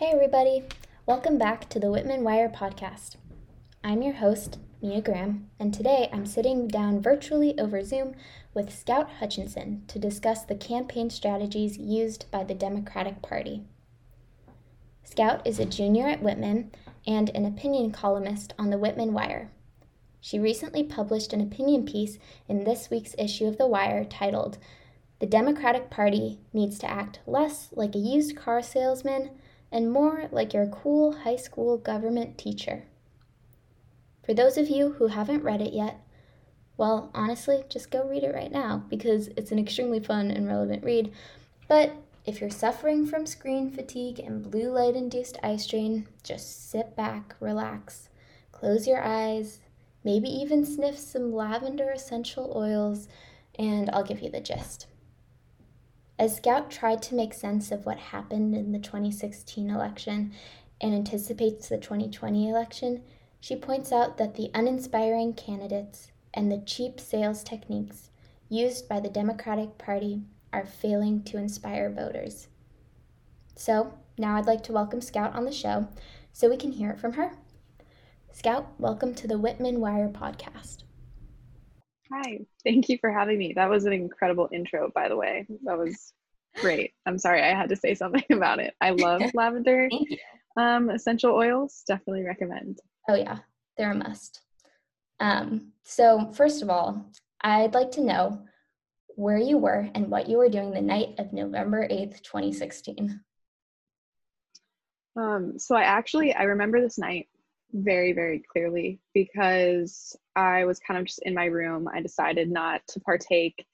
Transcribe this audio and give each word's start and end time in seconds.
Hey, 0.00 0.12
everybody. 0.14 0.64
Welcome 1.04 1.36
back 1.36 1.68
to 1.68 1.78
the 1.78 1.90
Whitman 1.90 2.24
Wire 2.24 2.48
podcast. 2.48 3.16
I'm 3.84 4.00
your 4.00 4.14
host, 4.14 4.58
Mia 4.80 5.02
Graham, 5.02 5.50
and 5.58 5.74
today 5.74 6.08
I'm 6.10 6.24
sitting 6.24 6.66
down 6.68 7.02
virtually 7.02 7.58
over 7.58 7.84
Zoom 7.84 8.14
with 8.54 8.74
Scout 8.74 9.10
Hutchinson 9.18 9.82
to 9.88 9.98
discuss 9.98 10.42
the 10.42 10.54
campaign 10.54 11.10
strategies 11.10 11.76
used 11.76 12.24
by 12.30 12.44
the 12.44 12.54
Democratic 12.54 13.20
Party. 13.20 13.64
Scout 15.04 15.46
is 15.46 15.58
a 15.58 15.66
junior 15.66 16.06
at 16.06 16.22
Whitman 16.22 16.70
and 17.06 17.28
an 17.34 17.44
opinion 17.44 17.90
columnist 17.92 18.54
on 18.58 18.70
the 18.70 18.78
Whitman 18.78 19.12
Wire. 19.12 19.50
She 20.18 20.38
recently 20.38 20.82
published 20.82 21.34
an 21.34 21.42
opinion 21.42 21.84
piece 21.84 22.16
in 22.48 22.64
this 22.64 22.88
week's 22.88 23.14
issue 23.18 23.44
of 23.44 23.58
The 23.58 23.66
Wire 23.66 24.06
titled, 24.06 24.56
The 25.18 25.26
Democratic 25.26 25.90
Party 25.90 26.38
Needs 26.54 26.78
to 26.78 26.90
Act 26.90 27.20
Less 27.26 27.68
Like 27.72 27.94
a 27.94 27.98
Used 27.98 28.34
Car 28.34 28.62
Salesman 28.62 29.32
and 29.72 29.92
more 29.92 30.28
like 30.32 30.52
your 30.52 30.66
cool 30.66 31.12
high 31.12 31.36
school 31.36 31.78
government 31.78 32.38
teacher. 32.38 32.84
For 34.24 34.34
those 34.34 34.58
of 34.58 34.68
you 34.68 34.92
who 34.92 35.08
haven't 35.08 35.42
read 35.42 35.60
it 35.60 35.72
yet, 35.72 36.00
well, 36.76 37.10
honestly, 37.14 37.64
just 37.68 37.90
go 37.90 38.06
read 38.06 38.24
it 38.24 38.34
right 38.34 38.50
now 38.50 38.84
because 38.88 39.28
it's 39.36 39.52
an 39.52 39.58
extremely 39.58 40.00
fun 40.00 40.30
and 40.30 40.46
relevant 40.46 40.82
read. 40.82 41.12
But 41.68 41.92
if 42.24 42.40
you're 42.40 42.50
suffering 42.50 43.06
from 43.06 43.26
screen 43.26 43.70
fatigue 43.70 44.18
and 44.18 44.50
blue 44.50 44.70
light 44.70 44.96
induced 44.96 45.38
eye 45.42 45.56
strain, 45.56 46.06
just 46.22 46.70
sit 46.70 46.96
back, 46.96 47.34
relax, 47.40 48.08
close 48.52 48.86
your 48.86 49.02
eyes, 49.02 49.60
maybe 50.04 50.28
even 50.28 50.64
sniff 50.64 50.98
some 50.98 51.34
lavender 51.34 51.90
essential 51.90 52.52
oils, 52.54 53.08
and 53.58 53.90
I'll 53.90 54.04
give 54.04 54.20
you 54.20 54.30
the 54.30 54.40
gist. 54.40 54.86
As 56.20 56.36
Scout 56.36 56.70
tried 56.70 57.00
to 57.04 57.14
make 57.14 57.32
sense 57.32 57.72
of 57.72 57.86
what 57.86 57.96
happened 57.96 58.54
in 58.54 58.72
the 58.72 58.78
2016 58.78 59.70
election 59.70 60.34
and 60.78 60.92
anticipates 60.92 61.70
the 61.70 61.78
2020 61.78 62.46
election, 62.46 63.02
she 63.40 63.56
points 63.56 63.90
out 63.90 64.18
that 64.18 64.34
the 64.34 64.50
uninspiring 64.52 65.32
candidates 65.32 66.12
and 66.34 66.52
the 66.52 66.58
cheap 66.58 67.00
sales 67.00 67.42
techniques 67.42 68.10
used 68.50 68.86
by 68.86 69.00
the 69.00 69.08
Democratic 69.08 69.78
Party 69.78 70.20
are 70.52 70.66
failing 70.66 71.22
to 71.22 71.38
inspire 71.38 71.88
voters. 71.88 72.48
So, 73.56 73.94
now 74.18 74.36
I'd 74.36 74.44
like 74.44 74.62
to 74.64 74.72
welcome 74.72 75.00
Scout 75.00 75.34
on 75.34 75.46
the 75.46 75.50
show 75.50 75.88
so 76.34 76.50
we 76.50 76.58
can 76.58 76.72
hear 76.72 76.90
it 76.90 77.00
from 77.00 77.14
her. 77.14 77.32
Scout, 78.30 78.74
welcome 78.78 79.14
to 79.14 79.26
the 79.26 79.38
Whitman 79.38 79.80
Wire 79.80 80.10
podcast. 80.10 80.82
Hi, 82.12 82.40
thank 82.64 82.88
you 82.88 82.98
for 82.98 83.12
having 83.12 83.38
me. 83.38 83.52
That 83.54 83.70
was 83.70 83.84
an 83.84 83.92
incredible 83.92 84.48
intro, 84.52 84.90
by 84.94 85.08
the 85.08 85.16
way. 85.16 85.46
That 85.64 85.78
was 85.78 86.12
great. 86.56 86.92
I'm 87.06 87.18
sorry, 87.18 87.42
I 87.42 87.54
had 87.54 87.68
to 87.68 87.76
say 87.76 87.94
something 87.96 88.24
about 88.30 88.58
it. 88.58 88.74
I 88.80 88.90
love 88.90 89.22
lavender 89.34 89.88
um, 90.56 90.90
essential 90.90 91.34
oils. 91.34 91.84
Definitely 91.86 92.24
recommend. 92.24 92.80
Oh, 93.08 93.14
yeah, 93.14 93.38
they're 93.76 93.92
a 93.92 93.94
must. 93.94 94.42
Um, 95.20 95.72
so, 95.84 96.32
first 96.32 96.62
of 96.62 96.70
all, 96.70 97.04
I'd 97.42 97.74
like 97.74 97.92
to 97.92 98.04
know 98.04 98.42
where 99.16 99.38
you 99.38 99.58
were 99.58 99.88
and 99.94 100.08
what 100.08 100.28
you 100.28 100.38
were 100.38 100.48
doing 100.48 100.72
the 100.72 100.80
night 100.80 101.14
of 101.18 101.32
November 101.32 101.86
8th, 101.86 102.22
2016. 102.22 103.20
Um, 105.16 105.58
so 105.58 105.74
I 105.76 105.82
actually 105.82 106.32
I 106.32 106.44
remember 106.44 106.80
this 106.80 106.98
night 106.98 107.28
very, 107.72 108.12
very 108.12 108.42
clearly 108.50 109.00
because 109.14 110.16
I 110.40 110.64
was 110.64 110.80
kind 110.80 110.98
of 110.98 111.06
just 111.06 111.20
in 111.22 111.34
my 111.34 111.46
room. 111.46 111.88
I 111.92 112.00
decided 112.00 112.50
not 112.50 112.80
to 112.88 113.00
partake 113.00 113.66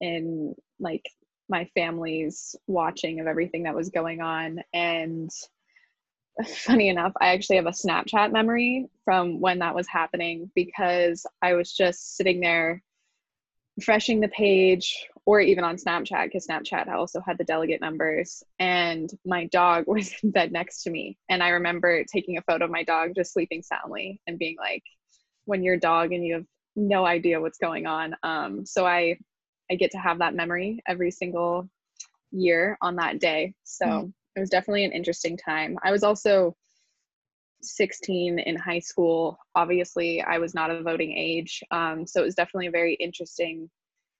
in 0.00 0.54
like 0.80 1.04
my 1.48 1.68
family's 1.74 2.56
watching 2.66 3.20
of 3.20 3.26
everything 3.26 3.64
that 3.64 3.74
was 3.74 3.90
going 3.90 4.20
on. 4.20 4.60
And 4.72 5.30
funny 6.46 6.88
enough, 6.88 7.12
I 7.20 7.28
actually 7.28 7.56
have 7.56 7.66
a 7.66 7.70
Snapchat 7.70 8.32
memory 8.32 8.88
from 9.04 9.40
when 9.40 9.58
that 9.60 9.74
was 9.74 9.86
happening 9.88 10.50
because 10.54 11.26
I 11.42 11.52
was 11.52 11.72
just 11.72 12.16
sitting 12.16 12.40
there 12.40 12.82
refreshing 13.76 14.20
the 14.20 14.28
page 14.28 15.06
or 15.26 15.40
even 15.40 15.64
on 15.64 15.76
Snapchat 15.76 16.24
because 16.24 16.46
Snapchat 16.46 16.88
also 16.88 17.20
had 17.20 17.36
the 17.36 17.44
delegate 17.44 17.82
numbers 17.82 18.42
and 18.58 19.10
my 19.26 19.44
dog 19.46 19.84
was 19.86 20.14
in 20.22 20.30
bed 20.30 20.50
next 20.50 20.82
to 20.84 20.90
me 20.90 21.18
and 21.28 21.42
I 21.42 21.50
remember 21.50 22.04
taking 22.04 22.38
a 22.38 22.42
photo 22.42 22.64
of 22.64 22.70
my 22.70 22.84
dog 22.84 23.10
just 23.14 23.34
sleeping 23.34 23.62
soundly 23.62 24.18
and 24.26 24.38
being 24.38 24.56
like 24.58 24.82
when 25.46 25.62
you're 25.62 25.74
a 25.74 25.80
dog 25.80 26.12
and 26.12 26.24
you 26.24 26.34
have 26.34 26.46
no 26.76 27.06
idea 27.06 27.40
what's 27.40 27.58
going 27.58 27.86
on 27.86 28.14
um, 28.22 28.64
so 28.66 28.86
I 28.86 29.18
I 29.70 29.74
get 29.74 29.90
to 29.92 29.98
have 29.98 30.18
that 30.18 30.34
memory 30.34 30.82
every 30.86 31.10
single 31.10 31.68
year 32.30 32.76
on 32.82 32.96
that 32.96 33.18
day 33.18 33.54
so 33.64 33.86
mm-hmm. 33.86 34.08
it 34.36 34.40
was 34.40 34.50
definitely 34.50 34.84
an 34.84 34.92
interesting 34.92 35.36
time 35.36 35.78
I 35.82 35.90
was 35.90 36.02
also 36.02 36.54
16 37.62 38.38
in 38.38 38.56
high 38.56 38.78
school. 38.78 39.38
Obviously, 39.54 40.22
I 40.22 40.38
was 40.38 40.54
not 40.54 40.70
a 40.70 40.82
voting 40.82 41.12
age. 41.16 41.62
Um, 41.70 42.06
so 42.06 42.20
it 42.20 42.24
was 42.24 42.34
definitely 42.34 42.66
a 42.66 42.72
very 42.72 42.94
interesting 42.94 43.70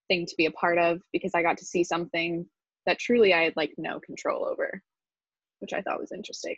thing 0.09 0.27
to 0.27 0.35
be 0.37 0.47
a 0.47 0.51
part 0.53 0.79
of 0.79 1.01
because 1.13 1.33
I 1.35 1.43
got 1.43 1.59
to 1.59 1.65
see 1.65 1.85
something 1.85 2.47
that 2.87 2.99
truly 2.99 3.35
I 3.35 3.45
had 3.45 3.57
like 3.57 3.73
no 3.77 4.01
control 4.01 4.47
over, 4.47 4.83
which 5.61 5.73
I 5.73 5.83
thought 5.83 6.01
was 6.01 6.13
interesting. 6.13 6.57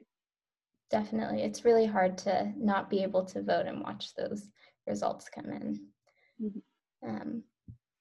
Definitely. 0.90 1.42
It's 1.42 1.64
really 1.64 1.86
hard 1.86 2.16
to 2.18 2.52
not 2.56 2.88
be 2.88 3.02
able 3.02 3.24
to 3.26 3.42
vote 3.42 3.66
and 3.66 3.82
watch 3.82 4.14
those 4.14 4.48
results 4.86 5.28
come 5.28 5.50
in. 5.50 5.80
Mm-hmm. 6.42 7.08
Um, 7.08 7.42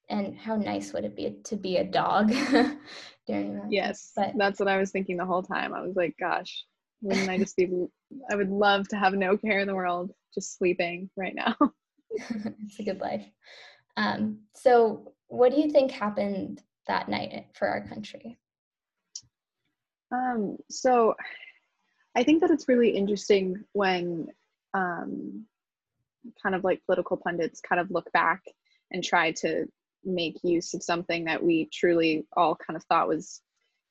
and 0.10 0.38
how 0.38 0.56
nice 0.56 0.94
would 0.94 1.04
it 1.04 1.16
be 1.16 1.38
to 1.44 1.56
be 1.58 1.78
a 1.78 1.84
dog 1.84 2.30
during 3.28 3.56
that? 3.56 3.68
Yes, 3.70 4.14
but 4.16 4.32
that's 4.38 4.60
what 4.60 4.70
I 4.70 4.78
was 4.78 4.92
thinking 4.92 5.18
the 5.18 5.26
whole 5.26 5.44
time. 5.44 5.74
I 5.74 5.82
was 5.82 5.96
like, 5.96 6.16
gosh, 6.20 6.64
wouldn't 7.02 7.30
I 7.30 7.38
just 7.40 7.58
be? 7.58 7.68
I 8.32 8.36
would 8.36 8.50
love 8.50 8.88
to 8.90 8.96
have 8.96 9.14
no 9.14 9.38
care 9.38 9.60
in 9.60 9.68
the 9.68 9.76
world, 9.76 10.12
just 10.34 10.58
sleeping 10.58 11.10
right 11.18 11.36
now. 11.36 11.56
it's 12.12 12.80
a 12.80 12.84
good 12.84 13.02
life. 13.02 13.26
Um, 13.98 14.40
so, 14.56 15.14
what 15.28 15.52
do 15.54 15.60
you 15.60 15.70
think 15.72 15.92
happened 15.92 16.62
that 16.88 17.10
night 17.10 17.48
for 17.54 17.68
our 17.68 17.86
country? 17.86 18.38
Um, 20.14 20.58
so, 20.70 21.16
I 22.18 22.24
think 22.24 22.42
that 22.42 22.50
it's 22.50 22.68
really 22.68 22.90
interesting 22.90 23.64
when 23.74 24.30
um, 24.74 25.46
kind 26.42 26.56
of 26.56 26.64
like 26.64 26.84
political 26.88 27.16
pundits 27.16 27.62
kind 27.62 27.80
of 27.80 27.92
look 27.92 28.12
back 28.12 28.42
and 28.90 29.04
try 29.04 29.34
to 29.34 29.68
make 30.04 30.40
use 30.44 30.74
of 30.74 30.82
something 30.82 31.26
that 31.26 31.44
we 31.44 31.70
truly 31.72 32.26
all 32.36 32.56
kind 32.56 32.76
of 32.76 32.84
thought 32.86 33.08
was 33.08 33.40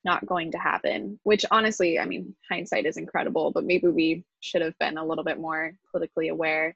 not 0.05 0.27
going 0.27 0.51
to 0.53 0.59
happen, 0.59 1.21
which 1.23 1.45
honestly, 1.53 2.01
I 2.01 2.05
mean, 2.05 2.35
hindsight 2.51 2.85
is 2.85 2.97
incredible, 2.97 3.53
but 3.53 3.65
maybe 3.65 3.87
we 3.87 4.25
should 4.41 4.63
have 4.63 4.77
been 4.81 4.99
a 4.99 5.07
little 5.07 5.25
bit 5.25 5.39
more 5.39 5.75
politically 5.93 6.27
aware 6.27 6.75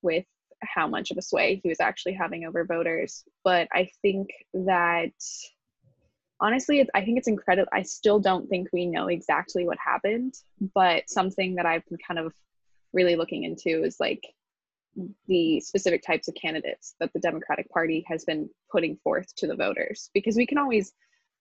with 0.00 0.24
how 0.62 0.88
much 0.88 1.10
of 1.10 1.18
a 1.18 1.22
sway 1.22 1.60
he 1.62 1.68
was 1.68 1.80
actually 1.80 2.14
having 2.14 2.46
over 2.46 2.64
voters. 2.64 3.22
But 3.44 3.68
I 3.70 3.90
think 4.00 4.28
that 4.54 5.12
honestly, 6.40 6.88
I 6.94 7.04
think 7.04 7.18
it's 7.18 7.28
incredible. 7.28 7.68
I 7.72 7.82
still 7.82 8.18
don't 8.18 8.48
think 8.48 8.68
we 8.72 8.86
know 8.86 9.08
exactly 9.08 9.66
what 9.66 9.78
happened, 9.78 10.34
but 10.74 11.08
something 11.08 11.54
that 11.56 11.66
I've 11.66 11.86
been 11.86 11.98
kind 12.06 12.18
of 12.18 12.32
really 12.92 13.16
looking 13.16 13.44
into 13.44 13.84
is 13.84 13.98
like 14.00 14.22
the 15.28 15.60
specific 15.60 16.02
types 16.02 16.28
of 16.28 16.34
candidates 16.34 16.94
that 17.00 17.12
the 17.12 17.20
Democratic 17.20 17.68
Party 17.70 18.04
has 18.08 18.24
been 18.24 18.48
putting 18.70 18.96
forth 18.96 19.34
to 19.36 19.46
the 19.46 19.56
voters 19.56 20.10
because 20.14 20.36
we 20.36 20.46
can 20.46 20.58
always 20.58 20.92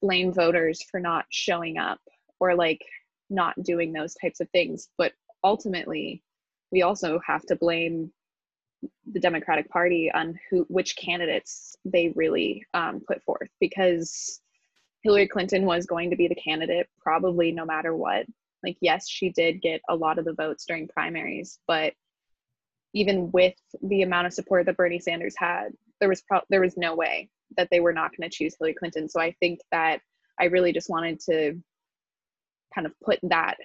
blame 0.02 0.34
voters 0.34 0.84
for 0.92 1.00
not 1.00 1.26
showing 1.30 1.78
up 1.78 2.00
or 2.40 2.56
like 2.56 2.82
not 3.30 3.56
doing 3.64 3.94
those 3.94 4.14
types 4.16 4.40
of 4.40 4.50
things 4.50 4.90
but 4.98 5.14
ultimately 5.44 6.22
we 6.72 6.82
also 6.82 7.20
have 7.26 7.44
to 7.46 7.56
blame 7.56 8.12
the 9.14 9.20
democratic 9.20 9.70
party 9.70 10.12
on 10.12 10.38
who 10.50 10.66
which 10.70 10.96
candidates 10.98 11.76
they 11.86 12.12
really 12.16 12.64
um, 12.74 13.02
put 13.08 13.24
forth 13.24 13.50
because 13.60 14.42
hillary 15.06 15.28
clinton 15.28 15.66
was 15.66 15.86
going 15.86 16.10
to 16.10 16.16
be 16.16 16.28
the 16.28 16.36
candidate 16.36 16.88
probably 17.00 17.52
no 17.52 17.66
matter 17.66 17.96
what 17.96 18.26
like 18.64 18.78
yes 18.82 19.08
she 19.08 19.30
did 19.30 19.62
get 19.62 19.82
a 19.90 19.96
lot 19.96 20.20
of 20.20 20.26
the 20.26 20.34
votes 20.34 20.66
during 20.66 20.88
primaries 20.88 21.60
but 21.68 21.94
even 22.94 23.32
with 23.32 23.54
the 23.84 24.02
amount 24.02 24.28
of 24.28 24.34
support 24.34 24.66
that 24.66 24.78
bernie 24.78 25.00
sanders 25.00 25.36
had 25.38 25.70
there 26.00 26.10
was 26.10 26.22
pro- 26.22 26.42
there 26.50 26.62
was 26.62 26.76
no 26.78 26.96
way 26.96 27.30
that 27.58 27.70
they 27.72 27.80
were 27.80 27.94
not 27.94 28.12
going 28.16 28.30
to 28.30 28.36
choose 28.36 28.56
Hillary 28.58 28.74
Clinton. 28.74 29.10
So 29.10 29.20
I 29.20 29.36
think 29.40 29.60
that 29.72 30.02
I 30.40 30.46
really 30.46 30.74
just 30.74 30.90
wanted 30.90 31.20
to 31.30 31.54
kind 32.74 32.88
of 32.88 32.94
put 33.04 33.20
that 33.24 33.56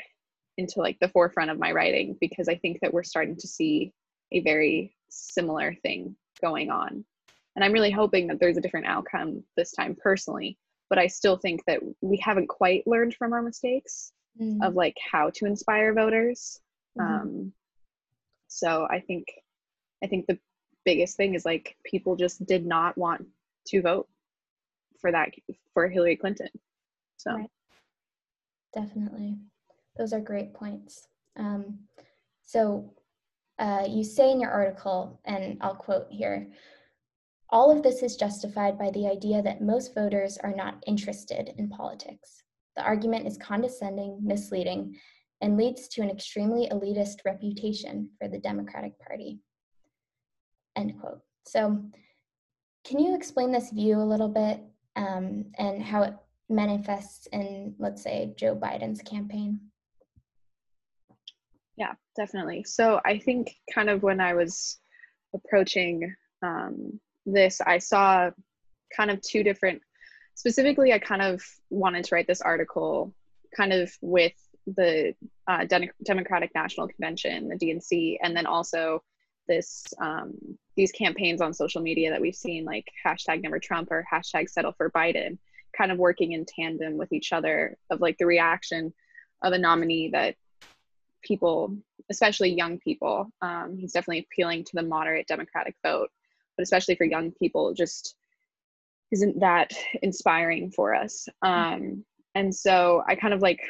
into 0.56 0.80
like 0.80 0.98
the 1.00 1.08
forefront 1.08 1.50
of 1.50 1.58
my 1.58 1.72
writing 1.72 2.16
because 2.20 2.48
I 2.48 2.56
think 2.56 2.78
that 2.80 2.92
we're 2.92 3.02
starting 3.02 3.36
to 3.36 3.48
see 3.48 3.92
a 4.32 4.40
very 4.40 4.94
similar 5.08 5.74
thing 5.82 6.16
going 6.40 6.70
on. 6.70 7.04
And 7.56 7.64
I'm 7.64 7.72
really 7.72 7.90
hoping 7.90 8.28
that 8.28 8.38
there's 8.38 8.56
a 8.56 8.60
different 8.60 8.86
outcome 8.86 9.42
this 9.56 9.72
time 9.72 9.96
personally, 10.00 10.56
but 10.90 10.98
I 10.98 11.06
still 11.06 11.36
think 11.36 11.64
that 11.66 11.80
we 12.02 12.18
haven't 12.18 12.48
quite 12.48 12.86
learned 12.86 13.14
from 13.14 13.32
our 13.32 13.40
mistakes 13.40 14.12
mm-hmm. 14.38 14.60
of 14.62 14.74
like 14.74 14.96
how 15.10 15.30
to 15.34 15.46
inspire 15.46 15.94
voters. 15.94 16.60
Mm-hmm. 16.98 17.14
Um, 17.14 17.52
so 18.48 18.86
I 18.90 19.00
think 19.00 19.28
I 20.02 20.08
think 20.08 20.26
the 20.26 20.38
biggest 20.84 21.16
thing 21.16 21.34
is 21.34 21.44
like 21.44 21.76
people 21.84 22.16
just 22.16 22.44
did 22.44 22.66
not 22.66 22.98
want 22.98 23.24
to 23.68 23.80
vote 23.80 24.08
for 25.00 25.12
that 25.12 25.30
for 25.72 25.88
Hillary 25.88 26.16
Clinton. 26.16 26.48
So 27.16 27.32
right. 27.32 27.50
definitely. 28.74 29.38
those 29.96 30.12
are 30.12 30.20
great 30.20 30.52
points. 30.52 31.06
Um, 31.36 31.78
so 32.42 32.92
uh, 33.58 33.84
you 33.88 34.02
say 34.02 34.30
in 34.32 34.40
your 34.40 34.50
article, 34.50 35.20
and 35.24 35.58
I'll 35.60 35.74
quote 35.74 36.06
here 36.10 36.48
all 37.50 37.70
of 37.70 37.82
this 37.82 38.02
is 38.02 38.16
justified 38.16 38.78
by 38.78 38.90
the 38.90 39.06
idea 39.06 39.42
that 39.42 39.62
most 39.62 39.94
voters 39.94 40.38
are 40.38 40.54
not 40.54 40.82
interested 40.86 41.52
in 41.56 41.68
politics. 41.68 42.42
The 42.76 42.82
argument 42.82 43.26
is 43.26 43.36
condescending, 43.36 44.18
misleading, 44.22 44.96
and 45.40 45.56
leads 45.56 45.88
to 45.88 46.02
an 46.02 46.10
extremely 46.10 46.68
elitist 46.68 47.24
reputation 47.24 48.10
for 48.18 48.28
the 48.28 48.38
Democratic 48.38 48.98
Party. 49.00 49.40
End 50.76 50.98
quote. 51.00 51.20
So, 51.46 51.82
can 52.84 52.98
you 52.98 53.14
explain 53.14 53.50
this 53.50 53.70
view 53.70 54.00
a 54.00 54.02
little 54.02 54.28
bit 54.28 54.60
um, 54.96 55.46
and 55.58 55.82
how 55.82 56.02
it 56.02 56.14
manifests 56.48 57.26
in, 57.32 57.74
let's 57.78 58.02
say, 58.02 58.32
Joe 58.36 58.54
Biden's 58.56 59.02
campaign? 59.02 59.60
Yeah, 61.76 61.92
definitely. 62.16 62.64
So 62.64 63.00
I 63.04 63.18
think 63.18 63.54
kind 63.74 63.88
of 63.88 64.02
when 64.02 64.20
I 64.20 64.34
was 64.34 64.78
approaching 65.34 66.14
um, 66.42 67.00
this, 67.26 67.60
I 67.60 67.78
saw 67.78 68.30
kind 68.94 69.10
of 69.10 69.20
two 69.20 69.42
different, 69.42 69.82
specifically, 70.34 70.92
I 70.92 70.98
kind 70.98 71.22
of 71.22 71.42
wanted 71.70 72.04
to 72.04 72.14
write 72.14 72.26
this 72.26 72.40
article 72.40 73.14
kind 73.56 73.72
of 73.72 73.90
with 74.00 74.32
the 74.66 75.14
uh, 75.46 75.64
De- 75.64 75.90
Democratic 76.04 76.54
National 76.54 76.88
Convention, 76.88 77.48
the 77.48 77.56
DNC, 77.56 78.18
and 78.22 78.36
then 78.36 78.46
also 78.46 79.02
this 79.48 79.84
um, 80.00 80.34
these 80.76 80.92
campaigns 80.92 81.40
on 81.40 81.52
social 81.52 81.82
media 81.82 82.10
that 82.10 82.20
we've 82.20 82.34
seen, 82.34 82.64
like 82.64 82.86
hashtag 83.04 83.42
Never 83.42 83.58
Trump 83.58 83.90
or 83.90 84.06
hashtag 84.10 84.48
Settle 84.48 84.72
for 84.72 84.90
Biden, 84.90 85.38
kind 85.76 85.90
of 85.90 85.98
working 85.98 86.32
in 86.32 86.46
tandem 86.46 86.96
with 86.96 87.12
each 87.12 87.32
other 87.32 87.76
of 87.90 88.00
like 88.00 88.16
the 88.18 88.26
reaction 88.26 88.92
of 89.42 89.52
a 89.52 89.58
nominee 89.58 90.10
that 90.10 90.36
people, 91.22 91.76
especially 92.10 92.50
young 92.50 92.78
people, 92.78 93.30
um, 93.42 93.76
he's 93.76 93.92
definitely 93.92 94.26
appealing 94.30 94.64
to 94.64 94.72
the 94.74 94.82
moderate 94.82 95.26
Democratic 95.26 95.74
vote, 95.84 96.10
but 96.60 96.64
especially 96.64 96.94
for 96.94 97.04
young 97.04 97.32
people, 97.32 97.72
just 97.72 98.16
isn't 99.12 99.40
that 99.40 99.72
inspiring 100.02 100.70
for 100.70 100.94
us. 100.94 101.26
Um, 101.40 102.04
and 102.34 102.54
so 102.54 103.02
I 103.08 103.14
kind 103.14 103.32
of 103.32 103.40
like 103.40 103.60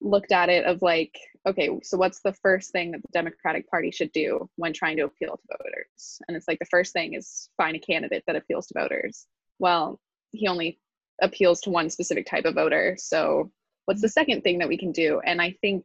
looked 0.00 0.32
at 0.32 0.48
it 0.48 0.64
of 0.64 0.82
like 0.82 1.18
okay 1.48 1.70
so 1.82 1.96
what's 1.96 2.20
the 2.20 2.32
first 2.34 2.70
thing 2.70 2.90
that 2.90 3.00
the 3.00 3.08
democratic 3.12 3.70
party 3.70 3.90
should 3.90 4.12
do 4.12 4.48
when 4.56 4.72
trying 4.72 4.96
to 4.96 5.04
appeal 5.04 5.36
to 5.36 5.56
voters? 5.58 6.18
And 6.26 6.36
it's 6.36 6.48
like 6.48 6.58
the 6.58 6.66
first 6.66 6.94
thing 6.94 7.12
is 7.12 7.50
find 7.58 7.76
a 7.76 7.78
candidate 7.78 8.24
that 8.26 8.36
appeals 8.36 8.66
to 8.68 8.74
voters. 8.80 9.26
Well 9.58 10.00
he 10.32 10.48
only 10.48 10.80
appeals 11.20 11.60
to 11.62 11.70
one 11.70 11.90
specific 11.90 12.26
type 12.26 12.46
of 12.46 12.54
voter 12.54 12.96
so 12.98 13.50
what's 13.84 14.02
the 14.02 14.08
second 14.08 14.42
thing 14.42 14.58
that 14.58 14.68
we 14.68 14.78
can 14.78 14.92
do? 14.92 15.20
And 15.24 15.42
i 15.42 15.54
think 15.60 15.84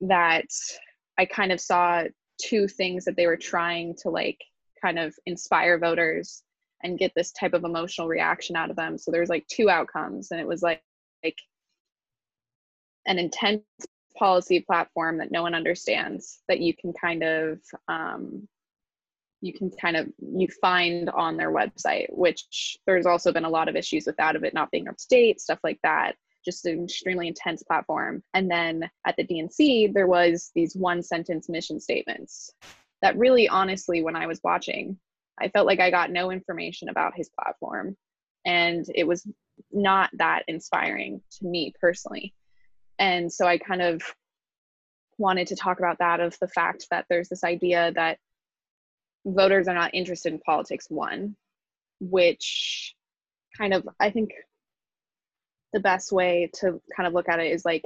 that 0.00 0.46
i 1.18 1.24
kind 1.24 1.52
of 1.52 1.60
saw 1.60 2.04
two 2.40 2.68
things 2.68 3.04
that 3.04 3.16
they 3.16 3.26
were 3.26 3.36
trying 3.36 3.94
to 4.02 4.10
like 4.10 4.42
kind 4.86 4.98
of 5.00 5.14
inspire 5.26 5.78
voters 5.78 6.44
and 6.84 6.98
get 6.98 7.12
this 7.16 7.32
type 7.32 7.54
of 7.54 7.64
emotional 7.64 8.06
reaction 8.06 8.54
out 8.54 8.70
of 8.70 8.76
them. 8.76 8.96
So 8.96 9.10
there's 9.10 9.28
like 9.28 9.44
two 9.48 9.68
outcomes 9.68 10.30
and 10.30 10.40
it 10.40 10.46
was 10.46 10.62
like 10.62 10.80
like 11.24 11.38
an 13.06 13.18
intense 13.18 13.62
policy 14.16 14.60
platform 14.60 15.18
that 15.18 15.32
no 15.32 15.42
one 15.42 15.54
understands 15.54 16.40
that 16.48 16.60
you 16.60 16.72
can 16.74 16.92
kind 16.92 17.24
of 17.24 17.58
um, 17.88 18.46
you 19.40 19.52
can 19.52 19.70
kind 19.70 19.96
of 19.96 20.06
you 20.20 20.46
find 20.60 21.10
on 21.10 21.36
their 21.36 21.52
website 21.52 22.06
which 22.10 22.78
there's 22.86 23.06
also 23.06 23.32
been 23.32 23.44
a 23.44 23.50
lot 23.50 23.68
of 23.68 23.76
issues 23.76 24.06
with 24.06 24.16
that 24.16 24.36
of 24.36 24.44
it 24.44 24.54
not 24.54 24.70
being 24.70 24.88
up 24.88 24.96
to 24.96 25.06
date 25.08 25.40
stuff 25.40 25.58
like 25.64 25.80
that. 25.82 26.12
Just 26.44 26.64
an 26.66 26.84
extremely 26.84 27.26
intense 27.26 27.64
platform. 27.64 28.22
And 28.34 28.48
then 28.48 28.88
at 29.04 29.16
the 29.16 29.26
dnc 29.26 29.92
there 29.92 30.06
was 30.06 30.52
these 30.54 30.76
one 30.76 31.02
sentence 31.02 31.48
mission 31.48 31.80
statements 31.80 32.52
that 33.02 33.18
really 33.18 33.48
honestly 33.48 34.02
when 34.02 34.16
i 34.16 34.26
was 34.26 34.40
watching 34.42 34.98
i 35.40 35.48
felt 35.48 35.66
like 35.66 35.80
i 35.80 35.90
got 35.90 36.10
no 36.10 36.30
information 36.30 36.88
about 36.88 37.14
his 37.16 37.28
platform. 37.28 37.96
And 38.44 38.86
it 38.94 39.08
was 39.08 39.26
not 39.72 40.10
that 40.14 40.44
inspiring 40.46 41.20
to 41.32 41.46
me 41.46 41.72
personally. 41.80 42.32
And 42.98 43.32
so 43.32 43.46
i 43.46 43.58
kind 43.58 43.82
of 43.82 44.02
wanted 45.18 45.48
to 45.48 45.56
talk 45.56 45.78
about 45.78 45.98
that 45.98 46.20
of 46.20 46.38
the 46.40 46.48
fact 46.48 46.86
that 46.90 47.06
there's 47.08 47.28
this 47.28 47.44
idea 47.44 47.92
that 47.94 48.18
voters 49.24 49.66
are 49.66 49.74
not 49.74 49.94
interested 49.94 50.32
in 50.32 50.38
politics 50.38 50.86
one 50.88 51.34
which 52.00 52.94
kind 53.56 53.72
of 53.74 53.88
i 53.98 54.10
think 54.10 54.30
the 55.72 55.80
best 55.80 56.12
way 56.12 56.50
to 56.52 56.80
kind 56.94 57.06
of 57.06 57.14
look 57.14 57.28
at 57.28 57.40
it 57.40 57.50
is 57.50 57.64
like 57.64 57.82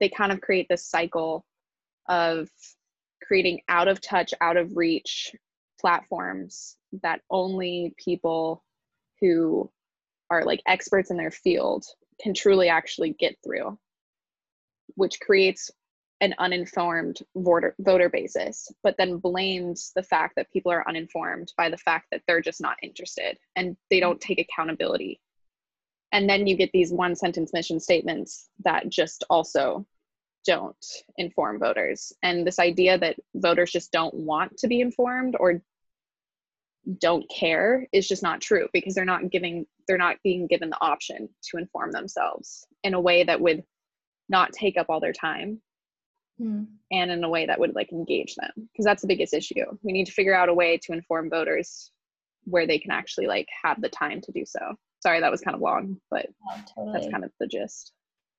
they 0.00 0.08
kind 0.08 0.32
of 0.32 0.40
create 0.40 0.66
this 0.68 0.86
cycle 0.88 1.44
of 2.08 2.48
creating 3.26 3.60
out 3.68 3.88
of 3.88 4.00
touch 4.00 4.32
out 4.40 4.56
of 4.56 4.76
reach 4.76 5.34
platforms 5.80 6.76
that 7.02 7.20
only 7.30 7.94
people 8.02 8.64
who 9.20 9.70
are 10.30 10.44
like 10.44 10.62
experts 10.66 11.10
in 11.10 11.16
their 11.16 11.30
field 11.30 11.84
can 12.20 12.32
truly 12.34 12.68
actually 12.68 13.10
get 13.18 13.36
through 13.44 13.78
which 14.96 15.20
creates 15.20 15.70
an 16.20 16.34
uninformed 16.38 17.18
voter 17.36 17.74
voter 17.80 18.08
basis, 18.08 18.70
but 18.82 18.94
then 18.96 19.18
blames 19.18 19.92
the 19.94 20.02
fact 20.02 20.34
that 20.36 20.50
people 20.52 20.70
are 20.70 20.88
uninformed 20.88 21.52
by 21.56 21.68
the 21.68 21.76
fact 21.76 22.06
that 22.10 22.22
they're 22.26 22.40
just 22.40 22.60
not 22.60 22.76
interested 22.82 23.36
and 23.56 23.76
they 23.90 24.00
don't 24.00 24.20
take 24.20 24.38
accountability. 24.38 25.20
And 26.12 26.28
then 26.28 26.46
you 26.46 26.56
get 26.56 26.70
these 26.72 26.92
one 26.92 27.16
sentence 27.16 27.52
mission 27.52 27.80
statements 27.80 28.48
that 28.64 28.88
just 28.88 29.24
also 29.28 29.84
don't 30.44 30.84
inform 31.16 31.58
voters. 31.58 32.12
And 32.22 32.46
this 32.46 32.58
idea 32.58 32.98
that 32.98 33.16
voters 33.34 33.72
just 33.72 33.92
don't 33.92 34.14
want 34.14 34.56
to 34.58 34.68
be 34.68 34.80
informed 34.80 35.36
or 35.38 35.62
don't 36.98 37.28
care 37.30 37.86
is 37.92 38.06
just 38.06 38.22
not 38.22 38.40
true 38.40 38.68
because 38.72 38.94
they're 38.94 39.04
not 39.04 39.30
giving 39.30 39.66
they're 39.88 39.98
not 39.98 40.16
being 40.22 40.46
given 40.46 40.70
the 40.70 40.80
option 40.80 41.28
to 41.42 41.56
inform 41.56 41.92
themselves 41.92 42.66
in 42.82 42.94
a 42.94 43.00
way 43.00 43.24
that 43.24 43.40
would 43.40 43.62
not 44.28 44.52
take 44.52 44.76
up 44.76 44.86
all 44.88 45.00
their 45.00 45.12
time 45.12 45.60
mm. 46.40 46.66
and 46.90 47.10
in 47.10 47.24
a 47.24 47.28
way 47.28 47.46
that 47.46 47.58
would 47.58 47.74
like 47.74 47.90
engage 47.92 48.34
them 48.34 48.50
because 48.56 48.84
that's 48.84 49.02
the 49.02 49.08
biggest 49.08 49.32
issue 49.32 49.64
we 49.82 49.92
need 49.92 50.04
to 50.04 50.12
figure 50.12 50.34
out 50.34 50.48
a 50.48 50.54
way 50.54 50.78
to 50.78 50.92
inform 50.92 51.30
voters 51.30 51.90
where 52.44 52.66
they 52.66 52.78
can 52.78 52.90
actually 52.90 53.26
like 53.26 53.48
have 53.62 53.80
the 53.80 53.88
time 53.88 54.20
to 54.20 54.32
do 54.32 54.44
so 54.44 54.74
sorry 55.00 55.20
that 55.20 55.30
was 55.30 55.40
kind 55.40 55.54
of 55.54 55.62
long 55.62 55.98
but 56.10 56.26
oh, 56.50 56.60
totally. 56.74 56.92
that's 56.92 57.10
kind 57.10 57.24
of 57.24 57.30
the 57.40 57.46
gist 57.46 57.92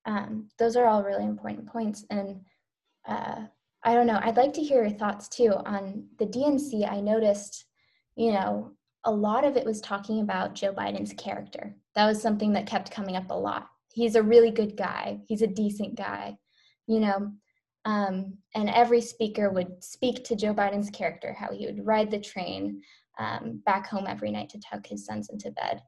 um, 0.05 0.47
those 0.59 0.75
are 0.75 0.85
all 0.85 1.03
really 1.03 1.25
important 1.25 1.67
points 1.67 2.05
and 2.09 2.39
uh, 3.07 3.41
i 3.83 3.93
don't 3.93 4.07
know 4.07 4.19
i'd 4.23 4.37
like 4.37 4.53
to 4.53 4.63
hear 4.63 4.83
your 4.83 4.97
thoughts 4.97 5.27
too 5.27 5.53
on 5.65 6.05
the 6.19 6.25
dnc 6.25 6.89
i 6.91 6.99
noticed 6.99 7.65
you 8.15 8.31
know 8.31 8.71
a 9.07 9.11
lot 9.11 9.45
of 9.45 9.55
it 9.55 9.65
was 9.65 9.81
talking 9.81 10.21
about 10.21 10.55
joe 10.55 10.73
biden's 10.73 11.13
character. 11.13 11.75
That 11.93 12.07
was 12.07 12.19
something 12.21 12.53
that 12.53 12.65
kept 12.65 12.89
coming 12.89 13.15
up 13.15 13.29
a 13.29 13.35
lot. 13.35 13.67
He's 13.93 14.15
a 14.15 14.23
really 14.23 14.49
good 14.49 14.75
guy. 14.75 15.19
He's 15.27 15.43
a 15.43 15.47
decent 15.47 15.95
guy 15.95 16.37
you 16.87 16.99
know? 16.99 17.31
Um, 17.85 18.37
and 18.55 18.69
every 18.69 19.01
speaker 19.01 19.51
would 19.51 19.83
speak 19.83 20.23
to 20.25 20.35
joe 20.35 20.55
biden's 20.55 20.89
character 20.89 21.33
how 21.33 21.51
he 21.51 21.67
would 21.67 21.85
ride 21.85 22.09
the 22.09 22.19
train 22.19 22.81
um, 23.19 23.61
back 23.65 23.87
home 23.87 24.05
every 24.07 24.31
night 24.31 24.49
to 24.49 24.59
tuck 24.59 24.87
his 24.87 25.05
sons 25.05 25.29
into 25.29 25.51
bed. 25.51 25.81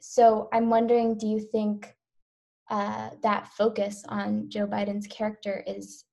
So 0.00 0.48
i'm 0.52 0.68
wondering 0.68 1.16
do 1.16 1.26
you 1.26 1.40
think 1.40 1.94
uh, 2.70 3.10
that 3.22 3.48
focus 3.48 4.04
on 4.08 4.48
joe 4.48 4.66
biden's 4.66 5.06
character 5.06 5.64
is 5.66 6.04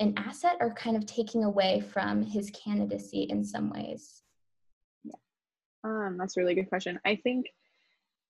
an 0.00 0.14
asset 0.16 0.56
or 0.60 0.74
kind 0.74 0.96
of 0.96 1.06
taking 1.06 1.44
away 1.44 1.80
from 1.80 2.22
his 2.22 2.50
candidacy 2.50 3.22
in 3.24 3.44
some 3.44 3.70
ways 3.70 4.22
yeah. 5.04 5.12
um, 5.84 6.16
that's 6.18 6.36
a 6.36 6.40
really 6.40 6.54
good 6.54 6.68
question 6.68 6.98
i 7.04 7.14
think 7.16 7.46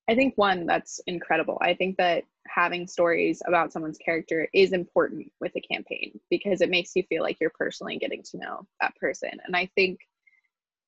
I 0.08 0.14
think 0.14 0.34
one 0.36 0.66
that's 0.66 1.00
incredible. 1.06 1.58
I 1.62 1.74
think 1.74 1.96
that 1.96 2.24
having 2.46 2.86
stories 2.86 3.40
about 3.46 3.72
someone's 3.72 3.98
character 3.98 4.48
is 4.52 4.72
important 4.72 5.32
with 5.40 5.52
a 5.56 5.60
campaign 5.60 6.20
because 6.30 6.60
it 6.60 6.68
makes 6.68 6.94
you 6.94 7.04
feel 7.08 7.22
like 7.22 7.38
you're 7.40 7.52
personally 7.58 7.96
getting 7.96 8.22
to 8.30 8.38
know 8.38 8.66
that 8.80 8.94
person. 8.96 9.30
And 9.46 9.56
I 9.56 9.70
think, 9.74 10.00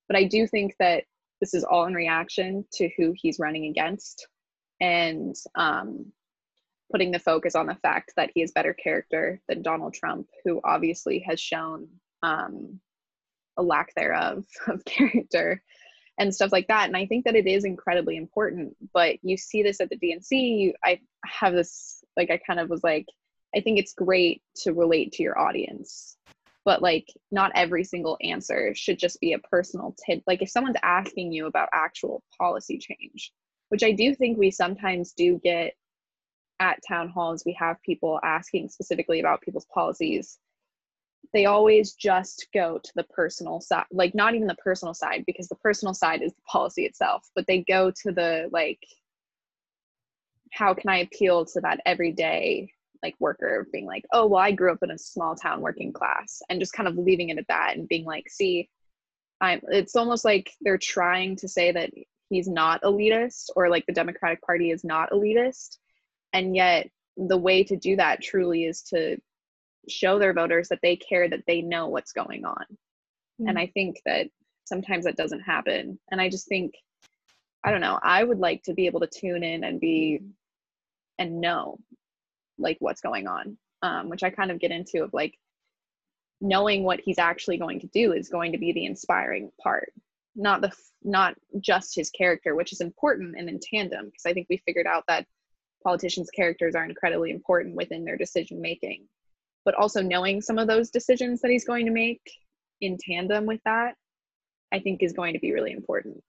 but 0.06 0.18
I 0.18 0.24
do 0.24 0.46
think 0.46 0.74
that 0.80 1.04
this 1.40 1.54
is 1.54 1.64
all 1.64 1.86
in 1.86 1.94
reaction 1.94 2.66
to 2.74 2.90
who 2.96 3.14
he's 3.16 3.38
running 3.38 3.66
against 3.66 4.26
and 4.80 5.34
um, 5.54 6.12
putting 6.90 7.10
the 7.10 7.18
focus 7.18 7.54
on 7.54 7.66
the 7.66 7.74
fact 7.74 8.12
that 8.16 8.30
he 8.34 8.42
is 8.42 8.52
better 8.52 8.74
character 8.74 9.40
than 9.48 9.62
Donald 9.62 9.94
Trump, 9.94 10.28
who 10.44 10.60
obviously 10.64 11.20
has 11.20 11.40
shown 11.40 11.88
um, 12.22 12.80
a 13.56 13.62
lack 13.62 13.94
thereof 13.94 14.44
of 14.66 14.84
character 14.84 15.62
and 16.18 16.34
stuff 16.34 16.52
like 16.52 16.68
that. 16.68 16.86
And 16.86 16.96
I 16.96 17.06
think 17.06 17.24
that 17.24 17.36
it 17.36 17.46
is 17.46 17.64
incredibly 17.64 18.16
important. 18.16 18.76
But 18.94 19.16
you 19.22 19.36
see 19.36 19.62
this 19.62 19.80
at 19.80 19.90
the 19.90 19.98
DNC. 19.98 20.72
I 20.84 21.00
have 21.24 21.52
this, 21.52 22.02
like, 22.16 22.30
I 22.30 22.38
kind 22.38 22.60
of 22.60 22.70
was 22.70 22.82
like, 22.82 23.06
I 23.54 23.60
think 23.60 23.78
it's 23.78 23.92
great 23.92 24.42
to 24.62 24.72
relate 24.72 25.12
to 25.12 25.22
your 25.22 25.38
audience, 25.38 26.16
but 26.64 26.82
like, 26.82 27.06
not 27.30 27.52
every 27.54 27.84
single 27.84 28.18
answer 28.22 28.74
should 28.74 28.98
just 28.98 29.20
be 29.20 29.32
a 29.32 29.38
personal 29.38 29.94
tip. 30.04 30.22
Like, 30.26 30.42
if 30.42 30.50
someone's 30.50 30.76
asking 30.82 31.32
you 31.32 31.46
about 31.46 31.68
actual 31.72 32.22
policy 32.38 32.78
change, 32.78 33.32
which 33.68 33.82
I 33.82 33.92
do 33.92 34.14
think 34.14 34.38
we 34.38 34.50
sometimes 34.50 35.12
do 35.12 35.40
get 35.42 35.74
at 36.60 36.80
town 36.86 37.08
halls 37.08 37.44
we 37.44 37.52
have 37.52 37.80
people 37.82 38.20
asking 38.22 38.68
specifically 38.68 39.20
about 39.20 39.42
people's 39.42 39.66
policies. 39.72 40.38
They 41.32 41.46
always 41.46 41.92
just 41.92 42.46
go 42.54 42.78
to 42.82 42.92
the 42.94 43.04
personal 43.04 43.60
side 43.60 43.84
like 43.90 44.14
not 44.14 44.34
even 44.34 44.46
the 44.46 44.54
personal 44.54 44.94
side 44.94 45.24
because 45.26 45.48
the 45.48 45.56
personal 45.56 45.92
side 45.92 46.22
is 46.22 46.32
the 46.32 46.42
policy 46.46 46.84
itself 46.84 47.28
but 47.34 47.46
they 47.46 47.64
go 47.66 47.90
to 48.02 48.12
the 48.12 48.48
like 48.52 48.78
how 50.52 50.72
can 50.72 50.88
i 50.88 50.98
appeal 50.98 51.44
to 51.44 51.60
that 51.60 51.80
everyday 51.84 52.70
like 53.02 53.14
worker 53.18 53.66
being 53.72 53.86
like 53.86 54.04
oh 54.12 54.26
well 54.26 54.40
i 54.40 54.52
grew 54.52 54.72
up 54.72 54.82
in 54.82 54.90
a 54.90 54.98
small 54.98 55.34
town 55.34 55.60
working 55.60 55.92
class 55.92 56.40
and 56.48 56.60
just 56.60 56.72
kind 56.72 56.88
of 56.88 56.96
leaving 56.96 57.28
it 57.30 57.38
at 57.38 57.48
that 57.48 57.76
and 57.76 57.88
being 57.88 58.04
like 58.04 58.28
see 58.28 58.68
i'm 59.40 59.60
it's 59.68 59.96
almost 59.96 60.24
like 60.24 60.50
they're 60.60 60.78
trying 60.78 61.36
to 61.36 61.48
say 61.48 61.72
that 61.72 61.90
he's 62.30 62.48
not 62.48 62.82
elitist 62.82 63.50
or 63.56 63.68
like 63.68 63.84
the 63.86 63.92
democratic 63.92 64.40
party 64.42 64.70
is 64.70 64.84
not 64.84 65.10
elitist 65.10 65.76
and 66.36 66.54
yet 66.54 66.90
the 67.16 67.36
way 67.36 67.64
to 67.64 67.76
do 67.76 67.96
that 67.96 68.22
truly 68.22 68.64
is 68.64 68.82
to 68.82 69.16
show 69.88 70.18
their 70.18 70.34
voters 70.34 70.68
that 70.68 70.80
they 70.82 70.94
care 70.96 71.28
that 71.28 71.44
they 71.46 71.62
know 71.62 71.88
what's 71.88 72.12
going 72.12 72.44
on 72.44 72.64
mm-hmm. 72.70 73.48
and 73.48 73.58
i 73.58 73.66
think 73.66 74.00
that 74.04 74.26
sometimes 74.64 75.04
that 75.04 75.16
doesn't 75.16 75.40
happen 75.40 75.98
and 76.10 76.20
i 76.20 76.28
just 76.28 76.46
think 76.46 76.74
i 77.64 77.70
don't 77.70 77.80
know 77.80 77.98
i 78.02 78.22
would 78.22 78.38
like 78.38 78.62
to 78.62 78.74
be 78.74 78.86
able 78.86 79.00
to 79.00 79.06
tune 79.06 79.42
in 79.42 79.64
and 79.64 79.80
be 79.80 80.20
and 81.18 81.40
know 81.40 81.78
like 82.58 82.76
what's 82.80 83.00
going 83.00 83.26
on 83.26 83.56
um, 83.82 84.08
which 84.08 84.22
i 84.22 84.30
kind 84.30 84.50
of 84.50 84.60
get 84.60 84.70
into 84.70 85.02
of 85.02 85.12
like 85.14 85.34
knowing 86.42 86.82
what 86.82 87.00
he's 87.00 87.18
actually 87.18 87.56
going 87.56 87.80
to 87.80 87.86
do 87.88 88.12
is 88.12 88.28
going 88.28 88.52
to 88.52 88.58
be 88.58 88.72
the 88.72 88.84
inspiring 88.84 89.50
part 89.62 89.90
not 90.34 90.60
the 90.60 90.70
not 91.02 91.34
just 91.60 91.94
his 91.94 92.10
character 92.10 92.54
which 92.54 92.72
is 92.72 92.82
important 92.82 93.36
and 93.38 93.48
in 93.48 93.58
tandem 93.58 94.06
because 94.06 94.26
i 94.26 94.34
think 94.34 94.46
we 94.50 94.62
figured 94.66 94.86
out 94.86 95.04
that 95.08 95.24
politicians 95.86 96.28
characters 96.30 96.74
are 96.74 96.84
incredibly 96.84 97.30
important 97.30 97.76
within 97.76 98.04
their 98.04 98.16
decision 98.16 98.60
making. 98.60 99.06
But 99.64 99.74
also 99.74 100.02
knowing 100.02 100.40
some 100.40 100.58
of 100.58 100.66
those 100.66 100.90
decisions 100.90 101.40
that 101.40 101.50
he's 101.50 101.64
going 101.64 101.86
to 101.86 101.92
make 101.92 102.20
in 102.80 102.98
tandem 102.98 103.46
with 103.46 103.60
that 103.64 103.94
i 104.72 104.78
think 104.78 105.02
is 105.02 105.12
going 105.12 105.32
to 105.32 105.40
be 105.40 105.52
really 105.52 105.72
important. 105.72 106.22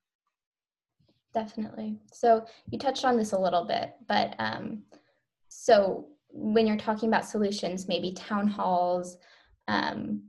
Definitely. 1.33 1.97
So 2.13 2.45
you 2.71 2.79
touched 2.79 3.03
on 3.03 3.17
this 3.17 3.33
a 3.33 3.39
little 3.39 3.65
bit 3.65 3.95
but 4.07 4.35
um, 4.39 4.83
so 5.49 6.07
when 6.29 6.67
you're 6.67 6.77
talking 6.77 7.09
about 7.09 7.25
solutions, 7.25 7.87
maybe 7.87 8.11
town 8.13 8.47
halls, 8.47 9.17
um, 9.67 10.23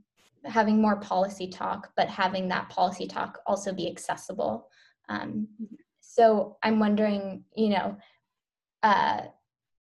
having 0.45 0.81
more 0.81 0.95
policy 0.97 1.47
talk, 1.47 1.91
but 1.95 2.07
having 2.07 2.47
that 2.47 2.69
policy 2.69 3.05
talk 3.05 3.39
also 3.45 3.73
be 3.73 3.89
accessible. 3.89 4.69
Um, 5.09 5.47
so 5.99 6.57
I'm 6.63 6.79
wondering, 6.79 7.43
you 7.55 7.69
know, 7.69 7.97
uh, 8.83 9.21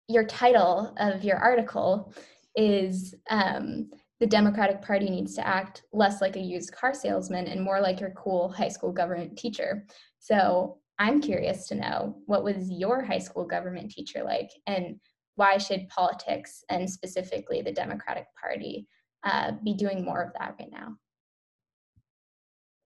your 0.07 0.25
title 0.25 0.93
of 0.97 1.23
your 1.23 1.37
article 1.37 2.13
is 2.55 3.15
um, 3.29 3.89
the 4.19 4.27
Democratic 4.27 4.81
Party 4.81 5.09
needs 5.09 5.35
to 5.35 5.47
act 5.47 5.83
less 5.91 6.21
like 6.21 6.35
a 6.35 6.41
used 6.41 6.71
car 6.73 6.93
salesman 6.93 7.47
and 7.47 7.61
more 7.61 7.81
like 7.81 7.99
your 7.99 8.11
cool 8.11 8.49
high 8.49 8.69
school 8.69 8.91
government 8.91 9.37
teacher. 9.37 9.85
So 10.19 10.77
I'm 10.99 11.21
curious 11.21 11.67
to 11.67 11.75
know 11.75 12.17
what 12.25 12.43
was 12.43 12.69
your 12.69 13.03
high 13.03 13.19
school 13.19 13.45
government 13.45 13.91
teacher 13.91 14.23
like 14.23 14.49
and 14.67 14.99
why 15.35 15.57
should 15.57 15.89
politics 15.89 16.63
and 16.69 16.89
specifically 16.89 17.61
the 17.61 17.71
Democratic 17.71 18.27
Party 18.39 18.87
uh, 19.23 19.53
be 19.63 19.73
doing 19.73 20.05
more 20.05 20.21
of 20.21 20.31
that 20.39 20.55
right 20.59 20.69
now? 20.71 20.95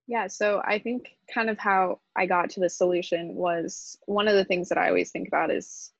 Yeah, 0.07 0.27
so 0.27 0.61
I 0.63 0.79
think 0.79 1.17
kind 1.33 1.49
of 1.49 1.59
how 1.59 1.99
I 2.15 2.25
got 2.25 2.49
to 2.51 2.61
the 2.61 2.69
solution 2.69 3.35
was 3.35 3.97
one 4.05 4.29
of 4.29 4.35
the 4.35 4.45
things 4.45 4.69
that 4.69 4.77
I 4.77 4.87
always 4.87 5.11
think 5.11 5.27
about 5.27 5.51
is 5.51 5.91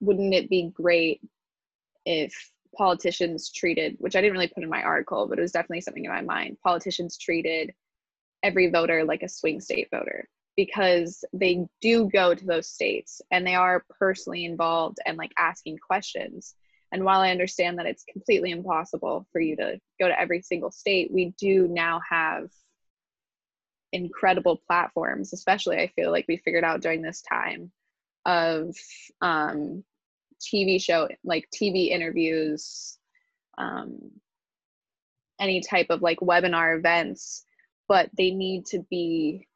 wouldn't 0.00 0.34
it 0.34 0.50
be 0.50 0.70
great 0.74 1.20
if 2.04 2.50
politicians 2.76 3.50
treated, 3.50 3.96
which 3.98 4.16
I 4.16 4.20
didn't 4.20 4.34
really 4.34 4.48
put 4.48 4.62
in 4.62 4.68
my 4.68 4.82
article, 4.82 5.26
but 5.26 5.38
it 5.38 5.42
was 5.42 5.52
definitely 5.52 5.80
something 5.80 6.04
in 6.04 6.10
my 6.10 6.22
mind, 6.22 6.58
politicians 6.62 7.16
treated 7.16 7.72
every 8.42 8.70
voter 8.70 9.04
like 9.04 9.22
a 9.22 9.28
swing 9.28 9.60
state 9.60 9.88
voter 9.90 10.28
because 10.56 11.24
they 11.32 11.66
do 11.80 12.08
go 12.08 12.34
to 12.34 12.46
those 12.46 12.68
states 12.68 13.20
and 13.30 13.46
they 13.46 13.54
are 13.54 13.84
personally 13.98 14.44
involved 14.44 14.98
and 15.06 15.16
like 15.16 15.32
asking 15.38 15.78
questions. 15.78 16.54
And 16.92 17.04
while 17.04 17.20
I 17.20 17.30
understand 17.30 17.78
that 17.78 17.86
it's 17.86 18.04
completely 18.04 18.50
impossible 18.50 19.26
for 19.32 19.40
you 19.40 19.56
to 19.56 19.80
go 19.98 20.06
to 20.06 20.20
every 20.20 20.42
single 20.42 20.70
state, 20.70 21.10
we 21.12 21.34
do 21.38 21.66
now 21.68 22.00
have 22.08 22.50
incredible 23.92 24.60
platforms, 24.68 25.32
especially 25.32 25.78
I 25.78 25.88
feel 25.88 26.10
like 26.12 26.26
we 26.28 26.36
figured 26.36 26.64
out 26.64 26.82
during 26.82 27.02
this 27.02 27.22
time 27.22 27.72
of 28.26 28.74
um, 29.20 29.84
TV 30.40 30.80
show, 30.80 31.08
like 31.24 31.48
TV 31.54 31.88
interviews, 31.88 32.98
um, 33.58 33.98
any 35.40 35.60
type 35.60 35.86
of 35.90 36.02
like 36.02 36.18
webinar 36.20 36.76
events, 36.78 37.44
but 37.88 38.10
they 38.16 38.30
need 38.30 38.66
to 38.66 38.84
be 38.90 39.46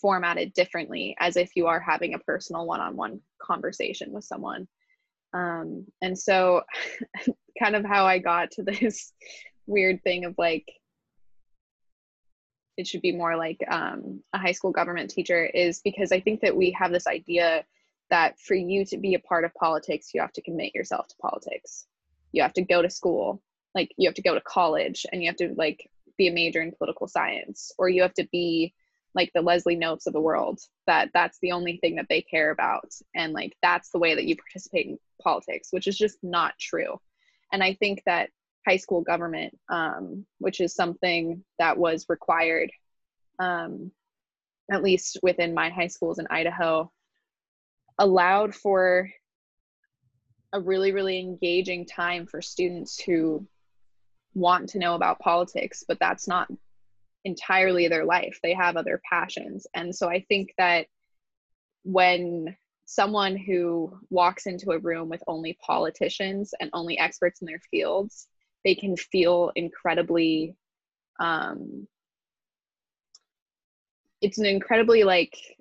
formatted 0.00 0.52
differently 0.54 1.16
as 1.18 1.36
if 1.36 1.50
you 1.56 1.66
are 1.66 1.80
having 1.80 2.14
a 2.14 2.18
personal 2.18 2.66
one-on-one 2.66 3.20
conversation 3.40 4.12
with 4.12 4.24
someone. 4.24 4.68
Um, 5.32 5.86
and 6.02 6.18
so 6.18 6.62
kind 7.58 7.76
of 7.76 7.84
how 7.84 8.06
i 8.06 8.18
got 8.18 8.50
to 8.52 8.62
this 8.62 9.12
weird 9.66 10.02
thing 10.02 10.24
of 10.24 10.34
like 10.36 10.66
it 12.76 12.86
should 12.86 13.02
be 13.02 13.12
more 13.12 13.36
like 13.36 13.58
um, 13.70 14.20
a 14.32 14.38
high 14.38 14.52
school 14.52 14.72
government 14.72 15.10
teacher 15.10 15.44
is 15.46 15.80
because 15.84 16.12
i 16.12 16.20
think 16.20 16.40
that 16.40 16.56
we 16.56 16.70
have 16.72 16.92
this 16.92 17.06
idea 17.06 17.64
that 18.10 18.38
for 18.38 18.54
you 18.54 18.84
to 18.86 18.96
be 18.96 19.14
a 19.14 19.18
part 19.18 19.44
of 19.44 19.54
politics 19.54 20.10
you 20.14 20.20
have 20.20 20.32
to 20.32 20.42
commit 20.42 20.74
yourself 20.74 21.08
to 21.08 21.16
politics. 21.20 21.86
You 22.32 22.42
have 22.42 22.52
to 22.54 22.62
go 22.62 22.82
to 22.82 22.90
school 22.90 23.42
like 23.74 23.92
you 23.96 24.08
have 24.08 24.14
to 24.14 24.22
go 24.22 24.34
to 24.34 24.40
college 24.40 25.04
and 25.12 25.22
you 25.22 25.28
have 25.28 25.36
to 25.36 25.54
like 25.56 25.88
be 26.16 26.28
a 26.28 26.32
major 26.32 26.62
in 26.62 26.72
political 26.72 27.08
science 27.08 27.72
or 27.78 27.88
you 27.88 28.02
have 28.02 28.14
to 28.14 28.28
be 28.30 28.72
like 29.14 29.30
the 29.34 29.42
Leslie 29.42 29.76
Knopes 29.76 30.06
of 30.06 30.12
the 30.12 30.20
world 30.20 30.60
that 30.86 31.10
that's 31.14 31.38
the 31.40 31.52
only 31.52 31.78
thing 31.78 31.96
that 31.96 32.06
they 32.08 32.22
care 32.22 32.50
about 32.50 32.92
and 33.14 33.32
like 33.32 33.56
that's 33.62 33.90
the 33.90 33.98
way 33.98 34.14
that 34.14 34.24
you 34.24 34.36
participate 34.36 34.86
in 34.86 34.98
politics 35.22 35.68
which 35.70 35.86
is 35.86 35.98
just 35.98 36.18
not 36.22 36.54
true. 36.58 36.98
And 37.52 37.62
I 37.62 37.74
think 37.74 38.02
that 38.06 38.30
high 38.66 38.76
school 38.76 39.02
government 39.02 39.58
um, 39.68 40.24
which 40.38 40.60
is 40.60 40.74
something 40.74 41.44
that 41.58 41.76
was 41.76 42.06
required 42.08 42.70
um, 43.38 43.90
at 44.70 44.82
least 44.82 45.18
within 45.22 45.52
my 45.52 45.68
high 45.68 45.88
schools 45.88 46.18
in 46.18 46.26
Idaho 46.30 46.90
allowed 47.98 48.54
for 48.54 49.10
a 50.52 50.60
really 50.60 50.92
really 50.92 51.18
engaging 51.18 51.84
time 51.84 52.26
for 52.26 52.40
students 52.40 53.00
who 53.00 53.46
want 54.34 54.68
to 54.68 54.78
know 54.78 54.94
about 54.94 55.18
politics 55.18 55.84
but 55.86 55.98
that's 56.00 56.26
not 56.26 56.48
entirely 57.24 57.88
their 57.88 58.04
life. 58.04 58.38
They 58.42 58.52
have 58.52 58.76
other 58.76 59.00
passions. 59.08 59.66
And 59.74 59.94
so 59.94 60.08
i 60.08 60.24
think 60.28 60.52
that 60.58 60.86
when 61.84 62.56
someone 62.86 63.36
who 63.36 63.98
walks 64.10 64.46
into 64.46 64.72
a 64.72 64.78
room 64.78 65.08
with 65.08 65.22
only 65.26 65.56
politicians 65.64 66.52
and 66.60 66.70
only 66.72 66.98
experts 66.98 67.40
in 67.40 67.46
their 67.46 67.60
fields 67.70 68.28
they 68.62 68.74
can 68.74 68.94
feel 68.96 69.52
incredibly 69.56 70.54
um 71.18 71.86
it's 74.20 74.38
an 74.38 74.44
incredibly 74.44 75.02
like 75.02 75.53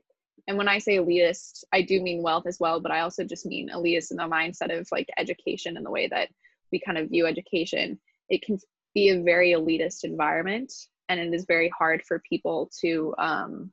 and 0.48 0.58
when 0.58 0.68
i 0.68 0.78
say 0.78 0.98
elitist 0.98 1.64
i 1.72 1.82
do 1.82 2.02
mean 2.02 2.22
wealth 2.22 2.46
as 2.48 2.60
well 2.60 2.80
but 2.80 2.92
i 2.92 3.02
also 3.02 3.24
just 3.24 3.46
mean 3.46 3.70
elitist 3.70 4.12
in 4.12 4.18
the 4.18 4.24
mindset 4.24 4.78
of 4.78 4.88
like 4.92 5.10
education 5.18 5.78
and 5.78 5.86
the 5.86 5.92
way 5.92 6.08
that 6.08 6.30
we 6.74 6.82
kind 6.82 6.98
of 6.98 7.10
view 7.10 7.26
education. 7.26 7.98
It 8.28 8.42
can 8.42 8.58
be 8.94 9.10
a 9.10 9.22
very 9.22 9.52
elitist 9.52 10.04
environment 10.04 10.74
and 11.08 11.20
it 11.20 11.34
is 11.34 11.46
very 11.48 11.70
hard 11.70 12.04
for 12.06 12.22
people 12.28 12.70
to 12.82 13.14
um, 13.18 13.72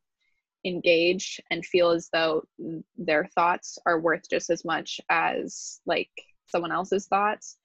engage 0.65 1.41
and 1.51 1.65
feel 1.65 1.91
as 1.91 2.09
though 2.13 2.45
their 2.97 3.25
thoughts 3.35 3.79
are 3.87 3.99
worth 3.99 4.29
just 4.31 4.51
as 4.51 4.65
much 4.65 5.01
as 5.09 5.81
like 5.87 6.11
someone 6.47 6.71
else's 6.71 7.07
thoughts. 7.09 7.57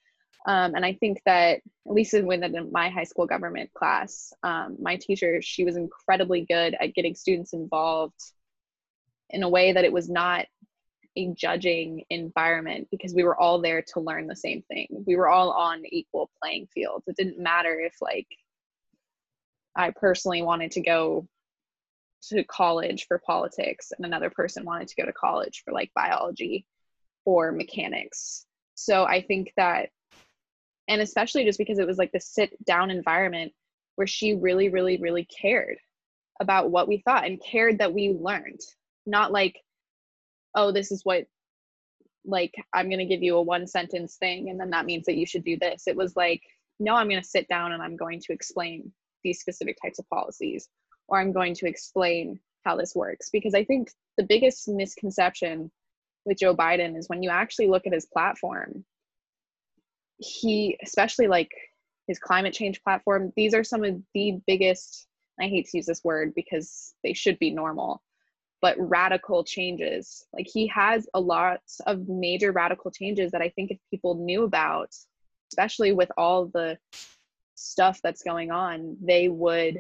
Um, 0.48 0.76
and 0.76 0.86
i 0.86 0.94
think 0.94 1.22
that 1.26 1.62
at 1.88 1.92
least 1.92 2.14
in 2.14 2.28
my 2.72 2.90
high 2.90 3.06
school 3.06 3.26
government 3.26 3.74
class 3.74 4.32
um, 4.44 4.78
my 4.80 4.96
teacher 4.96 5.42
she 5.42 5.64
was 5.64 5.76
incredibly 5.76 6.42
good 6.42 6.76
at 6.80 6.94
getting 6.94 7.16
students 7.16 7.54
involved 7.54 8.22
in 9.30 9.44
a 9.44 9.50
way 9.50 9.72
that 9.72 9.86
it 9.86 9.94
was 9.94 10.10
not 10.10 10.46
a 11.18 11.34
judging 11.34 12.04
environment 12.10 12.88
because 12.92 13.14
we 13.14 13.24
were 13.24 13.40
all 13.40 13.62
there 13.62 13.82
to 13.82 14.00
learn 14.00 14.28
the 14.28 14.36
same 14.36 14.62
thing. 14.64 14.88
We 15.06 15.16
were 15.16 15.30
all 15.30 15.52
on 15.52 15.84
equal 15.86 16.30
playing 16.42 16.68
fields. 16.74 17.08
It 17.08 17.16
didn't 17.16 17.40
matter 17.40 17.80
if 17.80 17.96
like 18.02 18.28
I 19.76 19.92
personally 19.92 20.42
wanted 20.42 20.72
to 20.72 20.82
go 20.82 21.28
to 22.30 22.44
college 22.44 23.06
for 23.08 23.20
politics 23.20 23.92
and 23.96 24.06
another 24.06 24.30
person 24.30 24.66
wanted 24.66 24.88
to 24.88 24.96
go 24.96 25.06
to 25.06 25.14
college 25.14 25.62
for 25.64 25.72
like 25.72 25.92
biology 25.94 26.66
or 27.24 27.52
mechanics. 27.52 28.46
So 28.76 29.06
I 29.06 29.22
think 29.22 29.54
that 29.58 29.90
and 30.88 31.02
especially 31.02 31.46
just 31.46 31.58
because 31.58 31.80
it 31.80 31.88
was 31.88 31.98
like 31.98 32.12
the 32.12 32.20
sit 32.20 32.64
down 32.64 32.92
environment 32.92 33.54
where 33.96 34.08
she 34.08 34.36
really 34.36 34.70
really 34.70 34.98
really 34.98 35.26
cared 35.26 35.78
about 36.40 36.70
what 36.70 36.88
we 36.88 36.98
thought 36.98 37.26
and 37.26 37.42
cared 37.42 37.80
that 37.80 37.94
we 37.94 38.10
learned 38.10 38.60
not 39.06 39.32
like 39.32 39.60
oh 40.56 40.72
this 40.72 40.92
is 40.92 41.02
what 41.04 41.26
like 42.26 42.54
i'm 42.74 42.90
going 42.90 43.00
to 43.00 43.06
give 43.06 43.24
you 43.24 43.38
a 43.38 43.42
one 43.42 43.68
sentence 43.68 44.16
thing 44.16 44.50
and 44.50 44.60
then 44.60 44.70
that 44.70 44.86
means 44.86 45.06
that 45.06 45.16
you 45.16 45.26
should 45.26 45.44
do 45.44 45.58
this. 45.60 45.84
It 45.88 45.96
was 45.96 46.16
like 46.16 46.42
no 46.80 46.96
i'm 46.96 47.10
going 47.10 47.22
to 47.22 47.28
sit 47.28 47.48
down 47.48 47.72
and 47.72 47.82
i'm 47.82 47.96
going 47.96 48.20
to 48.20 48.34
explain 48.34 48.92
these 49.24 49.40
specific 49.40 49.78
types 49.82 50.00
of 50.00 50.10
policies 50.10 50.68
or 51.08 51.20
i'm 51.20 51.32
going 51.32 51.54
to 51.56 51.68
explain 51.68 52.40
how 52.66 52.76
this 52.76 52.96
works. 52.96 53.30
Because 53.32 53.54
i 53.54 53.64
think 53.64 53.92
the 54.18 54.24
biggest 54.24 54.68
misconception 54.68 55.72
with 56.26 56.40
joe 56.40 56.56
biden 56.56 56.98
is 56.98 57.08
when 57.10 57.22
you 57.22 57.30
actually 57.30 57.68
look 57.68 57.86
at 57.86 57.94
his 57.94 58.08
platform 58.08 58.84
he 60.18 60.78
especially 60.82 61.28
like 61.28 61.52
his 62.08 62.20
climate 62.20 62.54
change 62.54 62.82
platform 62.84 63.32
these 63.36 63.54
are 63.54 63.64
some 63.64 63.84
of 63.84 63.96
the 64.14 64.40
biggest 64.48 65.08
i 65.40 65.46
hate 65.46 65.68
to 65.68 65.78
use 65.78 65.86
this 65.86 66.04
word 66.04 66.34
because 66.36 66.94
they 67.04 67.14
should 67.14 67.38
be 67.38 67.52
normal 67.52 68.02
but 68.66 68.80
radical 68.80 69.44
changes. 69.44 70.26
Like 70.34 70.48
he 70.52 70.66
has 70.70 71.08
a 71.14 71.20
lot 71.20 71.60
of 71.86 72.10
major 72.10 72.52
radical 72.52 72.90
changes 72.90 73.32
that 73.32 73.44
I 73.44 73.50
think 73.50 73.70
if 73.70 73.78
people 73.92 74.16
knew 74.16 74.44
about, 74.44 74.90
especially 75.52 75.92
with 75.92 76.10
all 76.18 76.48
the 76.48 76.80
stuff 77.54 78.00
that's 78.02 78.24
going 78.24 78.50
on, 78.50 78.98
they 79.00 79.30
would 79.30 79.78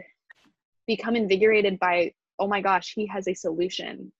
become 0.85 1.15
invigorated 1.15 1.79
by, 1.79 2.13
oh 2.37 2.47
my 2.47 2.61
gosh, 2.61 2.93
he 2.93 3.07
has 3.07 3.27
a 3.27 3.33
solution 3.33 4.11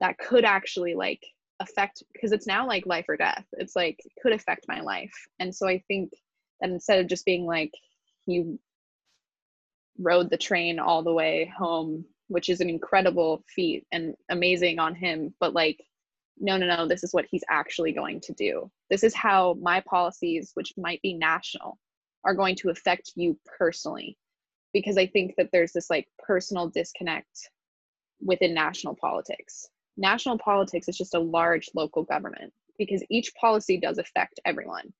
that 0.00 0.16
could 0.16 0.46
actually 0.46 0.94
like 0.94 1.22
affect 1.60 2.02
because 2.14 2.32
it's 2.32 2.46
now 2.46 2.66
like 2.66 2.86
life 2.86 3.04
or 3.10 3.18
death. 3.18 3.44
It's 3.58 3.76
like 3.76 4.00
could 4.22 4.32
affect 4.32 4.64
my 4.68 4.80
life. 4.80 5.12
And 5.38 5.54
so 5.54 5.68
I 5.68 5.82
think 5.86 6.12
that 6.62 6.70
instead 6.70 6.98
of 6.98 7.08
just 7.08 7.26
being 7.26 7.44
like 7.44 7.72
he 8.24 8.56
rode 9.98 10.30
the 10.30 10.38
train 10.38 10.78
all 10.78 11.02
the 11.02 11.12
way 11.12 11.52
home 11.54 12.06
which 12.32 12.48
is 12.48 12.60
an 12.60 12.70
incredible 12.70 13.44
feat 13.46 13.86
and 13.92 14.14
amazing 14.30 14.78
on 14.78 14.94
him 14.94 15.34
but 15.38 15.52
like 15.52 15.78
no 16.40 16.56
no 16.56 16.66
no 16.66 16.88
this 16.88 17.04
is 17.04 17.12
what 17.12 17.26
he's 17.30 17.44
actually 17.48 17.92
going 17.92 18.20
to 18.20 18.32
do. 18.32 18.70
This 18.90 19.04
is 19.04 19.14
how 19.14 19.56
my 19.60 19.80
policies 19.80 20.50
which 20.54 20.72
might 20.76 21.00
be 21.02 21.14
national 21.14 21.78
are 22.24 22.34
going 22.34 22.56
to 22.56 22.70
affect 22.70 23.12
you 23.16 23.38
personally 23.58 24.16
because 24.72 24.96
i 24.96 25.06
think 25.06 25.34
that 25.36 25.50
there's 25.52 25.72
this 25.72 25.90
like 25.90 26.08
personal 26.18 26.68
disconnect 26.68 27.50
within 28.20 28.54
national 28.54 28.94
politics. 28.94 29.68
National 29.96 30.38
politics 30.38 30.88
is 30.88 30.96
just 30.96 31.14
a 31.14 31.18
large 31.18 31.68
local 31.74 32.02
government 32.04 32.52
because 32.78 33.04
each 33.10 33.34
policy 33.34 33.78
does 33.78 33.98
affect 33.98 34.40
everyone. 34.44 34.92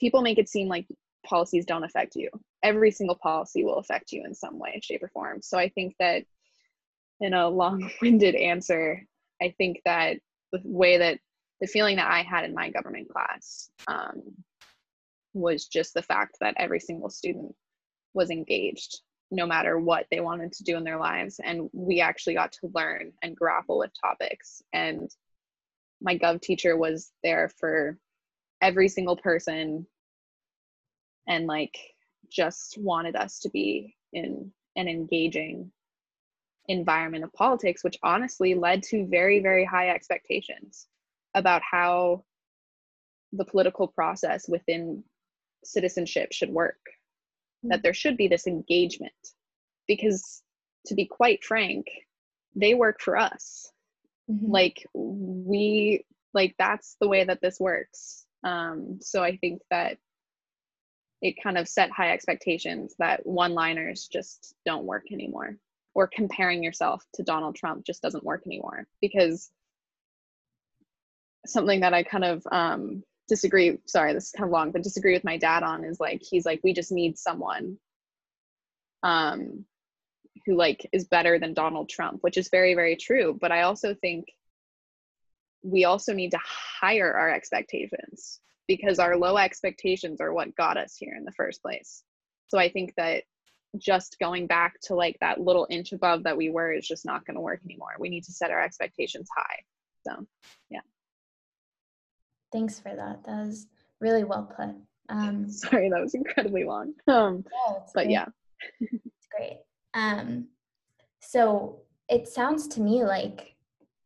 People 0.00 0.22
make 0.22 0.38
it 0.38 0.48
seem 0.48 0.66
like 0.66 0.86
policies 1.24 1.64
don't 1.64 1.84
affect 1.84 2.16
you. 2.16 2.28
Every 2.62 2.90
single 2.90 3.16
policy 3.16 3.62
will 3.62 3.76
affect 3.76 4.10
you 4.10 4.24
in 4.24 4.34
some 4.34 4.58
way 4.58 4.80
shape 4.82 5.02
or 5.02 5.08
form. 5.08 5.42
So 5.42 5.58
i 5.58 5.68
think 5.68 5.94
that 6.00 6.24
in 7.20 7.34
a 7.34 7.48
long-winded 7.48 8.34
answer 8.34 9.06
i 9.42 9.54
think 9.58 9.80
that 9.84 10.16
the 10.52 10.60
way 10.64 10.98
that 10.98 11.18
the 11.60 11.66
feeling 11.66 11.96
that 11.96 12.10
i 12.10 12.22
had 12.22 12.44
in 12.44 12.54
my 12.54 12.70
government 12.70 13.08
class 13.08 13.70
um, 13.86 14.22
was 15.32 15.66
just 15.66 15.94
the 15.94 16.02
fact 16.02 16.36
that 16.40 16.54
every 16.56 16.80
single 16.80 17.10
student 17.10 17.54
was 18.14 18.30
engaged 18.30 19.00
no 19.30 19.46
matter 19.46 19.78
what 19.78 20.06
they 20.10 20.20
wanted 20.20 20.52
to 20.52 20.64
do 20.64 20.76
in 20.76 20.84
their 20.84 20.98
lives. 20.98 21.40
And 21.42 21.70
we 21.72 22.00
actually 22.00 22.34
got 22.34 22.52
to 22.52 22.70
learn 22.74 23.12
and 23.22 23.36
grapple 23.36 23.78
with 23.78 23.90
topics. 24.00 24.62
And 24.72 25.08
my 26.02 26.18
gov 26.18 26.40
teacher 26.40 26.76
was 26.76 27.12
there 27.22 27.48
for 27.48 27.98
every 28.60 28.88
single 28.88 29.16
person 29.16 29.86
and 31.28 31.46
like 31.46 31.76
just 32.30 32.76
wanted 32.78 33.16
us 33.16 33.38
to 33.40 33.50
be 33.50 33.94
in 34.12 34.50
an 34.76 34.88
engaging 34.88 35.70
environment 36.68 37.24
of 37.24 37.32
politics, 37.32 37.82
which 37.82 37.98
honestly 38.02 38.54
led 38.54 38.82
to 38.84 39.06
very, 39.06 39.40
very 39.40 39.64
high 39.64 39.90
expectations 39.90 40.86
about 41.34 41.62
how 41.62 42.24
the 43.32 43.44
political 43.44 43.88
process 43.88 44.48
within 44.48 45.02
citizenship 45.64 46.32
should 46.32 46.50
work. 46.50 46.78
Mm-hmm. 46.84 47.68
That 47.70 47.82
there 47.82 47.94
should 47.94 48.16
be 48.16 48.28
this 48.28 48.46
engagement. 48.46 49.12
Because 49.88 50.42
to 50.86 50.94
be 50.94 51.06
quite 51.06 51.44
frank, 51.44 51.86
they 52.54 52.74
work 52.74 53.00
for 53.00 53.16
us. 53.16 53.70
Mm-hmm. 54.30 54.50
Like, 54.50 54.86
we, 54.94 56.04
like, 56.34 56.54
that's 56.58 56.96
the 57.00 57.08
way 57.08 57.24
that 57.24 57.40
this 57.40 57.58
works. 57.58 58.24
Um, 58.44 58.98
so 59.00 59.22
I 59.22 59.36
think 59.36 59.62
that 59.70 59.98
it 61.20 61.34
kind 61.42 61.58
of 61.58 61.68
set 61.68 61.90
high 61.90 62.12
expectations 62.12 62.94
that 62.98 63.26
one 63.26 63.52
liners 63.52 64.08
just 64.10 64.54
don't 64.64 64.84
work 64.84 65.06
anymore 65.12 65.56
or 65.94 66.06
comparing 66.06 66.62
yourself 66.62 67.04
to 67.14 67.22
Donald 67.22 67.56
Trump 67.56 67.84
just 67.84 68.02
doesn't 68.02 68.24
work 68.24 68.42
anymore 68.46 68.86
because 69.00 69.50
something 71.46 71.80
that 71.80 71.94
I 71.94 72.02
kind 72.02 72.24
of 72.24 72.46
um, 72.50 73.02
disagree 73.28 73.78
sorry 73.86 74.12
this 74.12 74.26
is 74.26 74.32
kind 74.32 74.46
of 74.46 74.52
long 74.52 74.72
but 74.72 74.82
disagree 74.82 75.14
with 75.14 75.24
my 75.24 75.36
dad 75.36 75.62
on 75.62 75.84
is 75.84 76.00
like 76.00 76.22
he's 76.28 76.44
like 76.44 76.60
we 76.64 76.72
just 76.72 76.90
need 76.90 77.16
someone 77.16 77.78
um 79.02 79.64
who 80.44 80.56
like 80.56 80.88
is 80.92 81.06
better 81.06 81.38
than 81.38 81.54
Donald 81.54 81.88
Trump 81.88 82.18
which 82.22 82.36
is 82.36 82.48
very 82.50 82.74
very 82.74 82.96
true 82.96 83.38
but 83.40 83.52
I 83.52 83.62
also 83.62 83.94
think 83.94 84.26
we 85.62 85.84
also 85.84 86.12
need 86.12 86.32
to 86.32 86.40
higher 86.42 87.14
our 87.14 87.30
expectations 87.30 88.40
because 88.66 88.98
our 88.98 89.16
low 89.16 89.36
expectations 89.36 90.20
are 90.20 90.32
what 90.32 90.56
got 90.56 90.76
us 90.76 90.96
here 90.96 91.14
in 91.16 91.24
the 91.24 91.32
first 91.32 91.60
place. 91.60 92.02
So 92.48 92.58
I 92.58 92.70
think 92.70 92.94
that 92.96 93.24
just 93.78 94.16
going 94.20 94.46
back 94.46 94.80
to 94.82 94.94
like 94.94 95.16
that 95.20 95.40
little 95.40 95.66
inch 95.70 95.92
above 95.92 96.24
that 96.24 96.36
we 96.36 96.50
were 96.50 96.72
is 96.72 96.86
just 96.86 97.04
not 97.04 97.24
going 97.24 97.36
to 97.36 97.40
work 97.40 97.60
anymore. 97.64 97.94
We 97.98 98.08
need 98.08 98.24
to 98.24 98.32
set 98.32 98.50
our 98.50 98.62
expectations 98.62 99.28
high. 99.36 99.58
So, 100.06 100.26
yeah. 100.70 100.80
Thanks 102.52 102.80
for 102.80 102.94
that. 102.94 103.24
That 103.24 103.46
was 103.46 103.66
really 104.00 104.24
well 104.24 104.52
put. 104.56 104.74
Um, 105.08 105.50
Sorry, 105.50 105.88
that 105.90 106.00
was 106.00 106.14
incredibly 106.14 106.64
long. 106.64 106.94
Um, 107.06 107.44
but 107.94 108.04
great. 108.04 108.10
yeah, 108.10 108.26
it's 108.80 109.28
great. 109.36 109.58
Um, 109.94 110.48
so 111.20 111.82
it 112.08 112.28
sounds 112.28 112.66
to 112.68 112.80
me 112.80 113.04
like, 113.04 113.54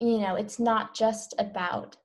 you 0.00 0.18
know, 0.18 0.34
it's 0.34 0.58
not 0.58 0.94
just 0.94 1.34
about 1.38 1.96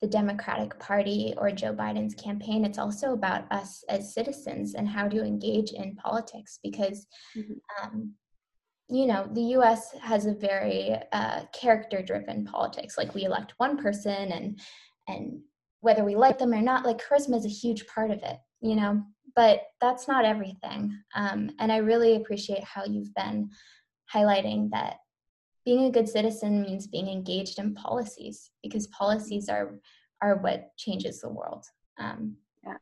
the 0.00 0.06
Democratic 0.06 0.78
Party 0.78 1.34
or 1.38 1.50
Joe 1.50 1.72
Biden's 1.72 2.14
campaign. 2.14 2.64
It's 2.64 2.78
also 2.78 3.12
about 3.12 3.50
us 3.50 3.82
as 3.88 4.12
citizens 4.12 4.74
and 4.74 4.88
how 4.88 5.08
to 5.08 5.24
engage 5.24 5.72
in 5.72 5.96
politics 5.96 6.58
because, 6.62 7.06
mm-hmm. 7.36 7.54
um, 7.82 8.12
you 8.88 9.06
know, 9.06 9.28
the 9.32 9.56
US 9.58 9.92
has 10.02 10.26
a 10.26 10.34
very 10.34 10.96
uh, 11.12 11.42
character 11.58 12.02
driven 12.02 12.44
politics. 12.44 12.98
Like 12.98 13.14
we 13.14 13.24
elect 13.24 13.54
one 13.56 13.78
person 13.78 14.32
and, 14.32 14.60
and 15.08 15.40
whether 15.80 16.04
we 16.04 16.14
like 16.14 16.38
them 16.38 16.52
or 16.52 16.62
not, 16.62 16.84
like 16.84 17.02
charisma 17.02 17.36
is 17.36 17.46
a 17.46 17.48
huge 17.48 17.86
part 17.86 18.10
of 18.10 18.22
it, 18.22 18.36
you 18.60 18.76
know, 18.76 19.02
but 19.34 19.62
that's 19.80 20.08
not 20.08 20.24
everything. 20.24 20.92
Um, 21.14 21.50
and 21.58 21.72
I 21.72 21.78
really 21.78 22.16
appreciate 22.16 22.64
how 22.64 22.84
you've 22.84 23.14
been 23.14 23.50
highlighting 24.12 24.70
that 24.70 24.96
being 25.66 25.84
a 25.84 25.90
good 25.90 26.08
citizen 26.08 26.62
means 26.62 26.86
being 26.86 27.08
engaged 27.08 27.58
in 27.58 27.74
policies 27.74 28.50
because 28.62 28.86
policies 28.86 29.50
are 29.50 29.74
are 30.22 30.36
what 30.36 30.74
changes 30.78 31.20
the 31.20 31.28
world. 31.28 31.66
Um, 31.98 32.36
yeah, 32.64 32.76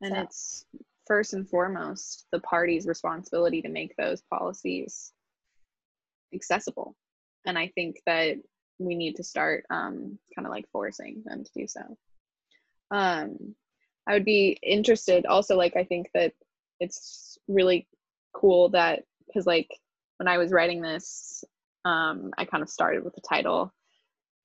and 0.00 0.14
so. 0.14 0.20
it's 0.22 0.64
first 1.06 1.34
and 1.34 1.46
foremost 1.46 2.26
the 2.32 2.40
party's 2.40 2.86
responsibility 2.86 3.60
to 3.60 3.68
make 3.68 3.94
those 3.96 4.22
policies 4.32 5.12
accessible, 6.32 6.96
and 7.44 7.58
I 7.58 7.70
think 7.74 7.96
that 8.06 8.36
we 8.78 8.94
need 8.94 9.16
to 9.16 9.24
start 9.24 9.64
um, 9.68 10.18
kind 10.34 10.46
of 10.46 10.52
like 10.52 10.64
forcing 10.72 11.22
them 11.26 11.44
to 11.44 11.50
do 11.54 11.66
so. 11.66 11.82
Um, 12.90 13.54
I 14.06 14.14
would 14.14 14.24
be 14.24 14.58
interested 14.62 15.26
also, 15.26 15.56
like 15.56 15.76
I 15.76 15.84
think 15.84 16.08
that 16.14 16.32
it's 16.78 17.36
really 17.48 17.86
cool 18.32 18.68
that 18.70 19.04
because 19.26 19.46
like 19.46 19.68
when 20.18 20.28
I 20.28 20.38
was 20.38 20.52
writing 20.52 20.82
this, 20.82 21.44
um, 21.84 22.32
I 22.38 22.44
kind 22.44 22.62
of 22.62 22.70
started 22.70 23.04
with 23.04 23.14
the 23.14 23.20
title 23.20 23.72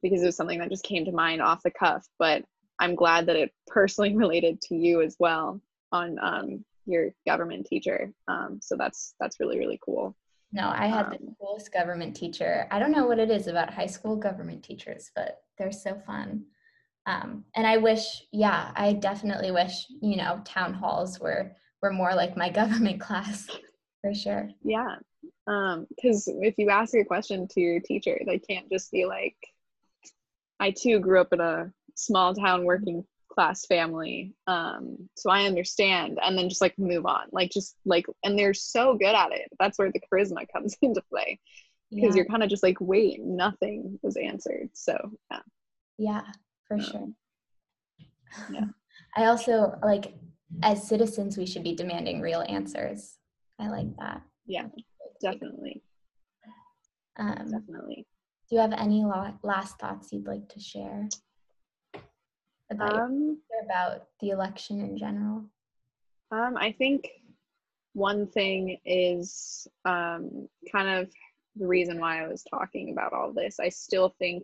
because 0.02 0.22
it 0.22 0.26
was 0.26 0.36
something 0.36 0.60
that 0.60 0.70
just 0.70 0.84
came 0.84 1.06
to 1.06 1.12
mind 1.12 1.42
off 1.42 1.64
the 1.64 1.72
cuff. 1.72 2.06
But 2.20 2.44
I'm 2.80 2.96
glad 2.96 3.26
that 3.28 3.36
it 3.36 3.52
personally 3.68 4.16
related 4.16 4.62
to 4.62 4.76
you 4.76 5.02
as 5.02 5.16
well 5.20 5.62
on 5.92 6.18
um, 6.22 6.66
your 6.86 7.10
government 7.26 7.66
teacher. 7.66 8.12
Um, 8.28 8.60
so 8.62 8.76
that's 8.78 9.16
that's 9.20 9.40
really 9.40 9.58
really 9.58 9.80
cool. 9.84 10.16
No, 10.54 10.70
I 10.70 10.88
had 10.88 11.12
the 11.12 11.18
um, 11.18 11.36
coolest 11.42 11.74
government 11.74 12.16
teacher. 12.16 12.68
I 12.72 12.80
don't 12.80 12.94
know 12.94 13.06
what 13.06 13.20
it 13.20 13.30
is 13.30 13.48
about 13.48 13.74
high 13.74 13.86
school 13.86 14.16
government 14.16 14.64
teachers, 14.64 15.12
but 15.14 15.42
they're 15.58 15.74
so 15.74 16.02
fun. 16.06 16.46
Um, 17.06 17.44
and 17.56 17.68
I 17.68 17.78
wish, 17.78 18.24
yeah, 18.32 18.72
I 18.76 18.94
definitely 18.94 19.52
wish, 19.52 19.88
you 20.02 20.16
know, 20.16 20.42
town 20.46 20.74
halls 20.74 21.20
were 21.20 21.52
were 21.82 21.92
more 21.92 22.16
like 22.16 22.38
my 22.38 22.50
government 22.62 23.02
class 23.02 23.48
for 24.02 24.14
sure. 24.14 24.50
Yeah, 24.64 24.96
because 25.46 26.28
um, 26.28 26.40
if 26.42 26.56
you 26.58 26.70
ask 26.70 26.94
a 26.94 27.04
question 27.04 27.48
to 27.50 27.62
your 27.62 27.80
teacher, 27.80 28.20
they 28.26 28.40
can't 28.40 28.70
just 28.72 28.92
be 28.92 29.06
like, 29.06 29.36
I 30.60 30.72
too 30.72 31.00
grew 31.00 31.22
up 31.22 31.34
in 31.34 31.40
a 31.40 31.72
small 31.96 32.34
town 32.34 32.66
working 32.66 33.06
class 33.32 33.66
family. 33.66 34.34
Um, 34.48 35.10
so 35.16 35.30
I 35.30 35.46
understand 35.46 36.20
and 36.24 36.38
then 36.38 36.50
just 36.50 36.62
like 36.62 36.78
move 36.80 37.06
on. 37.06 37.28
Like 37.32 37.52
just 37.52 37.76
like 37.86 38.06
and 38.24 38.38
they're 38.38 38.54
so 38.54 38.96
good 38.96 39.16
at 39.16 39.32
it. 39.32 39.50
That's 39.60 39.78
where 39.78 39.92
the 39.92 40.02
charisma 40.12 40.46
comes 40.54 40.76
into 40.82 41.02
play. 41.10 41.40
Because 41.92 42.16
yeah. 42.16 42.18
you're 42.18 42.26
kind 42.26 42.44
of 42.44 42.50
just 42.50 42.64
like, 42.64 42.82
wait, 42.82 43.22
nothing 43.22 43.98
was 44.02 44.18
answered. 44.18 44.70
So 44.74 44.98
yeah. 45.32 45.40
Yeah. 45.98 46.24
For 46.68 46.82
sure. 46.82 47.08
Yeah. 48.52 48.66
I 49.16 49.26
also 49.26 49.80
like 49.82 50.14
as 50.64 50.88
citizens 50.88 51.38
we 51.38 51.46
should 51.46 51.64
be 51.64 51.76
demanding 51.76 52.22
real 52.22 52.44
answers. 52.48 53.18
I 53.60 53.70
like 53.70 53.96
that. 53.98 54.22
Yeah, 54.46 54.68
definitely. 55.22 55.82
Um, 57.20 57.50
Definitely. 57.50 58.06
do 58.48 58.56
you 58.56 58.62
have 58.62 58.74
any 58.74 59.04
last 59.44 59.80
thoughts 59.80 60.12
you'd 60.12 60.28
like 60.28 60.48
to 60.50 60.60
share 60.60 61.08
about 62.70 62.96
Um, 62.96 63.42
about 63.64 64.08
the 64.20 64.30
election 64.30 64.80
in 64.82 64.98
general? 64.98 65.46
Um, 66.32 66.58
I 66.58 66.74
think 66.74 67.10
one 67.94 68.28
thing 68.28 68.78
is 68.86 69.68
um, 69.86 70.48
kind 70.72 70.90
of 70.90 71.12
the 71.56 71.66
reason 71.66 72.00
why 72.00 72.24
I 72.24 72.28
was 72.28 72.44
talking 72.44 72.92
about 72.92 73.14
all 73.14 73.34
this. 73.34 73.60
I 73.60 73.70
still 73.70 74.10
think 74.20 74.44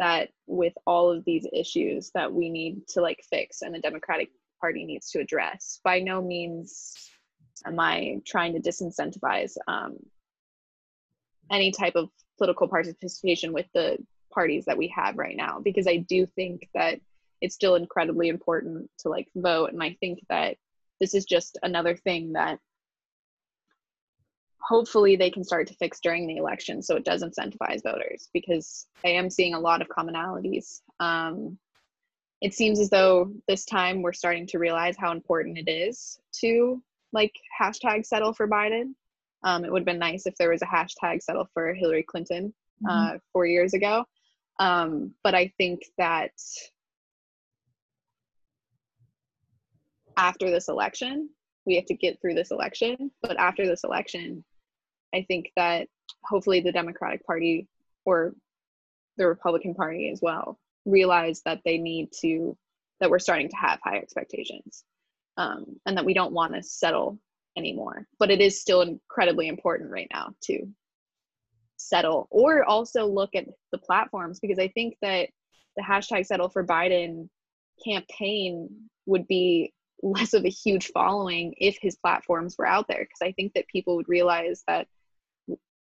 that 0.00 0.30
with 0.46 0.72
all 0.86 1.12
of 1.12 1.24
these 1.24 1.46
issues 1.52 2.10
that 2.14 2.32
we 2.32 2.48
need 2.48 2.88
to 2.88 3.00
like 3.00 3.22
fix 3.30 3.62
and 3.62 3.74
the 3.74 3.78
Democratic 3.78 4.30
Party 4.60 4.84
needs 4.84 5.10
to 5.10 5.20
address, 5.20 5.78
by 5.84 6.00
no 6.00 6.20
means 6.20 7.09
am 7.66 7.78
I 7.78 8.20
trying 8.26 8.54
to 8.54 8.60
disincentivize 8.60 9.56
um, 9.68 9.98
any 11.50 11.70
type 11.70 11.94
of 11.96 12.08
political 12.38 12.68
participation 12.68 13.52
with 13.52 13.66
the 13.74 13.98
parties 14.32 14.64
that 14.66 14.78
we 14.78 14.88
have 14.88 15.18
right 15.18 15.36
now, 15.36 15.60
because 15.60 15.86
I 15.86 15.98
do 15.98 16.26
think 16.26 16.68
that 16.74 17.00
it's 17.40 17.54
still 17.54 17.74
incredibly 17.74 18.28
important 18.28 18.90
to 18.98 19.08
like 19.08 19.28
vote. 19.34 19.72
And 19.72 19.82
I 19.82 19.96
think 20.00 20.20
that 20.28 20.56
this 21.00 21.14
is 21.14 21.24
just 21.24 21.58
another 21.62 21.96
thing 21.96 22.32
that 22.34 22.58
hopefully 24.60 25.16
they 25.16 25.30
can 25.30 25.42
start 25.42 25.66
to 25.66 25.74
fix 25.74 26.00
during 26.00 26.26
the 26.26 26.36
election 26.36 26.82
so 26.82 26.94
it 26.94 27.04
does 27.04 27.24
incentivize 27.24 27.82
voters 27.82 28.28
because 28.32 28.86
I 29.04 29.08
am 29.08 29.30
seeing 29.30 29.54
a 29.54 29.60
lot 29.60 29.80
of 29.80 29.88
commonalities. 29.88 30.82
Um, 31.00 31.58
it 32.40 32.54
seems 32.54 32.78
as 32.78 32.88
though 32.88 33.32
this 33.48 33.64
time 33.64 34.02
we're 34.02 34.12
starting 34.12 34.46
to 34.48 34.58
realize 34.58 34.96
how 34.98 35.12
important 35.12 35.58
it 35.58 35.70
is 35.70 36.20
to 36.40 36.82
like 37.12 37.34
hashtag 37.60 38.06
settle 38.06 38.32
for 38.32 38.48
Biden. 38.48 38.94
Um, 39.42 39.64
it 39.64 39.72
would 39.72 39.80
have 39.80 39.86
been 39.86 39.98
nice 39.98 40.26
if 40.26 40.34
there 40.36 40.50
was 40.50 40.62
a 40.62 40.66
hashtag 40.66 41.22
settle 41.22 41.48
for 41.54 41.72
Hillary 41.72 42.02
Clinton 42.02 42.52
uh, 42.88 43.18
four 43.32 43.46
years 43.46 43.74
ago. 43.74 44.04
Um, 44.58 45.14
but 45.24 45.34
I 45.34 45.52
think 45.56 45.80
that 45.96 46.32
after 50.16 50.50
this 50.50 50.68
election, 50.68 51.30
we 51.66 51.76
have 51.76 51.86
to 51.86 51.94
get 51.94 52.20
through 52.20 52.34
this 52.34 52.50
election. 52.50 53.10
But 53.22 53.38
after 53.38 53.66
this 53.66 53.84
election, 53.84 54.44
I 55.14 55.24
think 55.26 55.50
that 55.56 55.88
hopefully 56.24 56.60
the 56.60 56.72
Democratic 56.72 57.24
Party 57.26 57.66
or 58.04 58.34
the 59.16 59.26
Republican 59.26 59.74
Party 59.74 60.10
as 60.10 60.20
well 60.22 60.58
realize 60.84 61.42
that 61.44 61.60
they 61.64 61.78
need 61.78 62.10
to, 62.20 62.56
that 63.00 63.10
we're 63.10 63.18
starting 63.18 63.48
to 63.48 63.56
have 63.56 63.78
high 63.82 63.98
expectations 63.98 64.84
um, 65.36 65.64
and 65.86 65.96
that 65.96 66.04
we 66.04 66.14
don't 66.14 66.32
want 66.32 66.54
to 66.54 66.62
settle 66.62 67.18
anymore. 67.56 68.06
But 68.18 68.30
it 68.30 68.40
is 68.40 68.60
still 68.60 68.82
incredibly 68.82 69.48
important 69.48 69.90
right 69.90 70.08
now 70.12 70.34
to 70.44 70.66
settle 71.76 72.28
or 72.30 72.64
also 72.64 73.06
look 73.06 73.30
at 73.34 73.46
the 73.72 73.78
platforms 73.78 74.38
because 74.40 74.58
I 74.58 74.68
think 74.68 74.96
that 75.02 75.28
the 75.76 75.82
hashtag 75.82 76.26
settle 76.26 76.48
for 76.48 76.66
Biden 76.66 77.28
campaign 77.84 78.68
would 79.06 79.26
be 79.26 79.72
less 80.02 80.32
of 80.32 80.44
a 80.44 80.50
huge 80.50 80.88
following 80.94 81.54
if 81.58 81.76
his 81.80 81.96
platforms 81.96 82.56
were 82.58 82.66
out 82.66 82.86
there 82.88 83.00
because 83.00 83.20
I 83.22 83.32
think 83.32 83.52
that 83.54 83.68
people 83.68 83.96
would 83.96 84.08
realize 84.08 84.62
that 84.66 84.86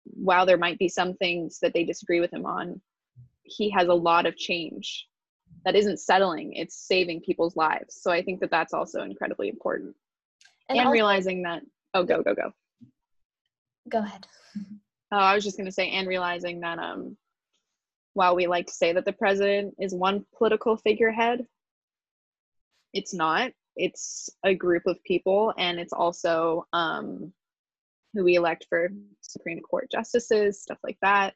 while 0.04 0.46
there 0.46 0.58
might 0.58 0.78
be 0.78 0.88
some 0.88 1.14
things 1.14 1.58
that 1.60 1.72
they 1.74 1.84
disagree 1.84 2.20
with 2.20 2.32
him 2.32 2.44
on, 2.44 2.80
he 3.44 3.70
has 3.70 3.86
a 3.86 3.94
lot 3.94 4.26
of 4.26 4.36
change 4.36 5.06
that 5.64 5.76
isn't 5.76 6.00
settling, 6.00 6.54
it's 6.54 6.86
saving 6.86 7.20
people's 7.20 7.56
lives. 7.56 8.00
So 8.00 8.10
I 8.10 8.22
think 8.22 8.40
that 8.40 8.50
that's 8.50 8.72
also 8.72 9.02
incredibly 9.02 9.48
important. 9.48 9.94
And, 10.68 10.78
also- 10.78 10.90
realizing 10.90 11.42
that, 11.42 11.62
oh, 11.94 12.04
go, 12.04 12.22
go, 12.22 12.34
go. 12.34 12.52
go 13.88 13.98
ahead. 13.98 14.26
Oh, 15.12 15.16
I 15.18 15.34
was 15.34 15.42
just 15.42 15.56
going 15.56 15.66
to 15.66 15.72
say, 15.72 15.90
and 15.90 16.06
realizing 16.06 16.60
that 16.60 16.78
um, 16.78 17.16
while 18.14 18.36
we 18.36 18.46
like 18.46 18.66
to 18.66 18.72
say 18.72 18.92
that 18.92 19.04
the 19.04 19.12
president 19.12 19.74
is 19.78 19.92
one 19.92 20.24
political 20.36 20.76
figurehead, 20.76 21.46
it's 22.92 23.12
not. 23.12 23.50
It's 23.76 24.30
a 24.44 24.54
group 24.54 24.84
of 24.86 25.02
people, 25.04 25.52
and 25.58 25.80
it's 25.80 25.92
also 25.92 26.66
um, 26.72 27.32
who 28.14 28.24
we 28.24 28.36
elect 28.36 28.66
for 28.68 28.90
Supreme 29.20 29.60
Court 29.60 29.90
justices, 29.90 30.62
stuff 30.62 30.78
like 30.82 30.98
that, 31.02 31.34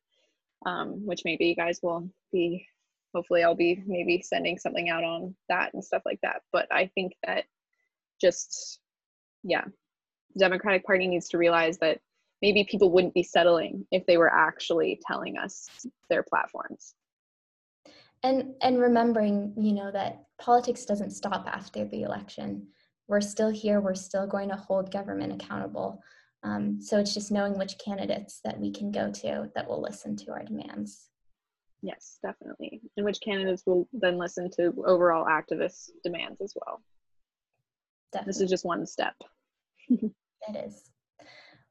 um, 0.66 1.04
which 1.06 1.22
maybe 1.24 1.46
you 1.46 1.56
guys 1.56 1.80
will 1.82 2.08
be. 2.32 2.66
Hopefully, 3.14 3.44
I'll 3.44 3.54
be 3.54 3.82
maybe 3.86 4.22
sending 4.22 4.58
something 4.58 4.90
out 4.90 5.04
on 5.04 5.34
that 5.48 5.72
and 5.74 5.84
stuff 5.84 6.02
like 6.04 6.20
that. 6.22 6.42
But 6.52 6.66
I 6.72 6.90
think 6.94 7.14
that 7.26 7.44
just, 8.20 8.80
yeah, 9.42 9.64
Democratic 10.38 10.84
Party 10.84 11.06
needs 11.06 11.28
to 11.30 11.38
realize 11.38 11.78
that 11.78 12.00
maybe 12.42 12.64
people 12.64 12.90
wouldn't 12.90 13.14
be 13.14 13.22
settling 13.22 13.86
if 13.90 14.04
they 14.06 14.16
were 14.16 14.32
actually 14.32 15.00
telling 15.06 15.38
us 15.38 15.68
their 16.10 16.22
platforms. 16.22 16.94
and 18.24 18.54
and 18.62 18.80
remembering 18.80 19.52
you 19.56 19.72
know 19.72 19.90
that 19.92 20.24
politics 20.38 20.84
doesn't 20.84 21.10
stop 21.10 21.46
after 21.46 21.84
the 21.84 22.02
election 22.02 22.66
we're 23.06 23.20
still 23.20 23.50
here 23.50 23.80
we're 23.80 23.94
still 23.94 24.26
going 24.26 24.48
to 24.48 24.56
hold 24.56 24.90
government 24.90 25.32
accountable 25.32 26.02
um, 26.42 26.80
so 26.80 26.98
it's 26.98 27.14
just 27.14 27.30
knowing 27.30 27.56
which 27.56 27.78
candidates 27.78 28.40
that 28.44 28.58
we 28.58 28.70
can 28.70 28.90
go 28.90 29.10
to 29.10 29.50
that 29.54 29.68
will 29.68 29.80
listen 29.80 30.16
to 30.16 30.30
our 30.32 30.42
demands 30.42 31.10
Yes, 31.84 32.18
definitely. 32.22 32.80
In 32.96 33.04
which 33.04 33.20
candidates 33.20 33.64
will 33.66 33.86
then 33.92 34.16
listen 34.16 34.50
to 34.52 34.72
overall 34.86 35.26
activist 35.26 35.90
demands 36.02 36.40
as 36.40 36.54
well. 36.56 36.80
This 38.24 38.40
is 38.40 38.48
just 38.48 38.64
one 38.64 38.86
step. 38.86 39.14
it 39.88 40.12
is. 40.64 40.90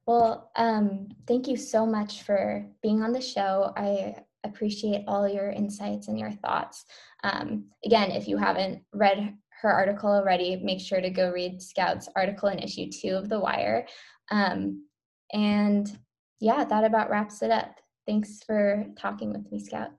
Well 0.05 0.51
um, 0.55 1.07
thank 1.27 1.47
you 1.47 1.57
so 1.57 1.85
much 1.85 2.21
for 2.23 2.63
being 2.83 3.01
on 3.01 3.11
the 3.11 3.21
show. 3.21 3.73
I 3.75 4.17
appreciate 4.43 5.05
all 5.07 5.27
your 5.27 5.49
insights 5.49 6.09
and 6.09 6.19
your 6.19 6.31
thoughts. 6.31 6.85
Um, 7.23 7.65
again 7.83 8.11
if 8.11 8.27
you 8.27 8.37
haven't 8.37 8.83
read 8.93 9.35
her 9.63 9.71
article 9.71 10.11
already 10.11 10.57
make 10.57 10.81
sure 10.81 11.01
to 11.01 11.09
go 11.09 11.31
read 11.31 11.59
scout's 11.59 12.07
article 12.15 12.49
in 12.49 12.59
issue 12.59 12.91
two 12.91 13.15
of 13.15 13.29
the 13.29 13.39
wire. 13.39 13.87
Um, 14.29 14.85
and 15.31 15.97
yeah 16.39 16.65
that 16.65 16.83
about 16.83 17.09
wraps 17.09 17.41
it 17.41 17.49
up. 17.49 17.79
Thanks 18.05 18.43
for 18.45 18.85
talking 18.95 19.31
with 19.31 19.51
me 19.51 19.59
scout 19.59 19.89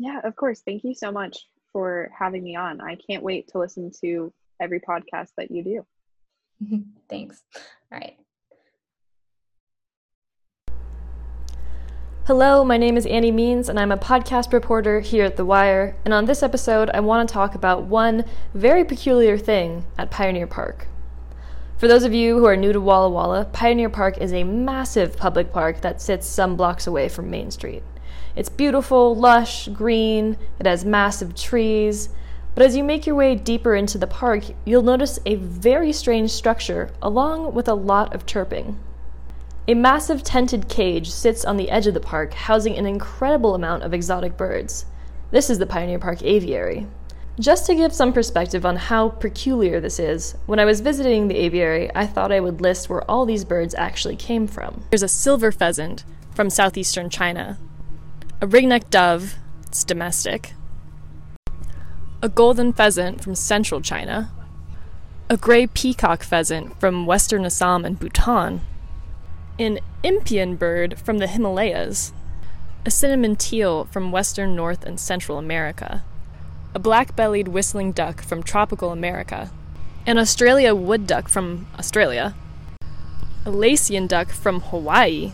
Yeah, 0.00 0.20
of 0.24 0.34
course. 0.34 0.62
Thank 0.64 0.82
you 0.82 0.94
so 0.94 1.12
much 1.12 1.46
for 1.74 2.10
having 2.18 2.42
me 2.42 2.56
on. 2.56 2.80
I 2.80 2.96
can't 2.96 3.22
wait 3.22 3.48
to 3.48 3.58
listen 3.58 3.92
to 4.00 4.32
every 4.58 4.80
podcast 4.80 5.28
that 5.36 5.50
you 5.50 5.62
do. 5.62 5.86
thanks 7.08 7.42
all 7.92 7.98
right 7.98 8.16
Hello, 12.26 12.64
my 12.64 12.76
name 12.76 12.96
is 12.96 13.06
Annie 13.06 13.32
Means, 13.32 13.68
and 13.68 13.80
I'm 13.80 13.90
a 13.90 13.96
podcast 13.96 14.52
reporter 14.52 15.00
here 15.00 15.24
at 15.24 15.36
The 15.36 15.44
Wire. 15.44 15.96
And 16.04 16.14
on 16.14 16.26
this 16.26 16.44
episode, 16.44 16.88
I 16.94 17.00
want 17.00 17.28
to 17.28 17.32
talk 17.32 17.56
about 17.56 17.84
one 17.84 18.24
very 18.54 18.84
peculiar 18.84 19.36
thing 19.36 19.84
at 19.98 20.12
Pioneer 20.12 20.46
Park. 20.46 20.86
For 21.76 21.88
those 21.88 22.04
of 22.04 22.14
you 22.14 22.38
who 22.38 22.44
are 22.44 22.56
new 22.56 22.72
to 22.72 22.80
Walla 22.80 23.10
Walla, 23.10 23.46
Pioneer 23.46 23.90
Park 23.90 24.18
is 24.18 24.32
a 24.32 24.44
massive 24.44 25.16
public 25.16 25.52
park 25.52 25.80
that 25.80 26.00
sits 26.00 26.24
some 26.24 26.54
blocks 26.54 26.86
away 26.86 27.08
from 27.08 27.30
Main 27.30 27.50
Street. 27.50 27.82
It's 28.36 28.48
beautiful, 28.48 29.14
lush, 29.16 29.68
green, 29.68 30.36
it 30.58 30.66
has 30.66 30.84
massive 30.84 31.34
trees. 31.34 32.10
But 32.54 32.64
as 32.64 32.76
you 32.76 32.84
make 32.84 33.06
your 33.06 33.16
way 33.16 33.34
deeper 33.34 33.74
into 33.74 33.98
the 33.98 34.06
park, 34.06 34.44
you'll 34.64 34.82
notice 34.82 35.18
a 35.26 35.36
very 35.36 35.92
strange 35.92 36.30
structure 36.30 36.90
along 37.02 37.54
with 37.54 37.68
a 37.68 37.74
lot 37.74 38.14
of 38.14 38.26
chirping. 38.26 38.78
A 39.68 39.74
massive 39.74 40.22
tented 40.22 40.68
cage 40.68 41.10
sits 41.10 41.44
on 41.44 41.56
the 41.56 41.70
edge 41.70 41.86
of 41.86 41.94
the 41.94 42.00
park, 42.00 42.34
housing 42.34 42.76
an 42.76 42.86
incredible 42.86 43.54
amount 43.54 43.82
of 43.82 43.94
exotic 43.94 44.36
birds. 44.36 44.86
This 45.30 45.48
is 45.48 45.58
the 45.58 45.66
Pioneer 45.66 45.98
Park 45.98 46.22
Aviary. 46.22 46.86
Just 47.38 47.66
to 47.66 47.74
give 47.74 47.92
some 47.92 48.12
perspective 48.12 48.66
on 48.66 48.76
how 48.76 49.08
peculiar 49.08 49.80
this 49.80 49.98
is, 49.98 50.34
when 50.46 50.58
I 50.58 50.64
was 50.64 50.80
visiting 50.80 51.28
the 51.28 51.36
aviary, 51.36 51.90
I 51.94 52.06
thought 52.06 52.32
I 52.32 52.40
would 52.40 52.60
list 52.60 52.88
where 52.88 53.08
all 53.08 53.24
these 53.24 53.44
birds 53.44 53.74
actually 53.76 54.16
came 54.16 54.46
from. 54.46 54.82
There's 54.90 55.02
a 55.02 55.08
silver 55.08 55.52
pheasant 55.52 56.04
from 56.34 56.50
southeastern 56.50 57.08
China, 57.08 57.58
a 58.42 58.46
ringneck 58.46 58.88
dove, 58.88 59.34
it's 59.66 59.84
domestic, 59.84 60.54
a 62.22 62.28
golden 62.28 62.72
pheasant 62.72 63.22
from 63.22 63.34
central 63.34 63.82
China, 63.82 64.30
a 65.28 65.36
gray 65.36 65.66
peacock 65.66 66.22
pheasant 66.22 66.80
from 66.80 67.04
western 67.04 67.44
Assam 67.44 67.84
and 67.84 67.98
Bhutan, 67.98 68.62
an 69.58 69.78
Impeyan 70.02 70.58
bird 70.58 70.98
from 70.98 71.18
the 71.18 71.26
Himalayas, 71.26 72.14
a 72.86 72.90
cinnamon 72.90 73.36
teal 73.36 73.84
from 73.84 74.10
western 74.10 74.56
North 74.56 74.86
and 74.86 74.98
Central 74.98 75.36
America, 75.36 76.02
a 76.74 76.78
black 76.78 77.14
bellied 77.14 77.48
whistling 77.48 77.92
duck 77.92 78.22
from 78.22 78.42
tropical 78.42 78.90
America, 78.90 79.50
an 80.06 80.16
Australia 80.16 80.74
wood 80.74 81.06
duck 81.06 81.28
from 81.28 81.66
Australia, 81.78 82.34
a 83.44 83.50
Laysan 83.50 84.08
duck 84.08 84.30
from 84.30 84.62
Hawaii, 84.62 85.32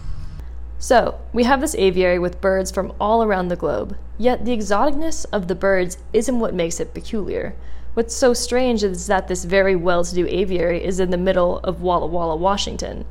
So, 0.78 1.18
we 1.32 1.44
have 1.44 1.60
this 1.60 1.74
aviary 1.74 2.18
with 2.18 2.40
birds 2.40 2.70
from 2.70 2.92
all 3.00 3.22
around 3.22 3.48
the 3.48 3.56
globe, 3.56 3.96
yet 4.18 4.44
the 4.44 4.56
exoticness 4.56 5.24
of 5.32 5.48
the 5.48 5.54
birds 5.54 5.98
isn't 6.12 6.38
what 6.38 6.54
makes 6.54 6.80
it 6.80 6.92
peculiar. 6.92 7.54
What's 7.94 8.14
so 8.14 8.34
strange 8.34 8.84
is 8.84 9.06
that 9.06 9.26
this 9.26 9.44
very 9.44 9.74
well 9.74 10.04
to 10.04 10.14
do 10.14 10.26
aviary 10.26 10.84
is 10.84 11.00
in 11.00 11.10
the 11.10 11.16
middle 11.16 11.60
of 11.60 11.80
Walla 11.80 12.06
Walla, 12.06 12.36
Washington, 12.36 13.06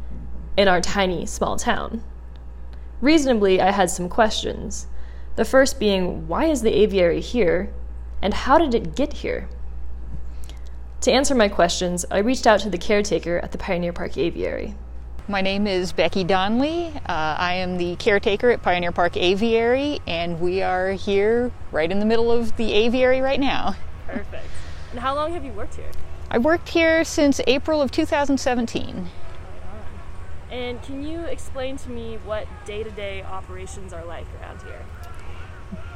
in 0.55 0.67
our 0.67 0.79
tiny, 0.79 1.25
small 1.25 1.57
town. 1.57 2.03
Reasonably, 3.01 3.59
I 3.59 3.71
had 3.71 3.89
some 3.89 4.09
questions. 4.09 4.85
The 5.35 5.43
first 5.43 5.79
being, 5.79 6.27
why 6.27 6.45
is 6.45 6.61
the 6.61 6.73
aviary 6.73 7.19
here, 7.19 7.73
and 8.21 8.33
how 8.33 8.59
did 8.59 8.75
it 8.75 8.95
get 8.95 9.13
here? 9.13 9.49
To 11.01 11.11
answer 11.11 11.33
my 11.33 11.49
questions, 11.49 12.05
I 12.11 12.19
reached 12.19 12.45
out 12.45 12.59
to 12.61 12.69
the 12.69 12.77
caretaker 12.77 13.39
at 13.39 13.51
the 13.51 13.57
Pioneer 13.57 13.91
Park 13.91 14.17
Aviary. 14.17 14.75
My 15.27 15.41
name 15.41 15.65
is 15.65 15.91
Becky 15.91 16.23
Donnelly. 16.23 16.93
Uh, 16.97 17.35
I 17.39 17.55
am 17.55 17.77
the 17.77 17.95
caretaker 17.95 18.51
at 18.51 18.61
Pioneer 18.61 18.91
Park 18.91 19.17
Aviary, 19.17 19.99
and 20.05 20.39
we 20.39 20.61
are 20.61 20.91
here 20.91 21.51
right 21.71 21.91
in 21.91 21.99
the 21.99 22.05
middle 22.05 22.31
of 22.31 22.55
the 22.57 22.71
aviary 22.71 23.21
right 23.21 23.39
now. 23.39 23.75
Perfect. 24.05 24.45
And 24.91 24.99
how 24.99 25.15
long 25.15 25.33
have 25.33 25.43
you 25.43 25.51
worked 25.53 25.77
here? 25.77 25.89
I 26.29 26.37
worked 26.37 26.69
here 26.69 27.03
since 27.03 27.41
April 27.47 27.81
of 27.81 27.89
2017. 27.89 29.09
And 30.51 30.83
can 30.83 31.03
you 31.03 31.21
explain 31.21 31.77
to 31.77 31.89
me 31.89 32.19
what 32.23 32.47
day 32.63 32.83
to 32.83 32.91
day 32.91 33.23
operations 33.23 33.93
are 33.93 34.05
like 34.05 34.27
around 34.39 34.61
here? 34.61 34.85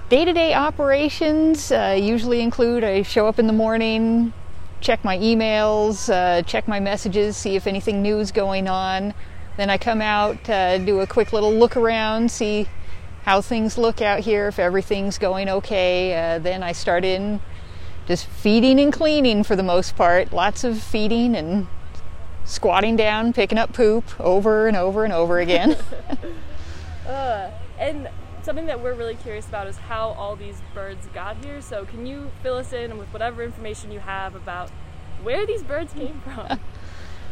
Day 0.09 0.25
to 0.25 0.33
day 0.33 0.55
operations 0.55 1.71
uh, 1.71 1.95
usually 1.95 2.41
include 2.41 2.83
I 2.83 3.03
show 3.03 3.27
up 3.27 3.37
in 3.37 3.45
the 3.45 3.53
morning, 3.53 4.33
check 4.81 5.03
my 5.03 5.17
emails, 5.17 6.11
uh, 6.11 6.41
check 6.43 6.67
my 6.67 6.79
messages, 6.79 7.37
see 7.37 7.55
if 7.55 7.67
anything 7.67 8.01
new 8.01 8.19
is 8.19 8.31
going 8.31 8.67
on. 8.67 9.13
Then 9.57 9.69
I 9.69 9.77
come 9.77 10.01
out, 10.01 10.49
uh, 10.49 10.77
do 10.77 10.99
a 11.01 11.07
quick 11.07 11.33
little 11.33 11.53
look 11.53 11.75
around, 11.75 12.31
see 12.31 12.67
how 13.23 13.41
things 13.41 13.77
look 13.77 14.01
out 14.01 14.21
here, 14.21 14.47
if 14.47 14.57
everything's 14.57 15.17
going 15.17 15.49
okay. 15.49 16.15
Uh, 16.15 16.39
then 16.39 16.63
I 16.63 16.71
start 16.71 17.03
in 17.03 17.41
just 18.07 18.25
feeding 18.25 18.79
and 18.79 18.91
cleaning 18.91 19.43
for 19.43 19.55
the 19.55 19.63
most 19.63 19.95
part. 19.95 20.31
Lots 20.31 20.63
of 20.63 20.81
feeding 20.81 21.35
and 21.35 21.67
squatting 22.45 22.95
down, 22.95 23.33
picking 23.33 23.57
up 23.57 23.73
poop 23.73 24.19
over 24.19 24.67
and 24.67 24.77
over 24.77 25.03
and 25.03 25.13
over 25.13 25.39
again. 25.39 25.75
uh, 27.07 27.51
and 27.77 28.09
something 28.49 28.65
that 28.65 28.81
we're 28.81 28.95
really 28.95 29.13
curious 29.13 29.47
about 29.47 29.67
is 29.67 29.77
how 29.77 30.09
all 30.13 30.35
these 30.35 30.59
birds 30.73 31.05
got 31.13 31.37
here. 31.45 31.61
So, 31.61 31.85
can 31.85 32.07
you 32.07 32.31
fill 32.41 32.55
us 32.55 32.73
in 32.73 32.97
with 32.97 33.07
whatever 33.09 33.43
information 33.43 33.91
you 33.91 33.99
have 33.99 34.33
about 34.33 34.71
where 35.21 35.45
these 35.45 35.61
birds 35.61 35.93
came 35.93 36.19
from? 36.21 36.59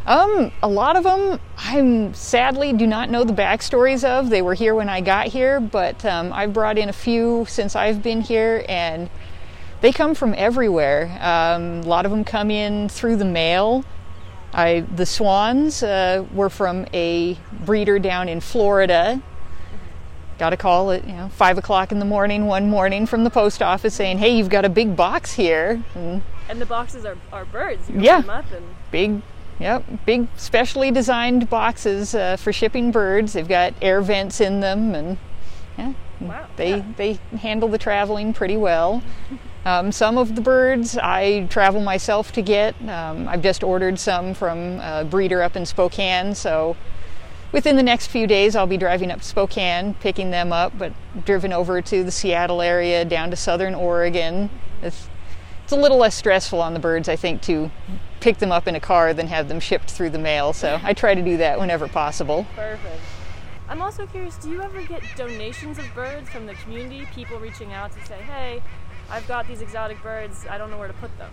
Um, 0.05 0.53
a 0.63 0.69
lot 0.69 0.95
of 0.95 1.03
them 1.03 1.37
I 1.57 2.11
sadly 2.13 2.71
do 2.71 2.87
not 2.87 3.09
know 3.09 3.25
the 3.25 3.33
backstories 3.33 4.05
of. 4.05 4.29
They 4.29 4.41
were 4.41 4.53
here 4.53 4.73
when 4.73 4.87
I 4.87 5.01
got 5.01 5.27
here, 5.27 5.59
but 5.59 6.05
um, 6.05 6.31
I've 6.31 6.53
brought 6.53 6.77
in 6.77 6.87
a 6.87 6.93
few 6.93 7.45
since 7.49 7.75
I've 7.75 8.01
been 8.01 8.21
here, 8.21 8.63
and 8.69 9.09
they 9.81 9.91
come 9.91 10.15
from 10.15 10.33
everywhere. 10.37 11.07
Um, 11.19 11.81
a 11.81 11.87
lot 11.87 12.05
of 12.05 12.11
them 12.11 12.23
come 12.23 12.49
in 12.49 12.87
through 12.87 13.17
the 13.17 13.25
mail. 13.25 13.83
I, 14.53 14.85
the 14.95 15.05
swans 15.05 15.83
uh, 15.83 16.23
were 16.31 16.49
from 16.49 16.85
a 16.93 17.37
breeder 17.65 17.99
down 17.99 18.29
in 18.29 18.39
Florida. 18.39 19.21
Got 20.37 20.53
a 20.53 20.57
call 20.57 20.91
at 20.91 21.07
you 21.07 21.13
know 21.13 21.29
five 21.29 21.57
o'clock 21.57 21.91
in 21.91 21.99
the 21.99 22.05
morning 22.05 22.45
one 22.45 22.69
morning 22.69 23.07
from 23.07 23.23
the 23.23 23.29
post 23.29 23.63
office 23.63 23.95
saying, 23.95 24.19
"Hey, 24.19 24.37
you've 24.37 24.49
got 24.49 24.65
a 24.65 24.69
big 24.69 24.95
box 24.95 25.33
here." 25.33 25.83
And, 25.95 26.21
and 26.47 26.61
the 26.61 26.65
boxes 26.65 27.05
are, 27.05 27.17
are 27.33 27.45
birds. 27.45 27.89
Yeah, 27.89 28.21
and... 28.27 28.65
big, 28.91 29.21
yep, 29.59 29.83
big 30.05 30.27
specially 30.37 30.91
designed 30.91 31.49
boxes 31.49 32.13
uh, 32.13 32.37
for 32.37 32.53
shipping 32.53 32.91
birds. 32.91 33.33
They've 33.33 33.47
got 33.47 33.73
air 33.81 34.01
vents 34.01 34.39
in 34.39 34.59
them, 34.59 34.93
and 34.93 35.17
yeah, 35.75 35.93
wow, 36.19 36.47
they 36.55 36.77
yeah. 36.77 36.93
they 36.97 37.19
handle 37.39 37.67
the 37.67 37.79
traveling 37.79 38.33
pretty 38.33 38.57
well. 38.57 39.01
Um, 39.67 39.91
some 39.91 40.17
of 40.17 40.35
the 40.35 40.39
birds 40.39 40.97
I 40.97 41.45
travel 41.47 41.81
myself 41.81 42.31
to 42.33 42.41
get. 42.41 42.73
Um, 42.87 43.27
I've 43.27 43.41
just 43.41 43.65
ordered 43.65 43.99
some 43.99 44.33
from 44.33 44.79
a 44.79 45.03
breeder 45.03 45.41
up 45.41 45.57
in 45.57 45.65
Spokane, 45.65 46.35
so 46.35 46.77
within 47.51 47.75
the 47.75 47.83
next 47.83 48.07
few 48.07 48.27
days 48.27 48.55
I'll 48.55 48.67
be 48.67 48.77
driving 48.77 49.11
up 49.11 49.23
Spokane, 49.23 49.93
picking 49.95 50.31
them 50.31 50.51
up, 50.53 50.77
but 50.77 50.93
driven 51.25 51.53
over 51.53 51.81
to 51.81 52.03
the 52.03 52.11
Seattle 52.11 52.61
area, 52.61 53.05
down 53.05 53.29
to 53.31 53.35
southern 53.35 53.75
Oregon. 53.75 54.49
It's, 54.81 55.09
it's 55.63 55.73
a 55.73 55.77
little 55.77 55.97
less 55.97 56.15
stressful 56.15 56.61
on 56.61 56.73
the 56.73 56.79
birds, 56.79 57.09
I 57.09 57.15
think, 57.15 57.41
to 57.43 57.71
pick 58.19 58.37
them 58.37 58.51
up 58.51 58.67
in 58.67 58.75
a 58.75 58.79
car 58.79 59.13
than 59.13 59.27
have 59.27 59.47
them 59.47 59.59
shipped 59.59 59.91
through 59.91 60.09
the 60.11 60.19
mail, 60.19 60.53
so 60.53 60.79
I 60.83 60.93
try 60.93 61.13
to 61.13 61.21
do 61.21 61.37
that 61.37 61.59
whenever 61.59 61.87
possible. 61.87 62.47
Perfect. 62.55 63.01
I'm 63.69 63.81
also 63.81 64.07
curious, 64.07 64.37
do 64.37 64.49
you 64.49 64.61
ever 64.61 64.81
get 64.83 65.03
donations 65.17 65.77
of 65.77 65.85
birds 65.93 66.29
from 66.29 66.45
the 66.45 66.53
community, 66.53 67.05
people 67.13 67.37
reaching 67.37 67.73
out 67.73 67.91
to 67.91 68.05
say, 68.05 68.21
hey, 68.21 68.61
I've 69.09 69.27
got 69.27 69.47
these 69.47 69.61
exotic 69.61 70.01
birds. 70.03 70.45
I 70.49 70.57
don't 70.57 70.69
know 70.69 70.77
where 70.77 70.87
to 70.87 70.93
put 70.95 71.17
them. 71.17 71.31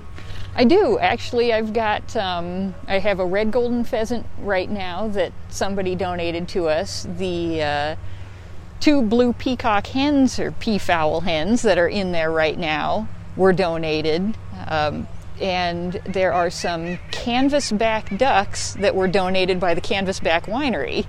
I 0.54 0.64
do 0.64 0.98
actually. 0.98 1.52
I've 1.52 1.72
got 1.72 2.16
um, 2.16 2.74
I 2.86 2.98
have 2.98 3.18
a 3.18 3.26
red 3.26 3.50
golden 3.50 3.84
pheasant 3.84 4.26
right 4.38 4.70
now 4.70 5.08
that 5.08 5.32
somebody 5.48 5.94
donated 5.96 6.48
to 6.50 6.68
us. 6.68 7.06
The 7.18 7.62
uh, 7.62 7.96
two 8.80 9.02
blue 9.02 9.32
peacock 9.32 9.88
hens 9.88 10.38
or 10.38 10.52
peafowl 10.52 11.22
hens 11.22 11.62
that 11.62 11.78
are 11.78 11.88
in 11.88 12.12
there 12.12 12.30
right 12.30 12.58
now 12.58 13.08
were 13.36 13.52
donated. 13.52 14.36
Um, 14.68 15.08
and 15.40 15.94
there 16.06 16.32
are 16.32 16.50
some 16.50 16.98
canvasback 17.10 18.16
ducks 18.18 18.74
that 18.74 18.94
were 18.94 19.08
donated 19.08 19.58
by 19.58 19.74
the 19.74 19.80
Canvasback 19.80 20.42
Winery. 20.42 21.06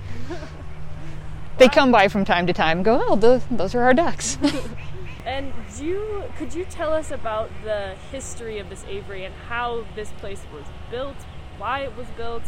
they 1.58 1.68
come 1.68 1.92
by 1.92 2.08
from 2.08 2.24
time 2.24 2.46
to 2.48 2.52
time 2.52 2.78
and 2.78 2.84
go, 2.84 3.04
oh, 3.06 3.16
the, 3.16 3.42
those 3.50 3.74
are 3.74 3.82
our 3.82 3.94
ducks. 3.94 4.36
And 5.26 5.52
you 5.80 6.22
could 6.38 6.54
you 6.54 6.64
tell 6.64 6.92
us 6.92 7.10
about 7.10 7.50
the 7.64 7.96
history 8.12 8.60
of 8.60 8.70
this 8.70 8.84
aviary 8.88 9.24
and 9.24 9.34
how 9.48 9.84
this 9.96 10.12
place 10.12 10.42
was 10.54 10.64
built, 10.88 11.16
why 11.58 11.80
it 11.80 11.96
was 11.96 12.06
built, 12.16 12.44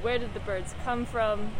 where 0.00 0.18
did 0.18 0.32
the 0.32 0.40
birds 0.40 0.74
come 0.82 1.04
from? 1.04 1.50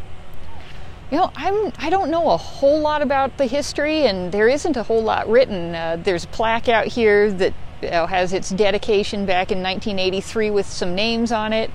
You 1.11 1.19
know, 1.19 1.31
I'm 1.37 1.73
I 1.79 1.90
don't 1.90 2.11
know 2.11 2.31
a 2.31 2.38
whole 2.38 2.81
lot 2.81 3.03
about 3.03 3.37
the 3.37 3.45
history, 3.45 4.07
and 4.07 4.33
there 4.33 4.49
isn't 4.49 4.79
a 4.79 4.83
whole 4.83 5.03
lot 5.03 5.29
written. 5.29 5.75
Uh, 5.75 5.99
there's 6.03 6.25
a 6.25 6.29
plaque 6.29 6.71
out 6.71 6.87
here 6.87 7.31
that 7.33 7.53
you 7.83 7.90
know, 7.90 8.07
has 8.07 8.33
its 8.33 8.49
dedication 8.49 9.27
back 9.27 9.53
in 9.53 9.62
1983 9.62 10.51
with 10.51 10.66
some 10.66 10.95
names 10.95 11.33
on 11.33 11.53
it. 11.53 11.71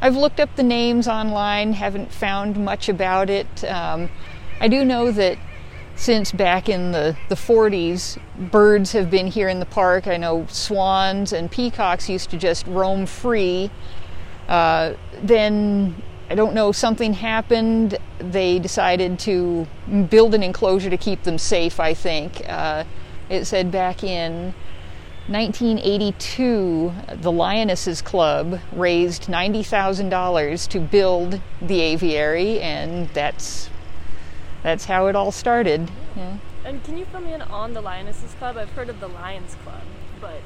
I've 0.00 0.16
looked 0.16 0.38
up 0.38 0.54
the 0.54 0.62
names 0.62 1.08
online, 1.08 1.72
haven't 1.72 2.12
found 2.12 2.64
much 2.64 2.88
about 2.88 3.28
it. 3.28 3.64
Um, 3.64 4.08
I 4.60 4.68
do 4.68 4.84
know 4.84 5.10
that 5.10 5.36
since 5.96 6.32
back 6.32 6.68
in 6.68 6.92
the, 6.92 7.16
the 7.28 7.34
40s, 7.34 8.18
birds 8.50 8.92
have 8.92 9.10
been 9.10 9.26
here 9.26 9.48
in 9.48 9.60
the 9.60 9.66
park. 9.66 10.06
I 10.06 10.16
know 10.16 10.46
swans 10.48 11.32
and 11.32 11.50
peacocks 11.50 12.08
used 12.08 12.30
to 12.30 12.36
just 12.36 12.66
roam 12.66 13.06
free. 13.06 13.70
Uh, 14.48 14.94
then, 15.22 16.02
I 16.28 16.34
don't 16.34 16.54
know, 16.54 16.72
something 16.72 17.14
happened. 17.14 17.96
They 18.18 18.58
decided 18.58 19.18
to 19.20 19.66
build 20.10 20.34
an 20.34 20.42
enclosure 20.42 20.90
to 20.90 20.96
keep 20.96 21.22
them 21.22 21.38
safe, 21.38 21.78
I 21.78 21.94
think. 21.94 22.42
Uh, 22.48 22.84
it 23.28 23.44
said 23.44 23.70
back 23.70 24.02
in 24.02 24.54
1982, 25.28 26.92
the 27.14 27.32
Lionesses 27.32 28.02
Club 28.02 28.60
raised 28.72 29.24
$90,000 29.24 30.68
to 30.68 30.80
build 30.80 31.40
the 31.62 31.80
aviary, 31.80 32.60
and 32.60 33.08
that's 33.10 33.70
that's 34.64 34.86
how 34.86 35.06
it 35.06 35.14
all 35.14 35.30
started. 35.30 35.88
Yeah. 36.16 36.38
And 36.64 36.82
can 36.82 36.96
you 36.96 37.04
fill 37.04 37.20
me 37.20 37.34
in 37.34 37.42
on 37.42 37.74
the 37.74 37.82
Lionesses 37.82 38.32
Club? 38.38 38.56
I've 38.56 38.70
heard 38.70 38.88
of 38.88 38.98
the 38.98 39.08
Lions 39.08 39.54
Club, 39.62 39.82
but 40.20 40.40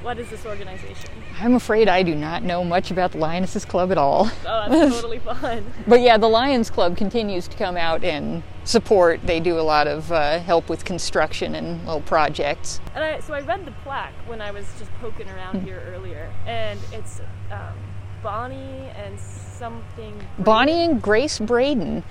what 0.00 0.18
is 0.18 0.30
this 0.30 0.46
organization? 0.46 1.10
I'm 1.40 1.54
afraid 1.54 1.88
I 1.88 2.04
do 2.04 2.14
not 2.14 2.44
know 2.44 2.62
much 2.62 2.92
about 2.92 3.12
the 3.12 3.18
Lionesses 3.18 3.64
Club 3.64 3.90
at 3.90 3.98
all. 3.98 4.30
Oh, 4.46 4.66
that's 4.68 4.94
totally 4.94 5.18
fun. 5.18 5.64
But 5.88 6.00
yeah, 6.02 6.16
the 6.16 6.28
Lions 6.28 6.70
Club 6.70 6.96
continues 6.96 7.48
to 7.48 7.56
come 7.56 7.76
out 7.76 8.04
and 8.04 8.44
support. 8.62 9.20
They 9.26 9.40
do 9.40 9.58
a 9.58 9.62
lot 9.62 9.88
of 9.88 10.12
uh, 10.12 10.38
help 10.38 10.68
with 10.68 10.84
construction 10.84 11.56
and 11.56 11.84
little 11.84 12.02
projects. 12.02 12.80
And 12.94 13.02
I, 13.02 13.18
so 13.18 13.34
I 13.34 13.40
read 13.40 13.66
the 13.66 13.72
plaque 13.82 14.14
when 14.26 14.40
I 14.40 14.52
was 14.52 14.66
just 14.78 14.92
poking 15.00 15.28
around 15.30 15.64
here 15.64 15.82
earlier, 15.88 16.32
and 16.46 16.78
it's 16.92 17.20
um, 17.50 17.74
Bonnie 18.22 18.90
and 18.96 19.18
something. 19.18 20.24
Bonnie 20.38 20.84
and 20.84 21.02
Grace 21.02 21.40
Braden 21.40 22.04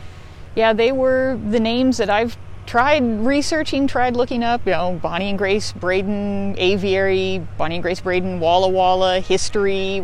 yeah, 0.56 0.74
they 0.74 0.92
were 0.92 1.40
the 1.50 1.60
names 1.60 1.98
that 1.98 2.10
I've 2.10 2.38
tried 2.66 3.04
researching, 3.04 3.88
tried 3.88 4.16
looking 4.16 4.44
up. 4.44 4.66
You 4.66 4.72
know, 4.72 5.00
Bonnie 5.02 5.30
and 5.30 5.38
Grace 5.38 5.72
Braden 5.72 6.56
Aviary, 6.58 7.46
Bonnie 7.58 7.76
and 7.76 7.84
Grace 7.84 8.02
Braden 8.02 8.40
Walla 8.40 8.70
Walla 8.70 9.20
history, 9.20 10.04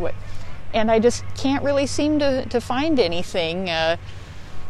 and 0.74 0.92
I 0.92 1.00
just 1.00 1.24
can't 1.38 1.64
really 1.64 1.86
seem 1.86 2.20
to, 2.20 2.46
to 2.46 2.62
find 2.62 3.00
anything. 3.00 3.70
Uh, 3.70 3.98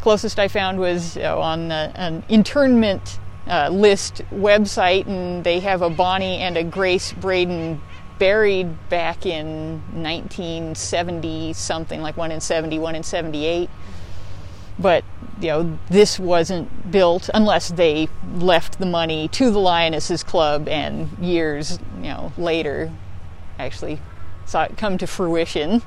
closest 0.00 0.38
I 0.38 0.48
found 0.48 0.78
was 0.78 1.16
you 1.16 1.22
know, 1.22 1.40
on 1.40 1.70
an 1.70 2.22
internment 2.28 3.18
uh, 3.46 3.68
list 3.68 4.22
website, 4.32 5.06
and 5.06 5.44
they 5.44 5.60
have 5.60 5.82
a 5.82 5.90
Bonnie 5.90 6.38
and 6.38 6.56
a 6.56 6.64
Grace 6.64 7.12
Braden 7.12 7.80
buried 8.18 8.88
back 8.90 9.24
in 9.24 9.80
1970 9.94 11.54
something, 11.54 12.02
like 12.02 12.16
one 12.16 12.30
in 12.30 12.40
70, 12.40 12.78
one 12.78 12.94
in 12.94 13.02
78. 13.02 13.68
But 14.78 15.04
you 15.40 15.48
know, 15.48 15.78
this 15.88 16.18
wasn't 16.18 16.90
built 16.90 17.30
unless 17.32 17.70
they 17.70 18.08
left 18.34 18.78
the 18.78 18.86
money 18.86 19.28
to 19.28 19.50
the 19.50 19.58
Lionesses 19.58 20.22
Club 20.22 20.68
and 20.68 21.08
years, 21.18 21.78
you 21.96 22.08
know, 22.08 22.32
later 22.36 22.90
actually 23.58 24.00
saw 24.46 24.64
it 24.64 24.76
come 24.76 24.98
to 24.98 25.06
fruition. 25.06 25.82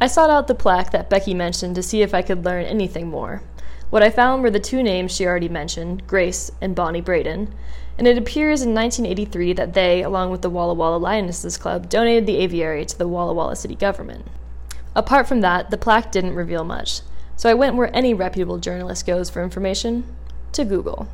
I 0.00 0.06
sought 0.06 0.30
out 0.30 0.48
the 0.48 0.54
plaque 0.54 0.92
that 0.92 1.10
Becky 1.10 1.34
mentioned 1.34 1.74
to 1.74 1.82
see 1.82 2.02
if 2.02 2.14
I 2.14 2.22
could 2.22 2.44
learn 2.44 2.64
anything 2.64 3.08
more. 3.08 3.42
What 3.90 4.02
I 4.02 4.10
found 4.10 4.42
were 4.42 4.50
the 4.50 4.60
two 4.60 4.82
names 4.82 5.14
she 5.14 5.26
already 5.26 5.48
mentioned, 5.48 6.06
Grace 6.06 6.50
and 6.60 6.76
Bonnie 6.76 7.00
Braden, 7.00 7.52
and 7.98 8.06
it 8.06 8.16
appears 8.16 8.62
in 8.62 8.72
1983 8.72 9.52
that 9.54 9.74
they, 9.74 10.02
along 10.02 10.30
with 10.30 10.42
the 10.42 10.48
Walla 10.48 10.74
Walla 10.74 10.96
Lionesses 10.96 11.58
Club, 11.58 11.88
donated 11.88 12.26
the 12.26 12.36
aviary 12.36 12.84
to 12.86 12.96
the 12.96 13.08
Walla 13.08 13.34
Walla 13.34 13.56
city 13.56 13.74
government. 13.74 14.26
Apart 14.94 15.28
from 15.28 15.40
that, 15.42 15.70
the 15.70 15.76
plaque 15.76 16.10
didn't 16.10 16.34
reveal 16.34 16.64
much, 16.64 17.02
so 17.40 17.48
I 17.48 17.54
went 17.54 17.74
where 17.74 17.88
any 17.96 18.12
reputable 18.12 18.58
journalist 18.58 19.06
goes 19.06 19.30
for 19.30 19.42
information 19.42 20.04
to 20.52 20.62
Google. 20.62 21.08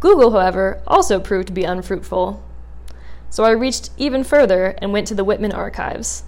Google, 0.00 0.30
however, 0.30 0.80
also 0.86 1.20
proved 1.20 1.48
to 1.48 1.52
be 1.52 1.64
unfruitful. 1.64 2.42
So 3.28 3.44
I 3.44 3.50
reached 3.50 3.90
even 3.98 4.24
further 4.24 4.74
and 4.78 4.94
went 4.94 5.06
to 5.08 5.14
the 5.14 5.24
Whitman 5.24 5.52
archives. 5.52 6.22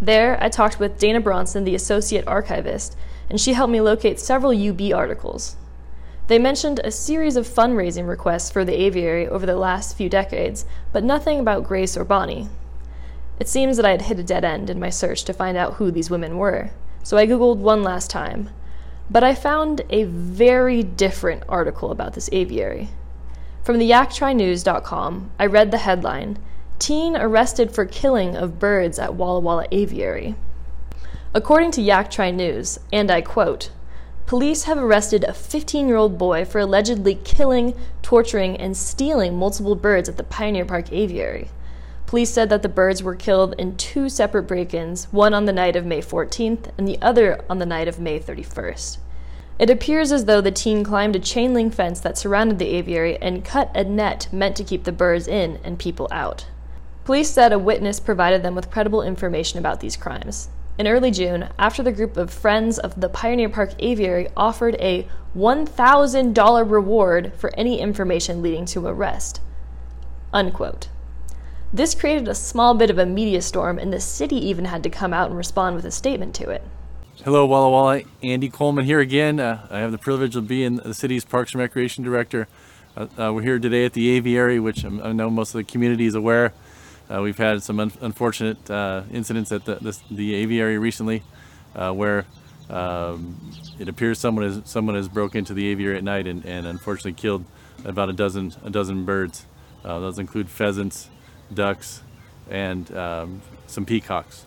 There, 0.00 0.36
I 0.42 0.48
talked 0.48 0.80
with 0.80 0.98
Dana 0.98 1.20
Bronson, 1.20 1.62
the 1.62 1.76
associate 1.76 2.26
archivist, 2.26 2.96
and 3.30 3.40
she 3.40 3.52
helped 3.52 3.70
me 3.70 3.80
locate 3.80 4.18
several 4.18 4.50
UB 4.52 4.92
articles. 4.92 5.54
They 6.26 6.40
mentioned 6.40 6.80
a 6.82 6.90
series 6.90 7.36
of 7.36 7.46
fundraising 7.46 8.08
requests 8.08 8.50
for 8.50 8.64
the 8.64 8.74
aviary 8.74 9.28
over 9.28 9.46
the 9.46 9.54
last 9.54 9.96
few 9.96 10.08
decades, 10.08 10.66
but 10.92 11.04
nothing 11.04 11.38
about 11.38 11.68
Grace 11.68 11.96
or 11.96 12.04
Bonnie. 12.04 12.48
It 13.38 13.46
seems 13.46 13.76
that 13.76 13.86
I 13.86 13.92
had 13.92 14.02
hit 14.02 14.18
a 14.18 14.24
dead 14.24 14.44
end 14.44 14.70
in 14.70 14.80
my 14.80 14.90
search 14.90 15.22
to 15.22 15.32
find 15.32 15.56
out 15.56 15.74
who 15.74 15.92
these 15.92 16.10
women 16.10 16.36
were 16.36 16.72
so 17.04 17.16
I 17.16 17.26
Googled 17.28 17.58
one 17.58 17.84
last 17.84 18.10
time. 18.10 18.50
But 19.08 19.22
I 19.22 19.36
found 19.36 19.82
a 19.90 20.04
very 20.04 20.82
different 20.82 21.44
article 21.48 21.92
about 21.92 22.14
this 22.14 22.28
aviary. 22.32 22.88
From 23.62 23.78
the 23.78 23.88
YakTriNews.com, 23.88 25.30
I 25.38 25.46
read 25.46 25.70
the 25.70 25.78
headline 25.78 26.38
Teen 26.80 27.16
arrested 27.16 27.70
for 27.70 27.86
killing 27.86 28.36
of 28.36 28.58
birds 28.58 28.98
at 28.98 29.14
Walla 29.14 29.40
Walla 29.40 29.66
Aviary. 29.70 30.34
According 31.32 31.70
to 31.72 31.82
Yak 31.82 32.10
Tri 32.10 32.30
News, 32.30 32.80
and 32.92 33.10
I 33.10 33.20
quote, 33.20 33.70
Police 34.26 34.64
have 34.64 34.78
arrested 34.78 35.24
a 35.24 35.32
15 35.32 35.86
year 35.86 35.96
old 35.96 36.18
boy 36.18 36.44
for 36.44 36.58
allegedly 36.58 37.14
killing, 37.14 37.74
torturing, 38.02 38.56
and 38.56 38.76
stealing 38.76 39.36
multiple 39.36 39.74
birds 39.74 40.08
at 40.08 40.16
the 40.16 40.24
Pioneer 40.24 40.64
Park 40.64 40.92
Aviary. 40.92 41.48
Police 42.14 42.30
said 42.30 42.48
that 42.50 42.62
the 42.62 42.68
birds 42.68 43.02
were 43.02 43.16
killed 43.16 43.56
in 43.58 43.76
two 43.76 44.08
separate 44.08 44.44
break 44.44 44.72
ins, 44.72 45.06
one 45.06 45.34
on 45.34 45.46
the 45.46 45.52
night 45.52 45.74
of 45.74 45.84
May 45.84 46.00
14th 46.00 46.70
and 46.78 46.86
the 46.86 46.96
other 47.02 47.44
on 47.50 47.58
the 47.58 47.66
night 47.66 47.88
of 47.88 47.98
May 47.98 48.20
31st. 48.20 48.98
It 49.58 49.68
appears 49.68 50.12
as 50.12 50.26
though 50.26 50.40
the 50.40 50.52
teen 50.52 50.84
climbed 50.84 51.16
a 51.16 51.18
chain 51.18 51.52
link 51.52 51.74
fence 51.74 51.98
that 51.98 52.16
surrounded 52.16 52.60
the 52.60 52.68
aviary 52.68 53.20
and 53.20 53.44
cut 53.44 53.68
a 53.74 53.82
net 53.82 54.28
meant 54.30 54.54
to 54.54 54.62
keep 54.62 54.84
the 54.84 54.92
birds 54.92 55.26
in 55.26 55.58
and 55.64 55.76
people 55.76 56.06
out. 56.12 56.46
Police 57.04 57.30
said 57.30 57.52
a 57.52 57.58
witness 57.58 57.98
provided 57.98 58.44
them 58.44 58.54
with 58.54 58.70
credible 58.70 59.02
information 59.02 59.58
about 59.58 59.80
these 59.80 59.96
crimes. 59.96 60.50
In 60.78 60.86
early 60.86 61.10
June, 61.10 61.48
after 61.58 61.82
the 61.82 61.90
group 61.90 62.16
of 62.16 62.32
Friends 62.32 62.78
of 62.78 63.00
the 63.00 63.08
Pioneer 63.08 63.48
Park 63.48 63.72
Aviary 63.80 64.28
offered 64.36 64.76
a 64.76 65.08
$1,000 65.36 66.70
reward 66.70 67.32
for 67.36 67.52
any 67.58 67.80
information 67.80 68.40
leading 68.40 68.66
to 68.66 68.86
arrest. 68.86 69.40
Unquote. 70.32 70.86
This 71.74 71.92
created 71.92 72.28
a 72.28 72.36
small 72.36 72.74
bit 72.74 72.88
of 72.88 72.98
a 72.98 73.04
media 73.04 73.42
storm, 73.42 73.80
and 73.80 73.92
the 73.92 73.98
city 73.98 74.36
even 74.36 74.66
had 74.66 74.84
to 74.84 74.88
come 74.88 75.12
out 75.12 75.30
and 75.30 75.36
respond 75.36 75.74
with 75.74 75.84
a 75.84 75.90
statement 75.90 76.32
to 76.36 76.48
it. 76.48 76.62
Hello, 77.24 77.44
Walla 77.44 77.68
Walla. 77.68 78.02
Andy 78.22 78.48
Coleman 78.48 78.84
here 78.84 79.00
again. 79.00 79.40
Uh, 79.40 79.66
I 79.68 79.80
have 79.80 79.90
the 79.90 79.98
privilege 79.98 80.36
of 80.36 80.46
being 80.46 80.76
the 80.76 80.94
city's 80.94 81.24
Parks 81.24 81.52
and 81.52 81.60
Recreation 81.60 82.04
Director. 82.04 82.46
Uh, 82.96 83.08
uh, 83.18 83.32
we're 83.32 83.42
here 83.42 83.58
today 83.58 83.84
at 83.84 83.92
the 83.92 84.08
aviary, 84.10 84.60
which 84.60 84.84
I 84.84 85.10
know 85.10 85.28
most 85.30 85.52
of 85.52 85.58
the 85.58 85.64
community 85.64 86.06
is 86.06 86.14
aware. 86.14 86.52
Uh, 87.12 87.22
we've 87.22 87.38
had 87.38 87.60
some 87.64 87.80
un- 87.80 87.90
unfortunate 88.00 88.70
uh, 88.70 89.02
incidents 89.12 89.50
at 89.50 89.64
the, 89.64 89.74
the, 89.74 89.98
the, 90.12 90.34
aviary 90.36 90.78
recently 90.78 91.24
uh, 91.74 91.90
where 91.90 92.24
um, 92.70 93.50
it 93.80 93.88
appears 93.88 94.20
someone 94.20 94.44
has, 94.44 94.60
someone 94.64 94.94
has 94.94 95.08
broke 95.08 95.34
into 95.34 95.52
the 95.52 95.66
aviary 95.66 95.96
at 95.96 96.04
night 96.04 96.28
and, 96.28 96.46
and 96.46 96.68
unfortunately 96.68 97.14
killed 97.14 97.44
about 97.84 98.08
a 98.08 98.12
dozen, 98.12 98.54
a 98.62 98.70
dozen 98.70 99.04
birds. 99.04 99.44
those 99.82 100.20
include 100.20 100.48
pheasants, 100.48 101.10
ducks, 101.54 102.02
and 102.50 102.94
um, 102.96 103.40
some 103.66 103.84
peacocks. 103.84 104.46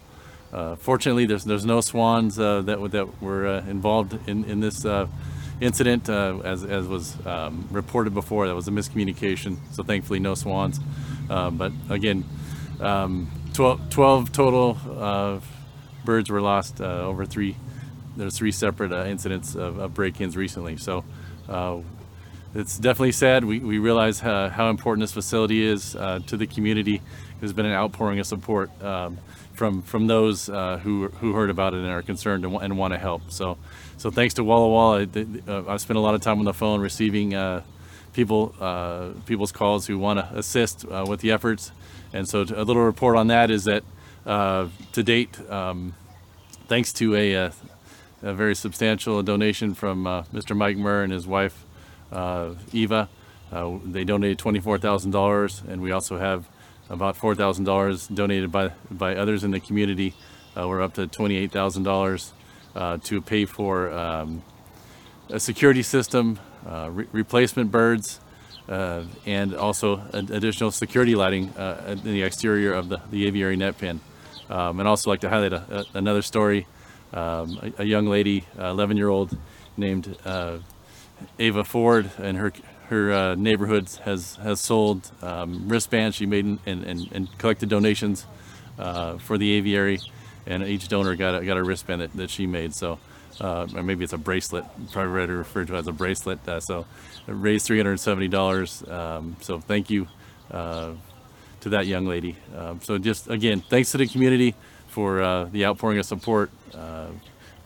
Uh, 0.51 0.75
fortunately, 0.75 1.25
there's 1.25 1.43
there's 1.43 1.65
no 1.65 1.81
swans 1.81 2.39
uh, 2.39 2.61
that 2.61 2.91
that 2.91 3.21
were 3.21 3.47
uh, 3.47 3.59
involved 3.67 4.17
in 4.27 4.45
in 4.45 4.59
this 4.59 4.85
uh, 4.85 5.07
incident, 5.59 6.09
uh, 6.09 6.39
as 6.43 6.63
as 6.63 6.87
was 6.87 7.15
um, 7.25 7.67
reported 7.71 8.13
before. 8.13 8.47
That 8.47 8.55
was 8.55 8.67
a 8.67 8.71
miscommunication. 8.71 9.57
So 9.71 9.83
thankfully, 9.83 10.19
no 10.19 10.35
swans. 10.35 10.79
Uh, 11.29 11.49
but 11.49 11.73
again, 11.89 12.23
um, 12.79 13.29
12, 13.53 13.89
12, 13.89 14.31
total 14.31 15.41
birds 16.05 16.29
were 16.29 16.39
lost 16.39 16.79
over 16.79 17.25
three. 17.25 17.57
There's 18.15 18.37
three 18.37 18.51
separate 18.51 18.93
incidents 18.93 19.55
of, 19.55 19.77
of 19.77 19.93
break-ins 19.93 20.37
recently. 20.37 20.77
So 20.77 21.03
it's 22.57 22.79
definitely 22.79 23.11
sad. 23.11 23.45
We, 23.45 23.59
we 23.59 23.77
realize 23.77 24.19
how, 24.19 24.49
how 24.49 24.71
important 24.71 25.03
this 25.03 25.11
facility 25.11 25.63
is 25.63 25.95
uh, 25.95 26.21
to 26.25 26.35
the 26.35 26.47
community. 26.47 27.01
There's 27.39 27.53
been 27.53 27.67
an 27.67 27.71
outpouring 27.73 28.19
of 28.19 28.25
support 28.25 28.71
um, 28.83 29.19
from 29.53 29.83
from 29.83 30.07
those 30.07 30.49
uh, 30.49 30.79
who 30.79 31.09
who 31.09 31.33
heard 31.33 31.51
about 31.51 31.75
it 31.75 31.77
and 31.77 31.87
are 31.87 32.01
concerned 32.01 32.45
and, 32.45 32.55
and 32.55 32.75
want 32.75 32.93
to 32.93 32.97
help. 32.97 33.29
So 33.29 33.59
so 33.97 34.09
thanks 34.09 34.33
to 34.35 34.43
Walla 34.43 34.69
Walla, 34.69 35.07
uh, 35.47 35.71
I've 35.71 35.81
spent 35.81 35.97
a 35.97 35.99
lot 35.99 36.15
of 36.15 36.21
time 36.21 36.39
on 36.39 36.45
the 36.45 36.53
phone 36.53 36.81
receiving 36.81 37.35
uh, 37.35 37.61
people 38.13 38.55
uh, 38.59 39.09
people's 39.27 39.51
calls 39.51 39.85
who 39.85 39.99
want 39.99 40.19
to 40.19 40.35
assist 40.35 40.83
uh, 40.85 41.05
with 41.07 41.21
the 41.21 41.31
efforts. 41.31 41.71
And 42.11 42.27
so 42.27 42.41
a 42.41 42.63
little 42.63 42.83
report 42.83 43.17
on 43.17 43.27
that 43.27 43.51
is 43.51 43.65
that 43.65 43.83
to 44.25 45.03
date, 45.03 45.39
um, 45.51 45.93
thanks 46.67 46.91
to 46.93 47.15
a, 47.15 47.33
a, 47.33 47.53
very 48.33 48.55
substantial 48.55 49.21
donation 49.21 49.75
from 49.75 50.05
Mr. 50.33 50.55
Mike 50.55 50.77
Murr 50.77 51.03
and 51.03 51.13
his 51.13 51.27
wife 51.27 51.66
Eva. 52.11 53.09
Uh, 53.51 53.77
they 53.83 54.03
donated 54.03 54.37
$24,000, 54.37 55.67
and 55.67 55.81
we 55.81 55.91
also 55.91 56.17
have 56.17 56.47
about 56.89 57.17
$4,000 57.17 58.13
donated 58.13 58.51
by, 58.51 58.71
by 58.89 59.15
others 59.15 59.43
in 59.43 59.51
the 59.51 59.59
community. 59.59 60.13
Uh, 60.55 60.67
we're 60.67 60.81
up 60.81 60.93
to 60.95 61.07
$28,000 61.07 62.31
uh, 62.75 62.97
to 62.97 63.21
pay 63.21 63.45
for 63.45 63.91
um, 63.91 64.43
a 65.29 65.39
security 65.39 65.83
system, 65.83 66.39
uh, 66.65 66.89
re- 66.91 67.07
replacement 67.11 67.71
birds, 67.71 68.19
uh, 68.67 69.03
and 69.25 69.55
also 69.55 70.01
additional 70.13 70.71
security 70.71 71.15
lighting 71.15 71.53
in 71.87 72.03
the 72.03 72.23
exterior 72.23 72.73
of 72.73 72.89
the, 72.89 73.01
the 73.11 73.25
aviary 73.25 73.55
net 73.55 73.77
pen. 73.77 74.01
Um, 74.49 74.79
and 74.79 74.87
also 74.87 75.09
like 75.09 75.21
to 75.21 75.29
highlight 75.29 75.53
a, 75.53 75.85
a, 75.93 75.97
another 75.97 76.21
story. 76.21 76.67
Um, 77.13 77.73
a, 77.77 77.81
a, 77.81 77.85
young 77.85 78.07
lady, 78.07 78.45
11 78.57 78.97
year 78.97 79.09
old, 79.09 79.37
named 79.77 80.17
Ava 81.39 81.63
Ford 81.63 82.11
and 82.17 82.37
her 82.37 82.53
her 82.89 83.11
uh, 83.11 83.35
neighborhood 83.35 83.89
has 84.05 84.35
has 84.37 84.59
sold 84.59 85.11
um, 85.21 85.67
wristbands 85.67 86.15
she 86.15 86.25
made 86.25 86.45
and, 86.45 86.59
and, 86.65 87.09
and 87.11 87.37
collected 87.37 87.69
donations 87.69 88.25
uh, 88.79 89.17
for 89.17 89.37
the 89.37 89.51
aviary, 89.53 89.99
and 90.45 90.63
each 90.63 90.87
donor 90.87 91.15
got 91.15 91.41
a, 91.41 91.45
got 91.45 91.57
a 91.57 91.63
wristband 91.63 92.01
that, 92.01 92.13
that 92.13 92.29
she 92.29 92.47
made. 92.47 92.73
So. 92.73 92.99
Uh, 93.39 93.67
or 93.75 93.83
maybe 93.83 94.03
it's 94.03 94.13
a 94.13 94.17
bracelet, 94.17 94.65
probably 94.91 95.27
referred 95.27 95.67
to 95.67 95.75
as 95.75 95.85
a 95.85 95.91
bracelet. 95.91 96.39
Uh, 96.49 96.59
so, 96.59 96.87
raised 97.27 97.69
$370. 97.69 98.91
Um, 98.91 99.35
so, 99.41 99.59
thank 99.59 99.91
you 99.91 100.07
uh, 100.49 100.93
to 101.59 101.69
that 101.69 101.85
young 101.85 102.07
lady. 102.07 102.35
Um, 102.57 102.79
so, 102.81 102.97
just 102.97 103.29
again, 103.29 103.61
thanks 103.61 103.91
to 103.91 103.99
the 103.99 104.07
community 104.07 104.55
for 104.87 105.21
uh, 105.21 105.43
the 105.51 105.67
outpouring 105.67 105.99
of 105.99 106.07
support 106.07 106.49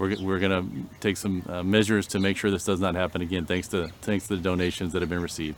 we're, 0.01 0.15
we're 0.21 0.39
going 0.39 0.51
to 0.51 0.99
take 0.99 1.15
some 1.15 1.43
uh, 1.47 1.63
measures 1.63 2.07
to 2.07 2.19
make 2.19 2.35
sure 2.35 2.49
this 2.49 2.65
does 2.65 2.79
not 2.79 2.95
happen 2.95 3.21
again 3.21 3.45
thanks 3.45 3.67
to 3.67 3.87
thanks 4.01 4.27
to 4.27 4.35
the 4.35 4.41
donations 4.41 4.91
that 4.91 5.01
have 5.01 5.09
been 5.09 5.21
received 5.21 5.55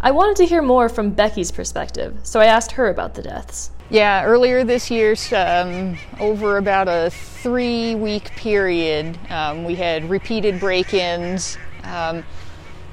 i 0.00 0.10
wanted 0.10 0.36
to 0.36 0.46
hear 0.46 0.62
more 0.62 0.88
from 0.88 1.10
becky's 1.10 1.50
perspective 1.50 2.16
so 2.22 2.40
i 2.40 2.46
asked 2.46 2.72
her 2.72 2.88
about 2.88 3.14
the 3.14 3.22
deaths 3.22 3.70
yeah 3.90 4.24
earlier 4.24 4.64
this 4.64 4.90
year 4.90 5.14
um, 5.36 5.96
over 6.18 6.56
about 6.56 6.88
a 6.88 7.10
three 7.10 7.94
week 7.94 8.30
period 8.32 9.18
um, 9.30 9.64
we 9.64 9.74
had 9.74 10.08
repeated 10.08 10.58
break-ins 10.58 11.58
um, 11.84 12.24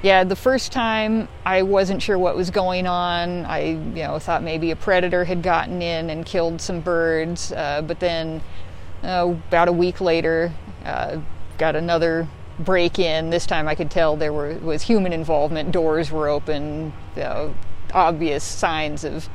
yeah, 0.02 0.24
the 0.24 0.36
first 0.36 0.72
time 0.72 1.28
I 1.44 1.62
wasn't 1.62 2.00
sure 2.00 2.18
what 2.18 2.34
was 2.34 2.50
going 2.50 2.86
on. 2.86 3.44
I, 3.44 3.60
you 3.60 4.02
know, 4.02 4.18
thought 4.18 4.42
maybe 4.42 4.70
a 4.70 4.76
predator 4.76 5.24
had 5.24 5.42
gotten 5.42 5.82
in 5.82 6.08
and 6.08 6.24
killed 6.24 6.60
some 6.60 6.80
birds. 6.80 7.52
Uh, 7.52 7.82
but 7.82 8.00
then, 8.00 8.40
uh, 9.02 9.34
about 9.48 9.68
a 9.68 9.72
week 9.72 10.00
later, 10.00 10.52
uh, 10.84 11.20
got 11.58 11.76
another 11.76 12.28
break 12.58 12.98
in. 12.98 13.30
This 13.30 13.46
time 13.46 13.68
I 13.68 13.74
could 13.74 13.90
tell 13.90 14.16
there 14.16 14.32
were, 14.32 14.54
was 14.58 14.82
human 14.82 15.12
involvement. 15.12 15.72
Doors 15.72 16.10
were 16.10 16.28
open, 16.28 16.92
you 17.16 17.22
know, 17.22 17.54
obvious 17.92 18.44
signs 18.44 19.04
of, 19.04 19.28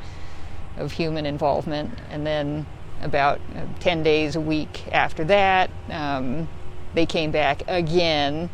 of 0.76 0.92
human 0.92 1.26
involvement. 1.26 1.98
And 2.10 2.26
then 2.26 2.66
about 3.02 3.40
uh, 3.54 3.64
10 3.80 4.02
days, 4.02 4.36
a 4.36 4.40
week 4.40 4.90
after 4.92 5.24
that, 5.24 5.70
um, 5.90 6.48
they 6.94 7.06
came 7.06 7.30
back 7.30 7.62
again. 7.68 8.48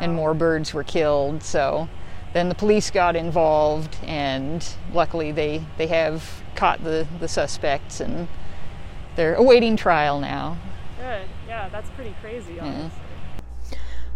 and 0.00 0.14
more 0.14 0.34
birds 0.34 0.74
were 0.74 0.82
killed. 0.82 1.42
So 1.42 1.88
then 2.32 2.48
the 2.48 2.54
police 2.56 2.90
got 2.90 3.14
involved, 3.14 3.96
and 4.02 4.66
luckily 4.92 5.30
they, 5.30 5.62
they 5.78 5.86
have 5.86 6.42
caught 6.56 6.82
the, 6.82 7.06
the 7.20 7.28
suspects 7.28 8.00
and 8.00 8.26
they're 9.16 9.34
awaiting 9.34 9.76
trial 9.76 10.18
now. 10.20 10.58
Good. 10.98 11.28
Yeah, 11.54 11.68
that's 11.68 11.88
pretty 11.90 12.16
crazy, 12.20 12.58
honestly. 12.58 13.00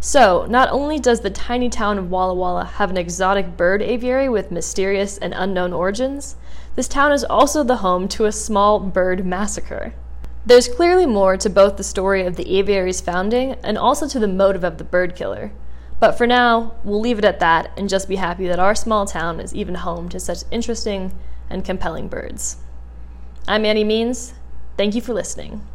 So, 0.01 0.45
not 0.49 0.69
only 0.71 0.99
does 0.99 1.21
the 1.21 1.29
tiny 1.29 1.69
town 1.69 1.97
of 1.97 2.11
Walla 2.11 2.33
Walla 2.33 2.65
have 2.65 2.89
an 2.89 2.97
exotic 2.97 3.55
bird 3.55 3.81
aviary 3.81 4.27
with 4.27 4.51
mysterious 4.51 5.17
and 5.17 5.33
unknown 5.33 5.71
origins, 5.71 6.35
this 6.75 6.89
town 6.89 7.13
is 7.13 7.23
also 7.23 7.63
the 7.63 7.77
home 7.77 8.09
to 8.09 8.25
a 8.25 8.33
small 8.33 8.81
bird 8.81 9.25
massacre. 9.25 9.93
There's 10.45 10.67
clearly 10.67 11.05
more 11.05 11.37
to 11.37 11.49
both 11.49 11.77
the 11.77 11.83
story 11.83 12.25
of 12.25 12.35
the 12.35 12.57
aviary's 12.59 12.99
founding 12.99 13.53
and 13.63 13.77
also 13.77 14.05
to 14.09 14.19
the 14.19 14.27
motive 14.27 14.65
of 14.65 14.77
the 14.77 14.83
bird 14.83 15.15
killer. 15.15 15.53
But 16.01 16.17
for 16.17 16.27
now, 16.27 16.73
we'll 16.83 16.99
leave 16.99 17.19
it 17.19 17.25
at 17.25 17.39
that 17.39 17.71
and 17.77 17.87
just 17.87 18.09
be 18.09 18.17
happy 18.17 18.49
that 18.49 18.59
our 18.59 18.75
small 18.75 19.05
town 19.05 19.39
is 19.39 19.55
even 19.55 19.75
home 19.75 20.09
to 20.09 20.19
such 20.19 20.43
interesting 20.51 21.17
and 21.49 21.63
compelling 21.63 22.09
birds. 22.09 22.57
I'm 23.47 23.63
Annie 23.63 23.85
Means. 23.85 24.33
Thank 24.75 24.93
you 24.93 24.99
for 25.01 25.13
listening. 25.13 25.65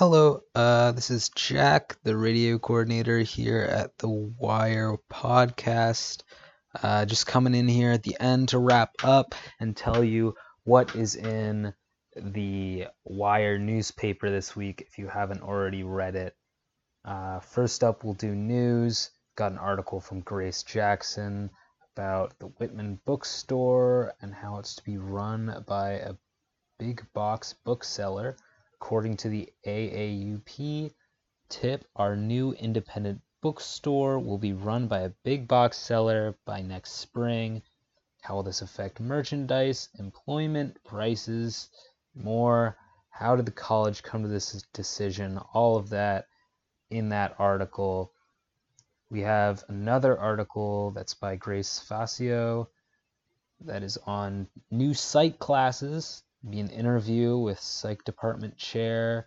Hello, 0.00 0.40
uh, 0.54 0.92
this 0.92 1.10
is 1.10 1.28
Jack, 1.28 1.98
the 2.04 2.16
radio 2.16 2.58
coordinator 2.58 3.18
here 3.18 3.60
at 3.60 3.98
the 3.98 4.08
Wire 4.08 4.96
podcast. 5.12 6.22
Uh, 6.82 7.04
just 7.04 7.26
coming 7.26 7.54
in 7.54 7.68
here 7.68 7.92
at 7.92 8.02
the 8.02 8.16
end 8.18 8.48
to 8.48 8.58
wrap 8.58 8.92
up 9.04 9.34
and 9.60 9.76
tell 9.76 10.02
you 10.02 10.36
what 10.64 10.96
is 10.96 11.16
in 11.16 11.74
the 12.16 12.86
Wire 13.04 13.58
newspaper 13.58 14.30
this 14.30 14.56
week 14.56 14.86
if 14.88 14.96
you 14.96 15.06
haven't 15.06 15.42
already 15.42 15.82
read 15.82 16.16
it. 16.16 16.34
Uh, 17.04 17.40
first 17.40 17.84
up, 17.84 18.02
we'll 18.02 18.14
do 18.14 18.34
news. 18.34 19.10
Got 19.36 19.52
an 19.52 19.58
article 19.58 20.00
from 20.00 20.20
Grace 20.20 20.62
Jackson 20.62 21.50
about 21.94 22.38
the 22.38 22.46
Whitman 22.46 22.98
bookstore 23.04 24.14
and 24.22 24.32
how 24.32 24.60
it's 24.60 24.76
to 24.76 24.82
be 24.82 24.96
run 24.96 25.62
by 25.68 25.90
a 25.90 26.14
big 26.78 27.04
box 27.12 27.54
bookseller. 27.66 28.38
According 28.82 29.18
to 29.18 29.28
the 29.28 29.52
AAUP 29.66 30.94
tip, 31.50 31.84
our 31.94 32.16
new 32.16 32.52
independent 32.54 33.20
bookstore 33.42 34.18
will 34.18 34.38
be 34.38 34.54
run 34.54 34.88
by 34.88 35.00
a 35.00 35.12
big 35.22 35.46
box 35.46 35.76
seller 35.76 36.34
by 36.46 36.62
next 36.62 36.92
spring. 36.92 37.62
How 38.22 38.36
will 38.36 38.42
this 38.42 38.62
affect 38.62 38.98
merchandise, 38.98 39.90
employment, 39.98 40.82
prices, 40.82 41.68
more? 42.14 42.78
How 43.10 43.36
did 43.36 43.44
the 43.44 43.52
college 43.52 44.02
come 44.02 44.22
to 44.22 44.28
this 44.28 44.64
decision? 44.72 45.38
All 45.52 45.76
of 45.76 45.90
that 45.90 46.26
in 46.88 47.10
that 47.10 47.36
article. 47.38 48.12
We 49.10 49.20
have 49.20 49.62
another 49.68 50.18
article 50.18 50.90
that's 50.92 51.14
by 51.14 51.36
Grace 51.36 51.78
Facio 51.86 52.68
that 53.60 53.82
is 53.82 53.98
on 53.98 54.48
new 54.70 54.94
psych 54.94 55.38
classes 55.38 56.22
be 56.48 56.60
an 56.60 56.70
interview 56.70 57.36
with 57.36 57.60
psych 57.60 58.04
department 58.04 58.56
chair 58.56 59.26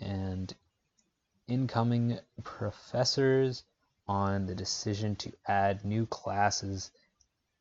and 0.00 0.54
incoming 1.48 2.18
professors 2.42 3.64
on 4.08 4.46
the 4.46 4.54
decision 4.54 5.16
to 5.16 5.32
add 5.46 5.84
new 5.84 6.06
classes 6.06 6.90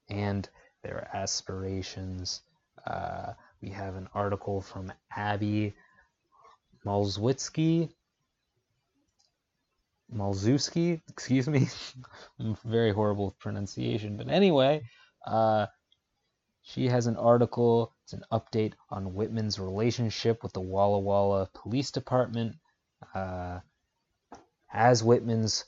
and 0.10 0.48
their 0.84 1.10
aspirations. 1.14 2.41
Uh, 2.86 3.34
we 3.62 3.70
have 3.70 3.96
an 3.96 4.08
article 4.14 4.62
from 4.62 4.93
Abby 5.16 5.74
Malzwitsky. 6.86 7.89
Malzewski, 10.14 11.02
excuse 11.10 11.48
me, 11.48 11.68
very 12.64 12.93
horrible 12.93 13.36
pronunciation. 13.39 14.18
But 14.18 14.30
anyway, 14.30 14.84
uh, 15.26 15.66
she 16.68 16.88
has 16.88 17.05
an 17.05 17.16
article, 17.16 17.93
it's 18.03 18.13
an 18.13 18.26
update 18.32 18.74
on 18.89 19.13
Whitman's 19.13 19.59
relationship 19.59 20.41
with 20.41 20.51
the 20.53 20.61
Walla 20.61 20.97
Walla 20.97 21.47
Police 21.53 21.91
Department. 21.91 22.57
Uh, 23.13 23.59
has 24.66 25.03
Whitman's 25.03 25.66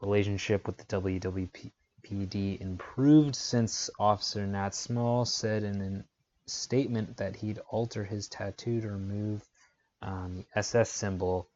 relationship 0.00 0.68
with 0.68 0.76
the 0.78 0.84
WWPD 0.84 2.60
improved 2.60 3.34
since 3.34 3.90
Officer 3.98 4.46
Nat 4.46 4.72
Small 4.72 5.24
said 5.24 5.64
in 5.64 5.82
a 5.82 6.04
statement 6.48 7.16
that 7.16 7.34
he'd 7.34 7.58
alter 7.68 8.04
his 8.04 8.28
tattoo 8.28 8.80
to 8.80 8.88
remove 8.88 9.44
um, 10.00 10.36
the 10.36 10.46
SS 10.54 10.90
symbol? 10.90 11.50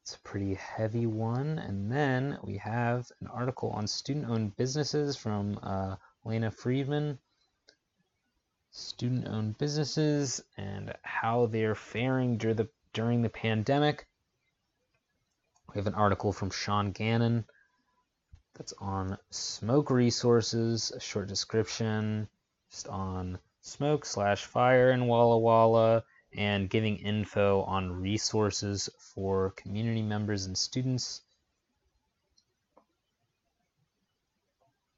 It's 0.00 0.14
a 0.14 0.20
pretty 0.20 0.54
heavy 0.54 1.06
one. 1.06 1.58
And 1.58 1.92
then 1.92 2.38
we 2.42 2.56
have 2.56 3.12
an 3.20 3.26
article 3.26 3.68
on 3.70 3.86
student 3.86 4.30
owned 4.30 4.56
businesses 4.56 5.14
from 5.14 5.60
uh, 5.62 5.96
Lena 6.24 6.50
Friedman 6.50 7.18
student 8.76 9.26
owned 9.26 9.56
businesses 9.56 10.42
and 10.58 10.92
how 11.00 11.46
they're 11.46 11.74
faring 11.74 12.36
during 12.36 12.56
the, 12.56 12.68
during 12.92 13.22
the 13.22 13.30
pandemic. 13.30 14.06
We 15.72 15.78
have 15.78 15.86
an 15.86 15.94
article 15.94 16.30
from 16.30 16.50
Sean 16.50 16.92
Gannon 16.92 17.46
that's 18.54 18.74
on 18.78 19.16
smoke 19.30 19.90
resources, 19.90 20.92
a 20.94 21.00
short 21.00 21.26
description 21.28 22.28
just 22.70 22.86
on 22.88 23.38
smoke 23.62 24.04
slash 24.04 24.44
fire 24.44 24.90
in 24.90 25.06
Walla 25.06 25.38
Walla, 25.38 26.04
and 26.36 26.68
giving 26.68 26.98
info 26.98 27.62
on 27.62 28.02
resources 28.02 28.90
for 28.98 29.52
community 29.56 30.02
members 30.02 30.44
and 30.44 30.56
students. 30.56 31.22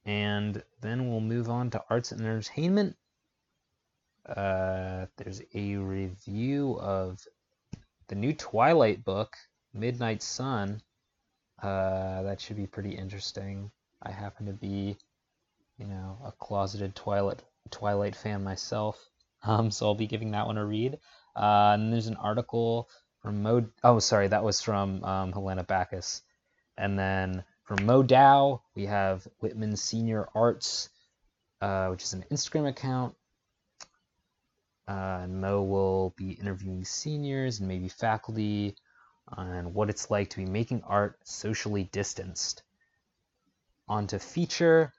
And 0.04 0.64
then 0.80 1.08
we'll 1.08 1.20
move 1.20 1.48
on 1.48 1.70
to 1.70 1.84
arts 1.88 2.10
and 2.10 2.20
entertainment. 2.20 2.96
Uh, 4.28 5.06
there's 5.16 5.40
a 5.54 5.76
review 5.76 6.78
of 6.80 7.18
the 8.08 8.14
new 8.14 8.34
Twilight 8.34 9.04
book, 9.04 9.36
Midnight 9.72 10.22
Sun. 10.22 10.82
Uh, 11.62 12.22
that 12.22 12.40
should 12.40 12.56
be 12.56 12.66
pretty 12.66 12.90
interesting. 12.90 13.70
I 14.02 14.10
happen 14.10 14.46
to 14.46 14.52
be, 14.52 14.96
you 15.78 15.86
know, 15.86 16.18
a 16.24 16.32
closeted 16.32 16.94
Twilight 16.94 17.42
Twilight 17.70 18.16
fan 18.16 18.44
myself, 18.44 18.98
um, 19.42 19.70
so 19.70 19.86
I'll 19.86 19.94
be 19.94 20.06
giving 20.06 20.32
that 20.32 20.46
one 20.46 20.58
a 20.58 20.64
read. 20.64 20.98
Uh, 21.34 21.72
and 21.74 21.92
there's 21.92 22.06
an 22.06 22.16
article 22.16 22.88
from 23.22 23.42
Mo. 23.42 23.66
Oh, 23.82 23.98
sorry, 23.98 24.28
that 24.28 24.44
was 24.44 24.60
from 24.60 25.04
um, 25.04 25.32
Helena 25.32 25.64
Backus. 25.64 26.22
And 26.76 26.98
then 26.98 27.44
from 27.64 27.86
Mo 27.86 28.02
Dow, 28.02 28.62
we 28.74 28.86
have 28.86 29.26
Whitman 29.40 29.76
Senior 29.76 30.28
Arts, 30.34 30.90
uh, 31.60 31.88
which 31.88 32.02
is 32.02 32.12
an 32.12 32.24
Instagram 32.30 32.68
account 32.68 33.14
uh, 34.88 35.26
Mo 35.28 35.62
will 35.62 36.14
be 36.16 36.32
interviewing 36.32 36.84
seniors 36.84 37.60
and 37.60 37.68
maybe 37.68 37.88
faculty 37.88 38.74
on 39.28 39.74
what 39.74 39.90
it's 39.90 40.10
like 40.10 40.30
to 40.30 40.38
be 40.38 40.46
making 40.46 40.82
art 40.84 41.18
socially 41.24 41.84
distanced. 41.84 42.62
On 43.86 44.06
to 44.06 44.18
feature, 44.18 44.92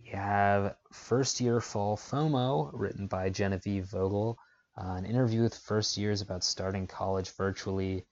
we 0.00 0.08
have 0.10 0.76
First 0.92 1.40
Year 1.40 1.60
Fall 1.60 1.98
FOMO, 1.98 2.70
written 2.72 3.06
by 3.06 3.28
Genevieve 3.28 3.84
Vogel, 3.84 4.38
uh, 4.80 4.94
an 4.94 5.04
interview 5.04 5.42
with 5.42 5.54
first 5.54 5.98
years 5.98 6.22
about 6.22 6.44
starting 6.44 6.86
college 6.86 7.30
virtually. 7.36 8.06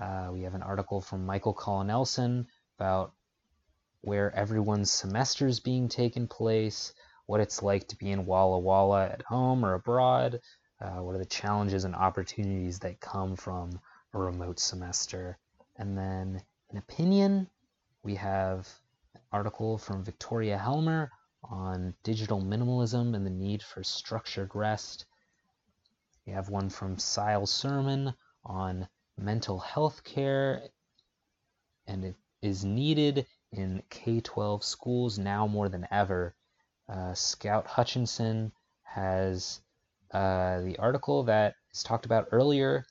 Uh, 0.00 0.28
we 0.32 0.42
have 0.42 0.54
an 0.54 0.62
article 0.62 1.00
from 1.00 1.26
Michael 1.26 1.54
Colonelson 1.54 2.46
about 2.78 3.12
where 4.02 4.32
everyone's 4.32 4.92
semester 4.92 5.48
is 5.48 5.58
being 5.58 5.88
taken 5.88 6.28
place 6.28 6.92
what 7.26 7.40
it's 7.40 7.62
like 7.62 7.88
to 7.88 7.96
be 7.96 8.10
in 8.10 8.26
Walla 8.26 8.58
Walla 8.58 9.06
at 9.06 9.22
home 9.22 9.64
or 9.64 9.74
abroad, 9.74 10.40
uh, 10.80 11.02
what 11.02 11.14
are 11.14 11.18
the 11.18 11.24
challenges 11.24 11.84
and 11.84 11.94
opportunities 11.94 12.78
that 12.80 13.00
come 13.00 13.36
from 13.36 13.80
a 14.12 14.18
remote 14.18 14.60
semester. 14.60 15.38
And 15.76 15.96
then 15.96 16.42
an 16.70 16.76
opinion, 16.76 17.48
we 18.02 18.14
have 18.16 18.68
an 19.14 19.20
article 19.32 19.78
from 19.78 20.04
Victoria 20.04 20.58
Helmer 20.58 21.10
on 21.42 21.94
digital 22.02 22.40
minimalism 22.40 23.14
and 23.14 23.24
the 23.26 23.30
need 23.30 23.62
for 23.62 23.82
structured 23.82 24.54
rest. 24.54 25.06
We 26.26 26.32
have 26.32 26.48
one 26.48 26.70
from 26.70 26.98
Sile 26.98 27.46
Sermon 27.46 28.14
on 28.44 28.88
mental 29.16 29.58
health 29.58 30.04
care, 30.04 30.68
and 31.86 32.04
it 32.04 32.16
is 32.42 32.64
needed 32.64 33.26
in 33.52 33.82
K 33.88 34.20
12 34.20 34.64
schools 34.64 35.18
now 35.18 35.46
more 35.46 35.68
than 35.68 35.86
ever 35.90 36.34
uh, 36.88 37.14
Scout 37.14 37.66
Hutchinson 37.66 38.52
has 38.82 39.60
uh, 40.12 40.60
the 40.60 40.76
article 40.78 41.24
that 41.24 41.54
is 41.72 41.82
talked 41.82 42.06
about 42.06 42.28
earlier 42.32 42.84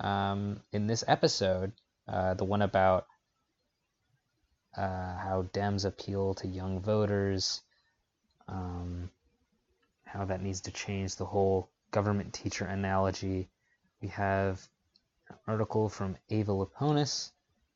um, 0.00 0.60
in 0.72 0.86
this 0.86 1.04
episode, 1.06 1.72
uh, 2.06 2.34
the 2.34 2.44
one 2.44 2.62
about 2.62 3.06
uh, 4.76 5.16
how 5.16 5.48
Dems 5.52 5.84
appeal 5.84 6.34
to 6.34 6.46
young 6.46 6.80
voters, 6.80 7.62
um, 8.46 9.10
how 10.04 10.24
that 10.24 10.42
needs 10.42 10.60
to 10.62 10.70
change 10.70 11.16
the 11.16 11.26
whole 11.26 11.70
government 11.90 12.32
teacher 12.32 12.64
analogy. 12.64 13.48
We 14.00 14.08
have 14.08 14.66
an 15.28 15.36
article 15.46 15.88
from 15.88 16.16
Ava 16.30 16.52
Laponis 16.52 17.30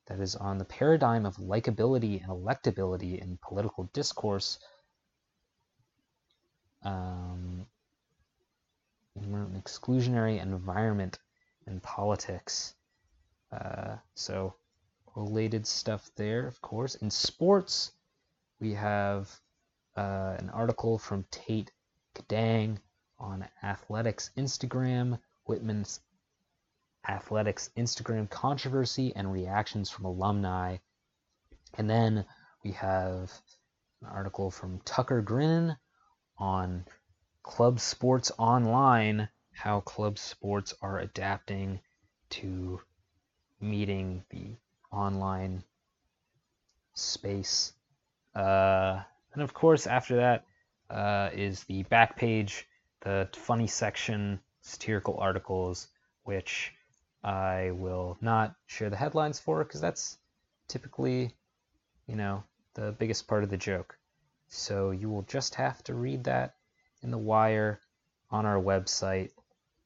that 0.06 0.20
is 0.20 0.36
on 0.36 0.58
the 0.58 0.64
paradigm 0.64 1.26
of 1.26 1.36
likability 1.36 2.22
and 2.22 2.30
electability 2.30 3.18
in 3.20 3.38
political 3.42 3.84
discourse. 3.92 4.58
Um, 6.84 7.66
an 9.14 9.62
exclusionary 9.62 10.40
environment 10.40 11.18
in 11.66 11.80
politics. 11.80 12.74
Uh, 13.52 13.96
so, 14.14 14.54
related 15.14 15.66
stuff 15.66 16.10
there, 16.16 16.46
of 16.46 16.60
course. 16.60 16.94
In 16.96 17.10
sports, 17.10 17.92
we 18.60 18.74
have 18.74 19.30
uh, 19.96 20.36
an 20.38 20.50
article 20.50 20.98
from 20.98 21.24
Tate 21.30 21.70
Kadang 22.14 22.78
on 23.18 23.46
athletics 23.62 24.30
Instagram, 24.36 25.18
Whitman's 25.44 26.00
athletics 27.08 27.70
Instagram 27.76 28.30
controversy 28.30 29.12
and 29.14 29.32
reactions 29.32 29.90
from 29.90 30.04
alumni. 30.04 30.78
And 31.74 31.88
then 31.88 32.24
we 32.64 32.72
have 32.72 33.32
an 34.00 34.08
article 34.08 34.50
from 34.50 34.80
Tucker 34.84 35.20
Grin 35.20 35.76
on 36.43 36.84
club 37.45 37.78
sports 37.78 38.32
online, 38.36 39.28
how 39.53 39.78
club 39.80 40.18
sports 40.18 40.74
are 40.82 40.99
adapting 40.99 41.78
to 42.30 42.80
meeting 43.61 44.24
the 44.30 44.57
online 44.90 45.62
space. 46.95 47.72
Uh, 48.34 49.01
and 49.32 49.43
of 49.43 49.55
course, 49.55 49.86
after 49.86 50.16
that 50.16 50.45
uh, 50.90 51.30
is 51.32 51.62
the 51.64 51.84
back 51.84 52.16
page, 52.16 52.66
the 53.03 53.28
funny 53.32 53.68
section, 53.68 54.40
satirical 54.62 55.16
articles, 55.18 55.86
which 56.24 56.72
I 57.22 57.70
will 57.70 58.18
not 58.20 58.57
share 58.66 58.90
the 58.90 58.97
headlines 58.97 59.38
for 59.38 59.62
because 59.62 59.80
that's 59.80 60.18
typically, 60.66 61.36
you 62.09 62.16
know, 62.16 62.43
the 62.74 62.90
biggest 62.99 63.28
part 63.28 63.45
of 63.45 63.51
the 63.51 63.57
joke. 63.57 63.97
So 64.49 64.90
you 64.90 65.09
will 65.09 65.22
just 65.22 65.55
have 65.57 65.82
to 65.84 65.95
read 65.95 66.24
that 66.24 66.55
in 67.03 67.11
the 67.11 67.18
wire 67.18 67.80
on 68.30 68.47
our 68.47 68.61
website. 68.61 69.30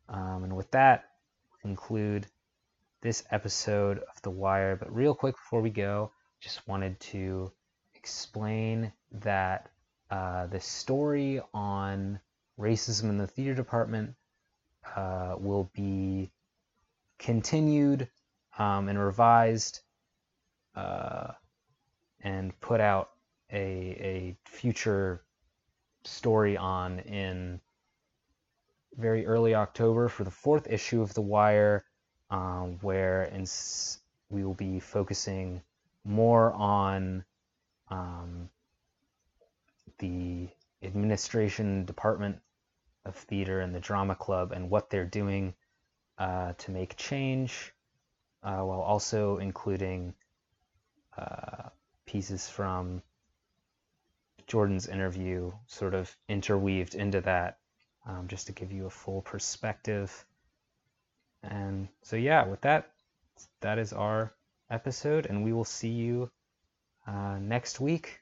Um, 0.08 0.44
and 0.44 0.56
with 0.56 0.70
that, 0.72 1.10
conclude 1.62 2.26
this 3.00 3.24
episode 3.30 3.98
of 3.98 4.22
The 4.22 4.30
Wire. 4.30 4.76
But 4.76 4.94
real 4.94 5.14
quick 5.14 5.36
before 5.36 5.60
we 5.60 5.70
go, 5.70 6.12
just 6.40 6.66
wanted 6.68 6.98
to 7.00 7.52
explain 7.94 8.92
that 9.12 9.70
uh, 10.10 10.46
the 10.46 10.60
story 10.60 11.40
on 11.52 12.20
racism 12.58 13.04
in 13.04 13.18
the 13.18 13.26
theater 13.26 13.54
department 13.54 14.14
uh, 14.94 15.34
will 15.38 15.70
be 15.74 16.30
continued 17.18 18.08
um, 18.58 18.88
and 18.88 18.98
revised 18.98 19.80
uh, 20.74 21.32
and 22.20 22.58
put 22.60 22.80
out 22.80 23.10
a, 23.52 23.56
a 23.56 24.36
future 24.44 25.22
story 26.04 26.56
on 26.56 27.00
in 27.00 27.60
very 28.96 29.26
early 29.26 29.54
October 29.54 30.08
for 30.08 30.24
the 30.24 30.30
fourth 30.30 30.66
issue 30.68 31.02
of 31.02 31.12
The 31.14 31.20
Wire, 31.20 31.84
um, 32.30 32.78
where 32.80 33.24
in, 33.24 33.46
we 34.30 34.44
will 34.44 34.54
be 34.54 34.80
focusing 34.80 35.62
more 36.04 36.52
on 36.52 37.24
um, 37.88 38.48
the 39.98 40.48
administration 40.82 41.84
department 41.84 42.38
of 43.04 43.14
theater 43.14 43.60
and 43.60 43.74
the 43.74 43.80
drama 43.80 44.14
club 44.14 44.52
and 44.52 44.70
what 44.70 44.90
they're 44.90 45.04
doing 45.04 45.54
uh, 46.18 46.52
to 46.58 46.70
make 46.70 46.96
change, 46.96 47.72
uh, 48.42 48.60
while 48.60 48.80
also 48.80 49.38
including 49.38 50.14
uh, 51.16 51.68
pieces 52.06 52.48
from 52.48 53.02
Jordan's 54.46 54.86
interview 54.88 55.52
sort 55.66 55.94
of 55.94 56.14
interweaved 56.28 56.94
into 56.94 57.20
that, 57.22 57.58
um, 58.06 58.28
just 58.28 58.46
to 58.46 58.52
give 58.52 58.72
you 58.72 58.86
a 58.86 58.90
full 58.90 59.22
perspective. 59.22 60.24
And 61.42 61.88
so, 62.02 62.16
yeah, 62.16 62.46
with 62.46 62.60
that, 62.62 62.92
that 63.60 63.78
is 63.78 63.92
our 63.92 64.32
episode, 64.70 65.26
and 65.26 65.44
we 65.44 65.52
will 65.52 65.64
see 65.64 65.90
you 65.90 66.30
uh, 67.06 67.38
next 67.40 67.80
week. 67.80 68.20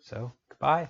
So, 0.00 0.32
goodbye. 0.48 0.88